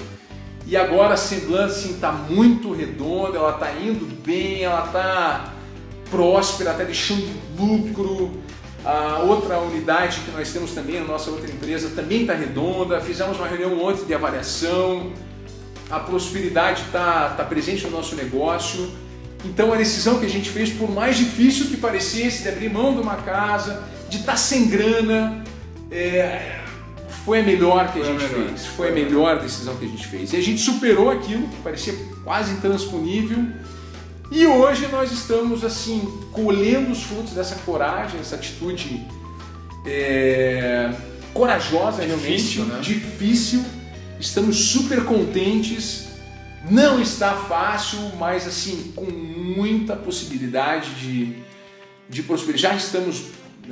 E 0.66 0.76
agora 0.76 1.14
a 1.14 1.18
Semblan 1.18 1.68
está 1.68 2.12
muito 2.12 2.74
redonda, 2.74 3.38
ela 3.38 3.54
está 3.54 3.72
indo 3.74 4.06
bem, 4.22 4.64
ela 4.64 4.86
está 4.86 5.54
próspera, 6.10 6.72
está 6.72 6.84
deixando 6.84 7.28
lucro. 7.58 8.32
A 8.86 9.20
outra 9.20 9.60
unidade 9.60 10.22
que 10.22 10.32
nós 10.32 10.52
temos 10.54 10.72
também, 10.72 11.00
a 11.00 11.04
nossa 11.04 11.30
outra 11.30 11.50
empresa, 11.52 11.90
também 11.90 12.22
está 12.22 12.34
redonda. 12.34 13.02
Fizemos 13.02 13.38
uma 13.38 13.48
reunião 13.48 13.84
ontem 13.84 14.06
de 14.06 14.14
avaliação. 14.14 15.12
A 15.90 16.00
prosperidade 16.00 16.84
está 16.84 17.30
tá 17.30 17.44
presente 17.44 17.84
no 17.86 17.92
nosso 17.92 18.16
negócio 18.16 18.90
então 19.46 19.72
a 19.72 19.78
decisão 19.78 20.20
que 20.20 20.26
a 20.26 20.30
gente 20.30 20.50
fez, 20.50 20.70
por 20.70 20.90
mais 20.90 21.18
difícil 21.18 21.68
que 21.68 21.78
parecesse, 21.78 22.44
de 22.44 22.50
abrir 22.50 22.70
mão 22.70 22.94
de 22.94 23.02
uma 23.02 23.16
casa, 23.18 23.84
de 24.10 24.18
estar 24.18 24.34
tá 24.34 24.38
sem 24.38 24.68
grana, 24.68 25.44
é, 25.92 26.60
foi 27.24 27.42
a 27.42 27.44
melhor 27.44 27.92
que 27.92 28.02
a 28.02 28.04
gente 28.04 28.24
melhor. 28.24 28.48
fez. 28.48 28.66
Foi 28.66 28.90
a 28.90 28.92
melhor 28.92 29.40
decisão 29.40 29.76
que 29.76 29.86
a 29.86 29.88
gente 29.88 30.08
fez. 30.08 30.34
E 30.34 30.38
a 30.38 30.42
gente 30.42 30.62
superou 30.62 31.10
aquilo 31.10 31.48
que 31.48 31.58
parecia 31.58 31.94
quase 32.24 32.54
intransponível. 32.54 33.46
E 34.32 34.46
hoje 34.46 34.88
nós 34.88 35.12
estamos 35.12 35.64
assim 35.64 36.22
colhendo 36.32 36.92
os 36.92 37.04
frutos 37.04 37.34
dessa 37.34 37.56
coragem, 37.66 38.20
essa 38.20 38.36
atitude 38.36 39.06
é, 39.86 40.94
corajosa 41.34 42.06
difícil, 42.06 42.66
realmente, 42.66 42.90
né? 42.90 43.00
difícil. 43.00 43.66
Estamos 44.20 44.58
super 44.58 45.06
contentes 45.06 46.08
não 46.70 47.02
está 47.02 47.34
fácil, 47.34 48.00
mas 48.18 48.46
assim, 48.48 48.92
com 48.96 49.06
muita 49.06 49.96
possibilidade 49.96 50.90
de, 50.96 51.36
de 52.10 52.24
prosperar. 52.24 52.58
Já 52.58 52.76
estamos 52.76 53.24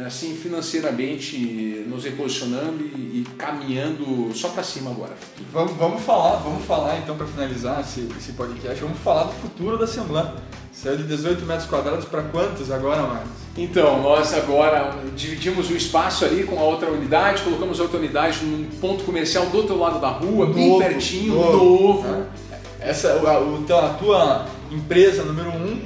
assim 0.03 0.35
financeiramente 0.35 1.85
nos 1.87 2.03
reposicionando 2.03 2.83
e, 2.83 3.21
e 3.21 3.27
caminhando 3.37 4.31
só 4.33 4.49
para 4.49 4.63
cima 4.63 4.91
agora. 4.91 5.13
Vamos, 5.51 5.73
vamos 5.77 6.01
falar, 6.03 6.37
vamos 6.37 6.65
falar 6.65 6.97
então 6.97 7.15
para 7.15 7.27
finalizar 7.27 7.81
esse, 7.81 8.07
esse 8.17 8.33
podcast, 8.33 8.81
vamos 8.81 8.99
falar 8.99 9.23
do 9.25 9.33
futuro 9.33 9.77
da 9.77 9.85
Assemblan. 9.85 10.33
Saiu 10.71 10.97
de 10.97 11.03
18 11.03 11.45
metros 11.45 11.67
quadrados 11.69 12.03
para 12.03 12.21
quantos 12.23 12.69
agora, 12.69 13.01
Marcos? 13.03 13.31
Então, 13.57 14.01
nós 14.03 14.33
agora 14.33 14.93
dividimos 15.15 15.69
o 15.69 15.73
espaço 15.73 16.25
ali 16.25 16.43
com 16.43 16.59
a 16.59 16.63
outra 16.63 16.91
unidade, 16.91 17.43
colocamos 17.43 17.79
a 17.79 17.83
outra 17.83 17.97
unidade 17.97 18.43
num 18.43 18.65
ponto 18.81 19.05
comercial 19.05 19.45
do 19.45 19.57
outro 19.57 19.79
lado 19.79 20.01
da 20.01 20.09
rua, 20.09 20.47
novo, 20.47 20.53
bem 20.53 20.77
pertinho, 20.77 21.35
novo. 21.35 21.57
novo. 21.57 22.07
Ah 22.09 22.45
essa, 22.85 23.13
a, 23.13 23.59
então, 23.59 23.79
a 23.79 23.89
tua 23.89 24.45
empresa 24.71 25.23
número 25.23 25.49
um, 25.49 25.81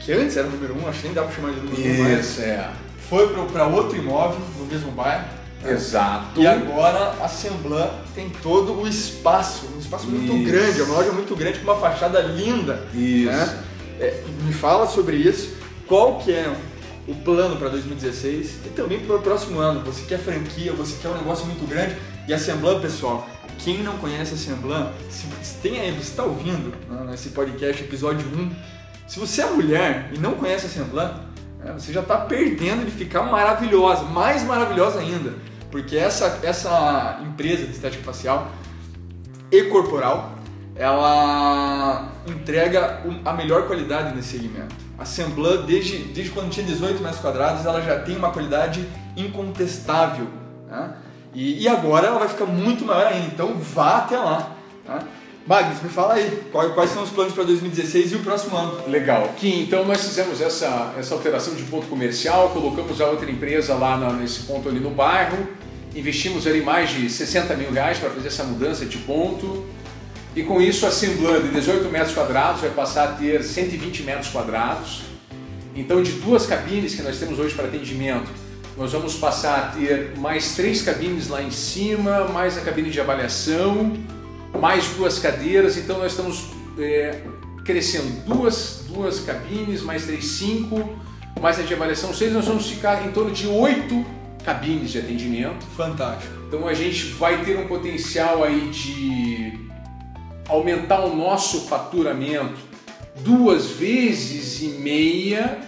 que 0.00 0.12
antes 0.12 0.36
era 0.36 0.48
número 0.48 0.74
um, 0.74 0.88
acho 0.88 1.00
que 1.00 1.06
nem 1.06 1.14
dá 1.14 1.22
para 1.22 1.32
chamar 1.32 1.52
de 1.52 1.60
número 1.60 1.80
Isso, 1.80 2.02
um, 2.02 2.04
mas 2.04 2.40
é. 2.40 2.70
Foi 3.12 3.28
para 3.28 3.66
outro 3.66 3.94
imóvel 3.94 4.40
no 4.58 4.64
mesmo 4.64 4.90
bairro. 4.92 5.26
Né? 5.62 5.72
Exato. 5.72 6.40
E 6.40 6.46
agora 6.46 7.14
a 7.20 7.28
Semblan 7.28 7.90
tem 8.14 8.30
todo 8.30 8.72
o 8.72 8.88
espaço, 8.88 9.66
um 9.76 9.78
espaço 9.78 10.06
muito 10.06 10.32
isso. 10.32 10.50
grande, 10.50 10.80
uma 10.80 10.94
loja 10.94 11.12
muito 11.12 11.36
grande 11.36 11.58
com 11.58 11.64
uma 11.64 11.78
fachada 11.78 12.20
linda. 12.22 12.82
Isso. 12.94 13.30
Né? 13.30 13.64
É, 14.00 14.24
me 14.42 14.54
fala 14.54 14.86
sobre 14.86 15.16
isso. 15.16 15.54
Qual 15.86 16.20
que 16.20 16.32
é 16.32 16.50
o 17.06 17.14
plano 17.16 17.56
para 17.56 17.68
2016 17.68 18.60
e 18.64 18.68
também 18.70 19.00
para 19.00 19.16
o 19.16 19.20
próximo 19.20 19.60
ano? 19.60 19.84
Você 19.84 20.06
quer 20.06 20.18
franquia, 20.18 20.72
você 20.72 20.96
quer 21.02 21.08
um 21.08 21.18
negócio 21.18 21.44
muito 21.44 21.68
grande 21.68 21.94
e 22.26 22.32
a 22.32 22.38
Semblan, 22.38 22.80
pessoal, 22.80 23.28
quem 23.58 23.82
não 23.82 23.98
conhece 23.98 24.32
a 24.32 24.36
Semblan, 24.38 24.90
se 25.10 25.54
tem 25.56 25.78
aí, 25.78 25.90
você 25.90 26.12
está 26.12 26.24
ouvindo 26.24 26.72
né, 26.88 27.08
nesse 27.10 27.28
podcast, 27.28 27.82
episódio 27.82 28.26
1, 28.26 28.50
se 29.06 29.20
você 29.20 29.42
é 29.42 29.50
mulher 29.50 30.10
e 30.14 30.18
não 30.18 30.32
conhece 30.32 30.64
a 30.64 30.68
Semblan, 30.70 31.30
você 31.70 31.92
já 31.92 32.00
está 32.00 32.18
perdendo 32.18 32.84
de 32.84 32.90
ficar 32.90 33.22
maravilhosa, 33.22 34.04
mais 34.04 34.42
maravilhosa 34.42 34.98
ainda, 34.98 35.34
porque 35.70 35.96
essa, 35.96 36.40
essa 36.42 37.20
empresa 37.22 37.64
de 37.64 37.72
estética 37.72 38.02
facial 38.02 38.50
e 39.50 39.62
corporal, 39.64 40.32
ela 40.74 42.10
entrega 42.26 43.02
a 43.24 43.32
melhor 43.32 43.66
qualidade 43.66 44.14
nesse 44.14 44.38
segmento. 44.38 44.74
A 44.98 45.04
Semblan, 45.04 45.64
desde, 45.66 45.98
desde 45.98 46.32
quando 46.32 46.50
tinha 46.50 46.64
18 46.64 47.02
metros 47.02 47.20
quadrados, 47.20 47.66
ela 47.66 47.80
já 47.82 47.98
tem 48.00 48.16
uma 48.16 48.30
qualidade 48.30 48.88
incontestável. 49.16 50.26
Né? 50.68 50.94
E, 51.34 51.62
e, 51.62 51.68
agora 51.68 52.06
ela 52.06 52.18
vai 52.18 52.28
ficar 52.28 52.46
muito 52.46 52.84
maior 52.84 53.06
ainda, 53.06 53.26
então 53.26 53.54
vá 53.54 53.98
até 53.98 54.18
lá. 54.18 54.50
Tá? 54.86 55.02
Magnus, 55.44 55.82
me 55.82 55.88
fala 55.88 56.14
aí, 56.14 56.42
quais 56.52 56.90
são 56.90 57.02
os 57.02 57.10
planos 57.10 57.32
para 57.32 57.42
2016 57.42 58.12
e 58.12 58.14
o 58.14 58.20
próximo 58.20 58.56
ano? 58.56 58.88
Legal. 58.88 59.34
Kim, 59.36 59.62
então 59.62 59.84
nós 59.84 60.00
fizemos 60.00 60.40
essa, 60.40 60.94
essa 60.96 61.14
alteração 61.14 61.54
de 61.54 61.64
ponto 61.64 61.88
comercial, 61.88 62.50
colocamos 62.50 63.00
a 63.00 63.06
outra 63.06 63.28
empresa 63.28 63.74
lá 63.74 63.96
na, 63.96 64.12
nesse 64.12 64.44
ponto 64.44 64.68
ali 64.68 64.78
no 64.78 64.90
bairro, 64.90 65.48
investimos 65.96 66.46
ali 66.46 66.62
mais 66.62 66.90
de 66.90 67.10
60 67.10 67.54
mil 67.56 67.72
reais 67.72 67.98
para 67.98 68.10
fazer 68.10 68.28
essa 68.28 68.44
mudança 68.44 68.86
de 68.86 68.98
ponto. 68.98 69.64
E 70.34 70.44
com 70.44 70.62
isso, 70.62 70.86
a 70.86 70.88
Assemblan 70.88 71.40
de 71.42 71.48
18 71.48 71.90
metros 71.90 72.14
quadrados 72.14 72.60
vai 72.60 72.70
passar 72.70 73.04
a 73.04 73.12
ter 73.12 73.42
120 73.42 74.04
metros 74.04 74.28
quadrados. 74.28 75.02
Então, 75.74 76.02
de 76.02 76.12
duas 76.12 76.46
cabines 76.46 76.94
que 76.94 77.02
nós 77.02 77.18
temos 77.18 77.38
hoje 77.38 77.54
para 77.54 77.66
atendimento, 77.66 78.30
nós 78.76 78.92
vamos 78.92 79.14
passar 79.16 79.58
a 79.58 79.62
ter 79.78 80.12
mais 80.16 80.54
três 80.54 80.82
cabines 80.82 81.28
lá 81.28 81.42
em 81.42 81.50
cima, 81.50 82.28
mais 82.28 82.56
a 82.56 82.60
cabine 82.62 82.90
de 82.90 83.00
avaliação, 83.00 83.92
mais 84.60 84.86
duas 84.90 85.18
cadeiras. 85.18 85.76
Então, 85.76 85.98
nós 85.98 86.12
estamos 86.12 86.50
é, 86.78 87.20
crescendo 87.64 88.24
duas, 88.26 88.84
duas 88.88 89.20
cabines, 89.20 89.82
mais 89.82 90.04
três, 90.04 90.24
cinco, 90.24 90.96
mais 91.40 91.58
a 91.58 91.62
de 91.62 91.74
avaliação, 91.74 92.12
seis. 92.12 92.32
Nós 92.32 92.46
vamos 92.46 92.68
ficar 92.68 93.06
em 93.06 93.12
torno 93.12 93.30
de 93.30 93.46
oito 93.46 94.04
cabines 94.44 94.90
de 94.90 94.98
atendimento. 94.98 95.64
Fantástico. 95.76 96.32
Então, 96.48 96.66
a 96.66 96.74
gente 96.74 97.06
vai 97.12 97.44
ter 97.44 97.58
um 97.58 97.66
potencial 97.66 98.42
aí 98.44 98.68
de 98.70 99.58
aumentar 100.48 101.04
o 101.04 101.16
nosso 101.16 101.62
faturamento 101.62 102.72
duas 103.16 103.70
vezes 103.70 104.62
e 104.62 104.68
meia 104.78 105.58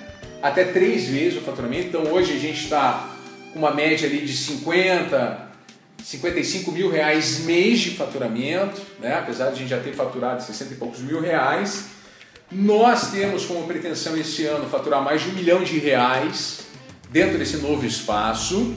até 0.43 0.65
três 0.65 1.09
vezes 1.09 1.39
o 1.39 1.41
faturamento. 1.41 1.89
Então 1.89 2.13
hoje 2.13 2.33
a 2.33 2.39
gente 2.39 2.65
está 2.65 3.09
com 3.53 3.59
uma 3.59 3.73
média 3.73 4.07
ali 4.07 4.21
de 4.21 4.37
50, 4.37 5.49
55 6.05 6.71
mil 6.71 6.91
reais 6.91 7.41
mês 7.41 7.81
de 7.81 7.93
faturamento, 7.93 8.79
né? 9.01 9.15
apesar 9.15 9.47
de 9.47 9.53
a 9.53 9.55
gente 9.55 9.71
já 9.71 9.81
ter 9.81 9.95
faturado 9.95 10.43
60 10.43 10.75
e 10.75 10.77
poucos 10.77 11.01
mil 11.01 11.19
reais. 11.19 11.87
Nós 12.53 13.11
temos 13.11 13.47
como 13.47 13.67
pretensão 13.67 14.15
esse 14.15 14.45
ano 14.45 14.69
faturar 14.69 15.03
mais 15.03 15.23
de 15.23 15.31
um 15.31 15.33
milhão 15.33 15.65
de 15.65 15.79
reais 15.79 16.67
dentro 17.09 17.39
desse 17.39 17.57
novo 17.57 17.87
espaço. 17.87 18.75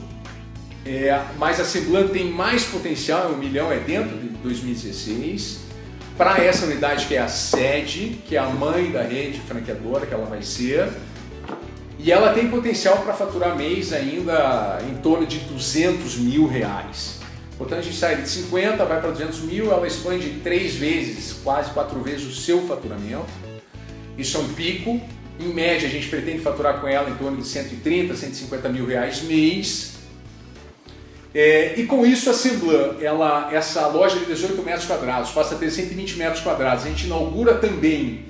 É, 0.86 1.22
mas 1.38 1.60
a 1.60 1.66
Semblan 1.66 2.08
tem 2.08 2.32
mais 2.32 2.64
potencial, 2.64 3.32
um 3.32 3.38
milhão 3.38 3.70
é 3.70 3.78
dentro 3.78 4.18
de 4.18 4.30
2016 4.30 5.68
para 6.18 6.42
essa 6.42 6.66
unidade 6.66 7.08
que 7.08 7.16
é 7.16 7.20
a 7.20 7.28
sede, 7.28 8.22
que 8.26 8.38
é 8.38 8.40
a 8.40 8.48
mãe 8.48 8.90
da 8.90 9.04
rede 9.04 9.42
franqueadora 9.42 10.06
que 10.06 10.14
ela 10.14 10.26
vai 10.26 10.42
ser. 10.42 10.88
E 12.00 12.10
ela 12.10 12.32
tem 12.32 12.48
potencial 12.48 13.00
para 13.00 13.14
faturar 13.14 13.58
mês 13.58 13.92
ainda 13.92 14.80
em 14.90 14.96
torno 15.02 15.26
de 15.26 15.40
200 15.40 16.18
mil 16.20 16.48
reais. 16.48 17.17
Portanto, 17.58 17.80
a 17.80 17.82
gente 17.82 17.98
sai 17.98 18.22
de 18.22 18.30
50, 18.30 18.86
vai 18.86 19.02
para 19.02 19.10
200 19.10 19.40
mil, 19.42 19.72
ela 19.72 19.88
expande 19.88 20.42
três 20.44 20.76
vezes, 20.76 21.34
quase 21.44 21.72
quatro 21.72 22.00
vezes 22.02 22.26
o 22.28 22.34
seu 22.34 22.68
faturamento. 22.68 23.26
Isso 24.18 24.38
é 24.38 24.40
um 24.40 24.50
pico. 24.50 25.02
Em 25.40 25.48
média, 25.54 25.88
a 25.88 25.92
gente 25.92 26.08
pretende 26.08 26.40
faturar 26.40 26.80
com 26.80 26.88
ela 26.88 27.10
em 27.10 27.16
torno 27.16 27.38
de 27.38 27.48
130, 27.48 28.16
150 28.16 28.70
mil 28.70 28.86
reais 28.86 29.24
mês. 29.24 29.98
É, 31.34 31.80
e 31.80 31.86
com 31.86 32.06
isso 32.06 32.30
a 32.30 32.34
Semblan, 32.34 32.96
ela, 33.02 33.50
essa 33.52 33.86
loja 33.88 34.18
de 34.20 34.26
18 34.26 34.62
metros 34.64 34.86
quadrados 34.86 35.32
passa 35.32 35.56
a 35.56 35.58
ter 35.58 35.70
120 35.70 36.16
metros 36.16 36.42
quadrados. 36.42 36.86
A 36.86 36.90
gente 36.90 37.06
inaugura 37.06 37.56
também 37.56 38.26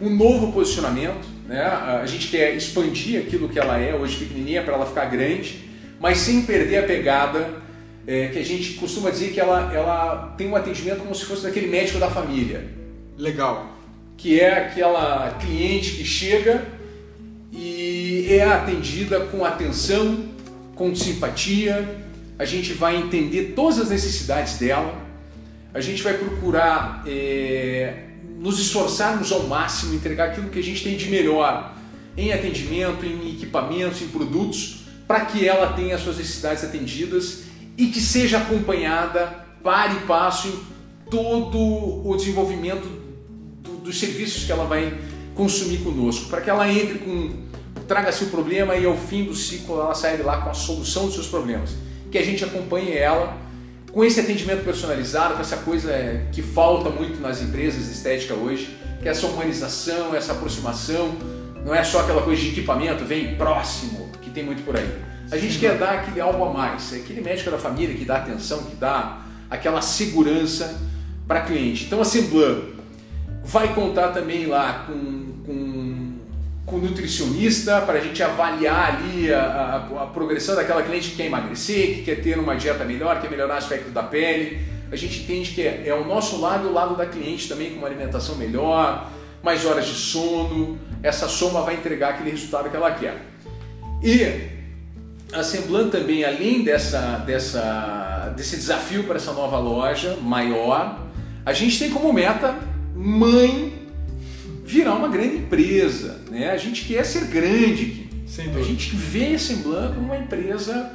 um 0.00 0.10
novo 0.10 0.52
posicionamento. 0.52 1.26
Né? 1.46 1.62
A 1.62 2.06
gente 2.06 2.28
quer 2.28 2.54
expandir 2.54 3.20
aquilo 3.20 3.48
que 3.48 3.58
ela 3.58 3.78
é, 3.78 3.94
hoje 3.94 4.16
pequenininha, 4.16 4.62
para 4.62 4.74
ela 4.74 4.86
ficar 4.86 5.06
grande, 5.06 5.68
mas 6.00 6.18
sem 6.18 6.42
perder 6.42 6.78
a 6.78 6.82
pegada 6.84 7.62
é, 8.06 8.28
que 8.28 8.38
a 8.38 8.44
gente 8.44 8.74
costuma 8.74 9.10
dizer 9.10 9.32
que 9.32 9.40
ela, 9.40 9.72
ela 9.74 10.34
tem 10.36 10.48
um 10.48 10.56
atendimento 10.56 11.00
como 11.00 11.14
se 11.14 11.24
fosse 11.24 11.42
daquele 11.42 11.68
médico 11.68 11.98
da 11.98 12.10
família. 12.10 12.68
Legal. 13.16 13.76
Que 14.16 14.40
é 14.40 14.66
aquela 14.66 15.36
cliente 15.40 15.92
que 15.92 16.04
chega 16.04 16.66
e 17.52 18.26
é 18.28 18.44
atendida 18.44 19.20
com 19.20 19.44
atenção, 19.44 20.24
com 20.74 20.94
simpatia, 20.94 22.02
a 22.38 22.44
gente 22.44 22.72
vai 22.72 22.96
entender 22.96 23.52
todas 23.54 23.78
as 23.78 23.90
necessidades 23.90 24.58
dela, 24.58 25.00
a 25.72 25.80
gente 25.80 26.02
vai 26.02 26.14
procurar 26.14 27.04
é, 27.06 28.04
nos 28.38 28.58
esforçarmos 28.58 29.30
ao 29.30 29.46
máximo, 29.46 29.94
entregar 29.94 30.30
aquilo 30.30 30.48
que 30.48 30.58
a 30.58 30.62
gente 30.62 30.82
tem 30.82 30.96
de 30.96 31.08
melhor 31.08 31.74
em 32.16 32.32
atendimento, 32.32 33.06
em 33.06 33.30
equipamentos, 33.30 34.02
em 34.02 34.08
produtos, 34.08 34.82
para 35.06 35.24
que 35.26 35.46
ela 35.46 35.72
tenha 35.72 35.94
as 35.94 36.02
suas 36.02 36.18
necessidades 36.18 36.64
atendidas 36.64 37.44
e 37.76 37.86
que 37.86 38.00
seja 38.00 38.38
acompanhada 38.38 39.44
para 39.62 39.92
e 39.92 40.00
passo 40.00 40.64
todo 41.10 41.58
o 42.08 42.16
desenvolvimento 42.16 42.88
do, 43.62 43.76
dos 43.78 43.98
serviços 43.98 44.44
que 44.44 44.52
ela 44.52 44.64
vai 44.64 44.98
consumir 45.34 45.78
conosco, 45.78 46.28
para 46.28 46.40
que 46.40 46.50
ela 46.50 46.70
entre 46.70 46.98
com 46.98 47.42
traga 47.86 48.12
seu 48.12 48.28
problema 48.28 48.76
e 48.76 48.86
ao 48.86 48.96
fim 48.96 49.24
do 49.24 49.34
ciclo 49.34 49.80
ela 49.80 49.94
saia 49.94 50.16
de 50.16 50.22
lá 50.22 50.40
com 50.40 50.50
a 50.50 50.54
solução 50.54 51.06
dos 51.06 51.14
seus 51.14 51.26
problemas. 51.26 51.74
Que 52.10 52.18
a 52.18 52.24
gente 52.24 52.44
acompanhe 52.44 52.92
ela 52.92 53.36
com 53.92 54.04
esse 54.04 54.20
atendimento 54.20 54.64
personalizado, 54.64 55.34
com 55.34 55.40
essa 55.40 55.58
coisa 55.58 55.92
que 56.32 56.40
falta 56.40 56.88
muito 56.88 57.20
nas 57.20 57.42
empresas 57.42 57.84
de 57.84 57.92
estética 57.92 58.34
hoje, 58.34 58.74
que 59.02 59.08
é 59.08 59.10
essa 59.10 59.26
humanização, 59.26 60.14
essa 60.14 60.32
aproximação, 60.32 61.14
não 61.64 61.74
é 61.74 61.84
só 61.84 62.00
aquela 62.00 62.22
coisa 62.22 62.40
de 62.40 62.48
equipamento, 62.48 63.04
vem 63.04 63.36
próximo, 63.36 64.10
que 64.22 64.30
tem 64.30 64.44
muito 64.44 64.64
por 64.64 64.76
aí. 64.76 65.11
A 65.32 65.38
gente 65.38 65.58
quer 65.58 65.78
dar 65.78 65.94
aquele 65.94 66.20
algo 66.20 66.44
a 66.44 66.52
mais, 66.52 66.92
é 66.92 66.96
aquele 66.96 67.22
médico 67.22 67.50
da 67.50 67.58
família 67.58 67.96
que 67.96 68.04
dá 68.04 68.16
atenção, 68.16 68.64
que 68.64 68.76
dá 68.76 69.22
aquela 69.48 69.80
segurança 69.80 70.78
para 71.26 71.40
cliente. 71.40 71.86
Então 71.86 72.02
a 72.02 72.04
Semblan 72.04 72.60
vai 73.42 73.74
contar 73.74 74.08
também 74.08 74.44
lá 74.44 74.84
com, 74.86 75.32
com 75.46 76.12
com 76.66 76.78
nutricionista 76.78 77.80
para 77.80 77.98
a 77.98 78.00
gente 78.00 78.22
avaliar 78.22 78.94
ali 78.94 79.32
a, 79.32 79.40
a, 79.40 80.02
a, 80.04 80.06
progressão 80.06 80.54
daquela 80.54 80.82
cliente 80.82 81.10
que 81.10 81.16
quer 81.16 81.26
emagrecer, 81.26 81.96
que 81.96 82.02
quer 82.02 82.22
ter 82.22 82.38
uma 82.38 82.54
dieta 82.54 82.84
melhor, 82.84 83.20
quer 83.20 83.30
melhorar 83.30 83.54
o 83.54 83.58
aspecto 83.58 83.90
da 83.90 84.02
pele. 84.02 84.60
A 84.90 84.96
gente 84.96 85.20
entende 85.20 85.50
que 85.50 85.62
é, 85.62 85.82
é 85.86 85.94
o 85.94 86.04
nosso 86.04 86.40
lado 86.40 86.68
e 86.68 86.70
o 86.70 86.72
lado 86.72 86.96
da 86.96 87.04
cliente 87.04 87.48
também 87.48 87.70
com 87.70 87.78
uma 87.78 87.88
alimentação 87.88 88.36
melhor, 88.36 89.10
mais 89.42 89.66
horas 89.66 89.86
de 89.86 89.94
sono. 89.94 90.78
Essa 91.02 91.26
soma 91.26 91.62
vai 91.62 91.74
entregar 91.74 92.10
aquele 92.10 92.30
resultado 92.30 92.70
que 92.70 92.76
ela 92.76 92.92
quer. 92.92 93.20
E 94.02 94.61
a 95.32 95.42
Semblant 95.42 95.90
também, 95.90 96.24
além 96.24 96.62
dessa, 96.62 97.18
dessa, 97.18 98.32
desse 98.36 98.56
desafio 98.56 99.04
para 99.04 99.16
essa 99.16 99.32
nova 99.32 99.58
loja 99.58 100.16
maior, 100.20 101.06
a 101.44 101.52
gente 101.52 101.78
tem 101.78 101.90
como 101.90 102.12
meta 102.12 102.54
mãe 102.94 103.88
virar 104.64 104.94
uma 104.94 105.08
grande 105.08 105.36
empresa. 105.36 106.20
Né? 106.30 106.50
A 106.50 106.56
gente 106.56 106.84
quer 106.84 107.04
ser 107.04 107.24
grande. 107.26 108.10
A 108.56 108.62
gente 108.62 108.96
vê 108.96 109.34
a 109.34 109.38
Semblan 109.38 109.92
como 109.94 110.06
uma 110.06 110.16
empresa 110.16 110.90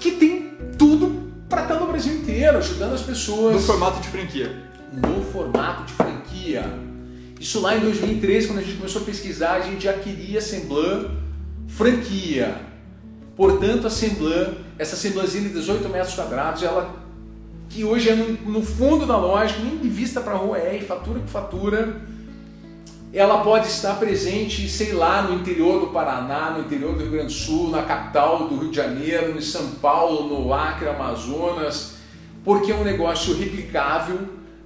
que 0.00 0.12
tem 0.12 0.56
tudo 0.78 1.32
para 1.48 1.62
estar 1.62 1.74
no 1.74 1.86
Brasil 1.86 2.14
inteiro, 2.14 2.56
ajudando 2.58 2.94
as 2.94 3.02
pessoas. 3.02 3.56
No 3.56 3.60
formato 3.60 4.00
de 4.00 4.08
franquia. 4.08 4.62
No 4.92 5.22
formato 5.22 5.84
de 5.84 5.92
franquia. 5.92 6.64
Isso 7.38 7.60
lá 7.60 7.76
em 7.76 7.80
2013, 7.80 8.46
quando 8.46 8.60
a 8.60 8.62
gente 8.62 8.76
começou 8.76 9.02
a 9.02 9.04
pesquisar, 9.04 9.52
a 9.54 9.60
gente 9.60 9.84
já 9.84 9.92
queria 9.92 10.38
a 10.38 10.42
Semblan 10.42 11.10
franquia. 11.68 12.73
Portanto, 13.36 13.86
a 13.86 13.90
Semblan, 13.90 14.54
essa 14.78 14.96
Semblanzinha 14.96 15.48
de 15.48 15.54
18 15.54 15.88
metros 15.88 16.14
quadrados, 16.14 16.62
ela 16.62 17.02
que 17.68 17.84
hoje 17.84 18.08
é 18.08 18.14
no, 18.14 18.32
no 18.52 18.62
fundo 18.62 19.04
da 19.04 19.16
loja, 19.16 19.56
nem 19.58 19.78
de 19.78 19.88
vista 19.88 20.20
para 20.20 20.34
a 20.34 20.36
rua 20.36 20.58
é, 20.58 20.76
e 20.76 20.82
fatura 20.82 21.18
que 21.18 21.28
fatura, 21.28 22.00
ela 23.12 23.42
pode 23.42 23.68
estar 23.68 23.94
presente, 23.94 24.68
sei 24.68 24.92
lá, 24.92 25.22
no 25.22 25.36
interior 25.36 25.80
do 25.80 25.88
Paraná, 25.88 26.50
no 26.50 26.64
interior 26.64 26.94
do 26.94 27.00
Rio 27.00 27.12
Grande 27.12 27.26
do 27.26 27.32
Sul, 27.32 27.70
na 27.70 27.82
capital 27.82 28.48
do 28.48 28.56
Rio 28.58 28.70
de 28.70 28.76
Janeiro, 28.76 29.36
em 29.36 29.40
São 29.40 29.70
Paulo, 29.72 30.28
no 30.28 30.52
Acre, 30.52 30.88
Amazonas, 30.88 31.94
porque 32.44 32.72
é 32.72 32.74
um 32.74 32.82
negócio 32.82 33.36
replicável. 33.36 34.18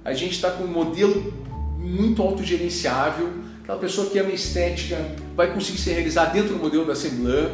A 0.03 0.13
gente 0.13 0.31
está 0.31 0.49
com 0.49 0.63
um 0.63 0.67
modelo 0.67 1.31
muito 1.77 2.23
autogerenciável. 2.23 3.29
Aquela 3.61 3.77
pessoa 3.77 4.09
que 4.09 4.17
ama 4.17 4.31
estética 4.31 4.97
vai 5.35 5.53
conseguir 5.53 5.77
se 5.77 5.91
realizar 5.91 6.25
dentro 6.25 6.55
do 6.55 6.59
modelo 6.59 6.85
da 6.85 6.95
Semblan. 6.95 7.51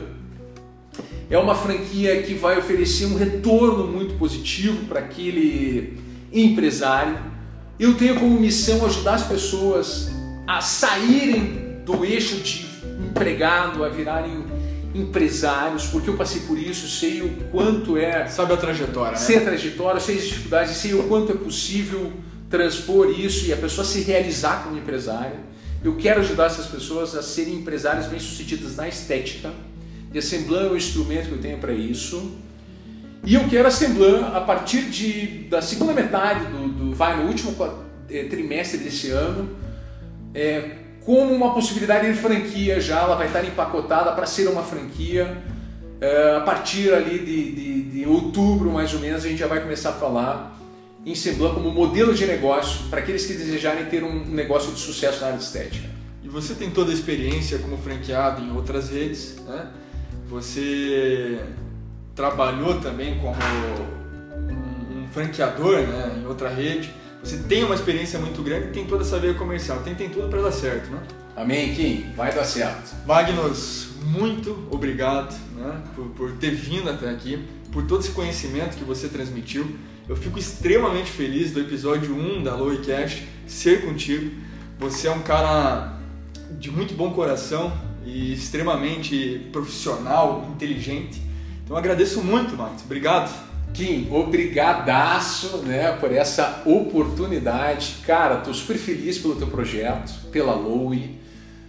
É 1.30 1.38
uma 1.38 1.56
franquia 1.56 2.22
que 2.22 2.34
vai 2.36 2.58
oferecer 2.58 3.06
um 3.06 3.16
retorno 3.16 3.88
muito 3.88 4.16
positivo 4.16 4.86
para 4.86 5.00
aquele 5.00 5.98
empresário. 6.32 7.18
Eu 7.80 7.96
tenho 7.96 8.16
como 8.16 8.40
missão 8.40 8.86
ajudar 8.86 9.16
as 9.16 9.24
pessoas 9.24 10.12
a 10.48 10.62
saírem 10.62 11.80
do 11.84 12.06
eixo 12.06 12.38
de 12.38 12.66
empregado, 13.10 13.84
a 13.84 13.90
virarem 13.90 14.46
empresários, 14.94 15.88
porque 15.88 16.10
eu 16.10 16.16
passei 16.16 16.42
por 16.42 16.58
isso, 16.58 16.88
sei 16.88 17.22
o 17.22 17.30
quanto 17.52 17.98
é. 17.98 18.28
Sabe 18.28 18.54
a 18.54 18.58
trajetória, 18.58 19.12
né? 19.12 19.18
Sei 19.18 19.38
a 19.38 19.42
trajetória, 19.42 20.00
sei 20.00 20.18
as 20.18 20.24
dificuldades, 20.24 20.78
sei 20.78 20.94
o 20.94 21.04
quanto 21.04 21.32
é 21.32 21.36
possível 21.36 22.14
transpor 22.50 23.10
isso 23.10 23.48
e 23.48 23.54
a 23.54 23.58
pessoa 23.58 23.84
se 23.84 24.02
realizar 24.02 24.64
como 24.64 24.78
empresária. 24.78 25.40
Eu 25.84 25.96
quero 25.98 26.22
ajudar 26.22 26.46
essas 26.46 26.68
pessoas 26.68 27.16
a 27.16 27.22
serem 27.22 27.56
empresárias 27.56 28.08
bem-sucedidas 28.08 28.76
na 28.76 28.88
estética. 28.88 29.52
E 30.16 30.18
a 30.18 30.20
Assemblan 30.20 30.68
é 30.68 30.72
o 30.72 30.78
instrumento 30.78 31.28
que 31.28 31.34
eu 31.34 31.42
tenho 31.42 31.58
para 31.58 31.74
isso. 31.74 32.38
E 33.26 33.36
eu 33.36 33.50
quero 33.50 33.68
a 33.68 33.72
Semblan, 33.72 34.28
a 34.28 34.40
partir 34.40 34.84
de, 34.84 35.50
da 35.50 35.62
segunda 35.62 35.92
metade, 35.92 36.46
do, 36.46 36.70
do 36.70 36.96
vai 36.96 37.18
no 37.18 37.28
último 37.28 37.54
eh, 38.10 38.24
trimestre 38.24 38.78
desse 38.78 39.10
ano, 39.10 39.50
é, 40.34 40.70
como 41.04 41.34
uma 41.34 41.54
possibilidade 41.54 42.10
de 42.10 42.18
franquia 42.18 42.80
já, 42.80 43.02
ela 43.02 43.18
vai 43.18 43.28
estar 43.28 43.44
empacotada 43.44 44.14
para 44.14 44.26
ser 44.26 44.48
uma 44.48 44.64
franquia. 44.64 45.38
É, 46.00 46.38
a 46.38 46.40
partir 46.40 46.94
ali 46.94 47.20
de, 47.20 47.52
de, 47.52 47.82
de, 47.84 48.06
outubro, 48.08 48.72
mais 48.72 48.94
ou 48.94 49.02
menos, 49.02 49.26
a 49.26 49.28
gente 49.28 49.40
já 49.40 49.48
vai 49.48 49.60
começar 49.60 49.90
a 49.90 49.94
falar 49.94 50.58
em 51.06 51.14
Semblan 51.14 51.54
como 51.56 51.70
modelo 51.72 52.14
de 52.14 52.26
negócio 52.26 52.88
para 52.90 53.02
aqueles 53.02 53.26
que 53.26 53.34
desejarem 53.34 53.88
ter 53.88 54.02
um 54.02 54.24
negócio 54.24 54.72
de 54.72 54.80
sucesso 54.80 55.20
na 55.20 55.28
área 55.28 55.40
de 55.40 55.44
estética. 55.44 55.90
E 56.24 56.30
você 56.30 56.54
tem 56.54 56.72
toda 56.72 56.92
a 56.92 56.94
experiência 56.94 57.60
como 57.60 57.78
franqueado 57.78 58.42
em 58.42 58.56
outras 58.56 58.90
redes, 58.90 59.36
né? 59.46 59.72
Você 60.30 61.40
trabalhou 62.16 62.80
também 62.80 63.20
como 63.20 63.36
um, 63.36 65.08
franqueador 65.12 65.82
né, 65.82 66.20
em 66.22 66.26
outra 66.26 66.50
rede. 66.50 66.92
Você 67.24 67.38
tem 67.38 67.64
uma 67.64 67.76
experiência 67.76 68.20
muito 68.20 68.42
grande 68.44 68.68
e 68.68 68.72
tem 68.72 68.86
toda 68.86 69.04
essa 69.04 69.20
veia 69.20 69.34
comercial. 69.34 69.80
Tem, 69.80 69.96
tem 69.96 70.10
tudo 70.10 70.28
para 70.30 70.42
dar 70.42 70.52
certo, 70.52 70.90
né? 70.92 71.00
Amém, 71.36 71.74
Kim. 71.74 72.12
Vai 72.16 72.34
dar 72.34 72.44
certo. 72.44 72.96
Magnus, 73.06 73.90
muito 74.04 74.68
obrigado 74.70 75.36
né, 75.56 75.82
por, 75.96 76.06
por 76.10 76.32
ter 76.34 76.52
vindo 76.52 76.90
até 76.90 77.10
aqui, 77.10 77.46
por 77.72 77.86
todo 77.86 78.02
esse 78.02 78.12
conhecimento 78.12 78.78
que 78.78 78.84
você 78.84 79.08
transmitiu. 79.08 79.76
Eu 80.08 80.16
fico 80.16 80.38
extremamente 80.38 81.12
feliz 81.12 81.52
do 81.52 81.60
episódio 81.60 82.16
1 82.16 82.44
da 82.44 82.56
Lowcast 82.56 83.28
ser 83.48 83.86
contigo. 83.86 84.32
Você 84.80 85.08
é 85.08 85.12
um 85.12 85.22
cara 85.22 85.98
de 86.60 86.70
muito 86.70 86.94
bom 86.94 87.12
coração 87.12 87.74
e 88.06 88.34
extremamente 88.34 89.48
profissional, 89.52 90.48
inteligente. 90.54 91.22
Então 91.64 91.76
agradeço 91.76 92.22
muito, 92.24 92.56
Max. 92.56 92.84
Obrigado. 92.86 93.46
Kim, 93.74 94.08
obrigadaço 94.10 95.58
né, 95.58 95.92
por 96.00 96.12
essa 96.12 96.62
oportunidade. 96.66 97.98
Cara, 98.06 98.38
estou 98.38 98.54
super 98.54 98.78
feliz 98.78 99.18
pelo 99.18 99.36
teu 99.36 99.48
projeto, 99.48 100.14
pela 100.32 100.54
Lowe, 100.54 101.20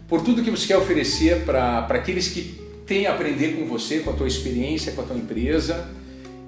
por 0.06 0.20
tudo 0.20 0.42
que 0.42 0.50
você 0.50 0.68
quer 0.68 0.76
oferecer 0.76 1.44
para 1.44 1.78
aqueles 1.90 2.28
que 2.28 2.60
têm 2.86 3.06
a 3.06 3.12
aprender 3.12 3.56
com 3.56 3.66
você, 3.66 4.00
com 4.00 4.10
a 4.10 4.12
tua 4.12 4.28
experiência, 4.28 4.92
com 4.92 5.00
a 5.00 5.04
tua 5.04 5.16
empresa. 5.16 5.88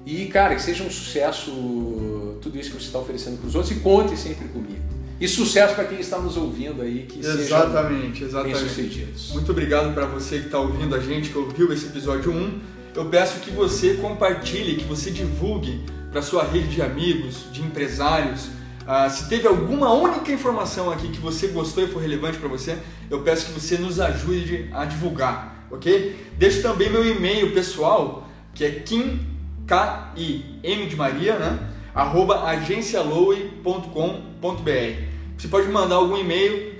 E, 0.05 0.27
cara, 0.27 0.55
que 0.55 0.61
seja 0.61 0.83
um 0.83 0.89
sucesso 0.89 2.37
tudo 2.41 2.57
isso 2.57 2.71
que 2.71 2.77
você 2.77 2.87
está 2.87 2.99
oferecendo 2.99 3.37
para 3.37 3.47
os 3.47 3.55
outros 3.55 3.75
e 3.75 3.79
conte 3.81 4.15
sempre 4.15 4.47
comigo. 4.47 4.98
E 5.19 5.27
sucesso 5.27 5.75
para 5.75 5.83
quem 5.83 5.99
está 5.99 6.17
nos 6.17 6.37
ouvindo 6.37 6.81
aí, 6.81 7.05
que 7.07 7.19
exatamente, 7.19 8.23
exatamente. 8.23 8.57
bem-sucedidos. 8.57 9.31
Muito 9.33 9.51
obrigado 9.51 9.93
para 9.93 10.05
você 10.05 10.39
que 10.39 10.45
está 10.45 10.59
ouvindo 10.59 10.95
a 10.95 10.99
gente, 10.99 11.29
que 11.29 11.37
ouviu 11.37 11.73
esse 11.73 11.87
episódio 11.87 12.31
1 12.31 12.79
eu 12.95 13.05
peço 13.05 13.39
que 13.39 13.51
você 13.51 13.95
compartilhe, 13.95 14.75
que 14.75 14.83
você 14.83 15.11
divulgue 15.11 15.81
para 16.11 16.21
sua 16.21 16.43
rede 16.43 16.67
de 16.67 16.81
amigos, 16.81 17.45
de 17.51 17.61
empresários. 17.61 18.49
Ah, 18.85 19.09
se 19.09 19.29
teve 19.29 19.47
alguma 19.47 19.93
única 19.93 20.31
informação 20.31 20.91
aqui 20.91 21.09
que 21.09 21.19
você 21.19 21.47
gostou 21.47 21.83
e 21.83 21.87
foi 21.87 22.01
relevante 22.01 22.39
para 22.39 22.49
você, 22.49 22.77
eu 23.09 23.21
peço 23.21 23.47
que 23.47 23.51
você 23.51 23.77
nos 23.77 23.99
ajude 23.99 24.69
a 24.73 24.85
divulgar, 24.85 25.67
ok? 25.69 26.15
Deixo 26.37 26.61
também 26.61 26.89
meu 26.89 27.05
e-mail 27.05 27.53
pessoal, 27.53 28.27
que 28.53 28.65
é 28.65 28.71
kim, 28.71 29.19
K 29.67 30.13
-I 30.17 30.43
M 30.63 30.87
de 30.87 30.95
Maria, 30.95 31.37
né? 31.37 31.59
arroba 31.93 32.49
agencialoe.com.br. 32.49 35.08
Você 35.39 35.47
pode 35.47 35.69
mandar 35.69 35.95
algum 35.95 36.17
e-mail 36.17 36.75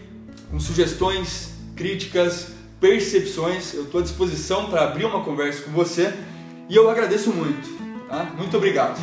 com 0.51 0.59
sugestões, 0.59 1.53
críticas, 1.77 2.49
percepções. 2.81 3.73
Eu 3.73 3.83
estou 3.83 4.01
à 4.01 4.03
disposição 4.03 4.69
para 4.69 4.83
abrir 4.83 5.05
uma 5.05 5.23
conversa 5.23 5.61
com 5.61 5.71
você 5.71 6.13
e 6.67 6.75
eu 6.75 6.89
agradeço 6.89 7.31
muito. 7.31 7.69
Tá? 8.09 8.25
Muito 8.37 8.57
obrigado. 8.57 8.99